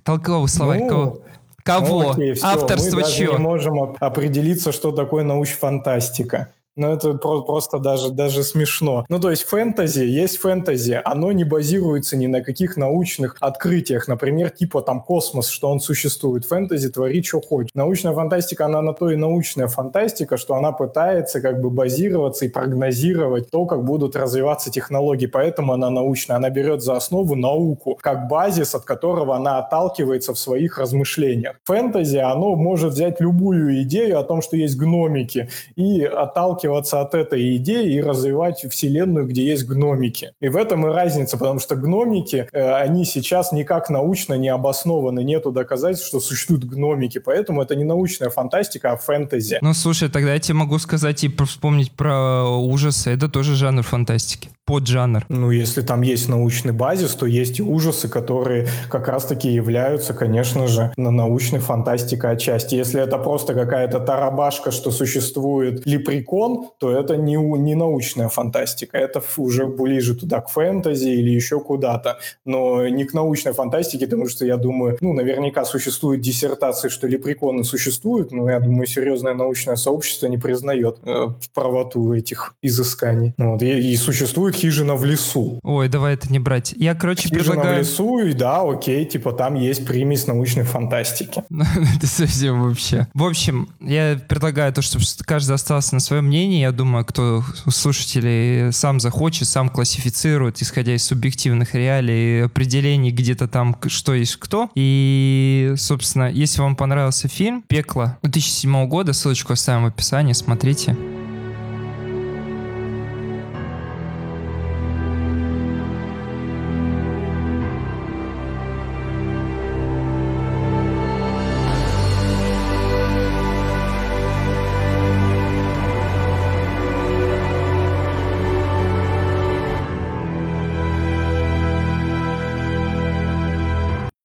Толковый 0.03 0.49
словарь 0.49 0.81
ну, 0.81 0.89
кого? 0.89 1.19
Кого? 1.63 2.03
Ну, 2.03 2.11
окей, 2.11 2.33
все. 2.35 2.47
Авторство 2.47 2.97
Мы 2.97 3.03
даже 3.03 3.27
не 3.27 3.39
можем 3.39 3.97
определиться, 4.01 4.73
что 4.73 4.93
такое 4.93 5.25
научфантастика. 5.25 6.49
Ну, 6.81 6.91
это 6.95 7.13
просто 7.13 7.79
даже, 7.79 8.11
даже 8.11 8.43
смешно. 8.43 9.05
Ну, 9.11 9.21
то 9.21 9.29
есть 9.29 9.43
фэнтези, 9.43 10.01
есть 10.01 10.39
фэнтези, 10.39 10.99
оно 11.05 11.31
не 11.31 11.45
базируется 11.45 12.17
ни 12.17 12.27
на 12.27 12.41
каких 12.41 12.79
научных 12.79 13.37
открытиях, 13.39 14.09
например, 14.09 14.49
типа 14.49 14.81
там 14.81 15.03
космос, 15.03 15.49
что 15.49 15.69
он 15.69 15.81
существует. 15.81 16.47
Фэнтези 16.47 16.89
твори, 16.89 17.23
что 17.23 17.43
хочешь. 17.43 17.71
Научная 17.75 18.15
фантастика, 18.15 18.65
она 18.65 18.81
на 18.81 18.95
то 18.95 19.11
и 19.11 19.17
научная 19.17 19.69
фантастика, 19.69 20.39
что 20.39 20.55
она 20.55 20.73
пытается 20.73 21.43
как 21.43 21.61
бы 21.61 21.69
базироваться 21.69 22.47
и 22.47 22.49
прогнозировать 22.49 23.51
то, 23.51 23.67
как 23.67 23.85
будут 23.85 24.17
развиваться 24.17 24.71
технологии, 24.71 25.27
поэтому 25.27 25.75
она 25.75 25.91
научная. 25.91 26.39
Она 26.39 26.49
берет 26.49 26.81
за 26.83 26.97
основу 26.97 27.37
науку, 27.37 27.99
как 28.01 28.27
базис, 28.27 28.75
от 28.75 28.85
которого 28.85 29.37
она 29.37 29.59
отталкивается 29.59 30.33
в 30.33 30.39
своих 30.39 30.79
размышлениях. 30.79 31.57
Фэнтези, 31.65 32.17
оно 32.17 32.57
может 32.57 32.95
взять 32.95 33.21
любую 33.21 33.83
идею 33.83 34.19
о 34.19 34.25
том, 34.25 34.41
что 34.41 34.57
есть 34.57 34.79
гномики, 34.79 35.51
и 35.77 36.05
отталкиваться 36.05 36.70
отталкиваться 36.71 37.01
от 37.01 37.15
этой 37.15 37.57
идеи 37.57 37.95
и 37.95 38.01
развивать 38.01 38.65
вселенную, 38.71 39.27
где 39.27 39.45
есть 39.45 39.67
гномики. 39.67 40.33
И 40.41 40.49
в 40.49 40.57
этом 40.57 40.87
и 40.87 40.91
разница, 40.93 41.37
потому 41.37 41.61
что 41.61 41.77
гномики, 41.77 42.49
э, 42.53 42.73
они 42.75 43.05
сейчас 43.05 43.53
никак 43.53 43.91
научно 43.91 44.35
не 44.35 44.49
обоснованы, 44.49 45.25
нету 45.25 45.53
доказательств, 45.53 46.07
что 46.07 46.21
существуют 46.21 46.65
гномики, 46.65 47.19
поэтому 47.19 47.63
это 47.63 47.77
не 47.77 47.85
научная 47.85 48.31
фантастика, 48.31 48.93
а 48.93 48.97
фэнтези. 48.97 49.59
Ну, 49.63 49.75
слушай, 49.75 50.09
тогда 50.09 50.35
я 50.35 50.39
тебе 50.39 50.55
могу 50.55 50.79
сказать 50.79 51.25
и 51.25 51.31
вспомнить 51.45 51.93
про 51.93 52.45
ужасы, 52.45 53.11
это 53.11 53.29
тоже 53.29 53.57
жанр 53.57 53.83
фантастики 53.83 54.51
поджанр. 54.71 55.27
Ну, 55.29 55.51
если 55.51 55.83
там 55.83 56.03
есть 56.03 56.29
научный 56.29 56.73
базис, 56.73 57.17
то 57.17 57.27
есть 57.27 57.59
и 57.59 57.63
ужасы, 57.63 58.09
которые 58.09 58.69
как 58.89 59.09
раз-таки 59.09 59.49
являются, 59.49 60.15
конечно 60.15 60.69
же, 60.69 60.93
на 60.97 61.11
научной 61.11 61.59
фантастикой 61.59 62.31
отчасти. 62.31 62.77
Если 62.77 63.03
это 63.03 63.19
просто 63.19 63.55
какая-то 63.55 63.99
тарабашка, 63.99 64.71
что 64.71 64.93
существует 64.93 65.85
лепрекон, 65.87 66.50
то 66.79 66.91
это 66.91 67.17
не, 67.17 67.37
не 67.37 67.75
научная 67.75 68.29
фантастика. 68.29 68.97
Это 68.99 69.23
уже 69.37 69.67
ближе 69.67 70.15
туда, 70.15 70.41
к 70.41 70.49
фэнтези 70.49 71.09
или 71.09 71.31
еще 71.31 71.61
куда-то. 71.61 72.19
Но 72.45 72.87
не 72.89 73.05
к 73.05 73.15
научной 73.15 73.53
фантастике, 73.53 74.07
потому 74.07 74.29
что, 74.29 74.47
я 74.47 74.57
думаю, 74.57 74.99
ну, 75.01 75.13
наверняка 75.13 75.65
существуют 75.65 76.21
диссертации, 76.21 76.89
что 76.89 77.07
лепреконы 77.07 77.65
существуют, 77.65 78.33
но 78.33 78.51
я 78.51 78.61
думаю, 78.61 78.87
серьезное 78.87 79.35
научное 79.35 79.77
сообщество 79.77 80.27
не 80.27 80.39
признает 80.39 80.99
э, 81.05 81.29
правоту 81.55 82.13
этих 82.13 82.55
изысканий. 82.63 83.35
Вот. 83.39 83.63
И, 83.63 83.93
и 83.93 83.97
существует 83.97 84.55
«Хижина 84.55 84.95
в 84.97 85.05
лесу». 85.05 85.59
Ой, 85.63 85.89
давай 85.89 86.15
это 86.15 86.33
не 86.33 86.39
брать. 86.39 86.75
Я, 86.77 86.95
короче, 86.95 87.29
«Хижина 87.29 87.45
предлагаю... 87.45 87.77
в 87.77 87.79
лесу», 87.79 88.19
и 88.19 88.33
да, 88.33 88.63
окей, 88.63 89.05
типа 89.05 89.33
там 89.33 89.55
есть 89.55 89.87
примесь 89.87 90.27
научной 90.27 90.65
фантастики. 90.65 91.43
Это 91.97 92.07
совсем 92.07 92.63
вообще. 92.63 93.09
В 93.15 93.25
общем, 93.25 93.69
я 93.81 94.21
предлагаю 94.29 94.73
то, 94.73 94.83
чтобы 94.83 95.05
каждый 95.25 95.53
остался 95.53 95.95
на 95.95 96.01
своем 96.01 96.27
мнении. 96.27 96.40
Я 96.49 96.73
думаю, 96.73 97.05
кто 97.05 97.45
слушателей 97.69 98.73
сам 98.73 99.01
захочет, 99.01 99.49
сам 99.49 99.69
классифицирует, 99.69 100.63
исходя 100.63 100.95
из 100.95 101.05
субъективных 101.05 101.75
реалий, 101.75 102.45
определений 102.45 103.11
где-то 103.11 103.49
там, 103.49 103.77
что 103.87 104.15
есть 104.15 104.37
кто. 104.37 104.71
И, 104.75 105.75
собственно, 105.77 106.31
если 106.31 106.61
вам 106.61 106.77
понравился 106.77 107.29
фильм 107.29 107.63
«Пекло» 107.69 108.19
2007 108.23 108.87
года, 108.87 109.13
ссылочку 109.13 109.53
оставим 109.53 109.85
в 109.85 109.87
описании, 109.87 110.33
смотрите. 110.33 110.97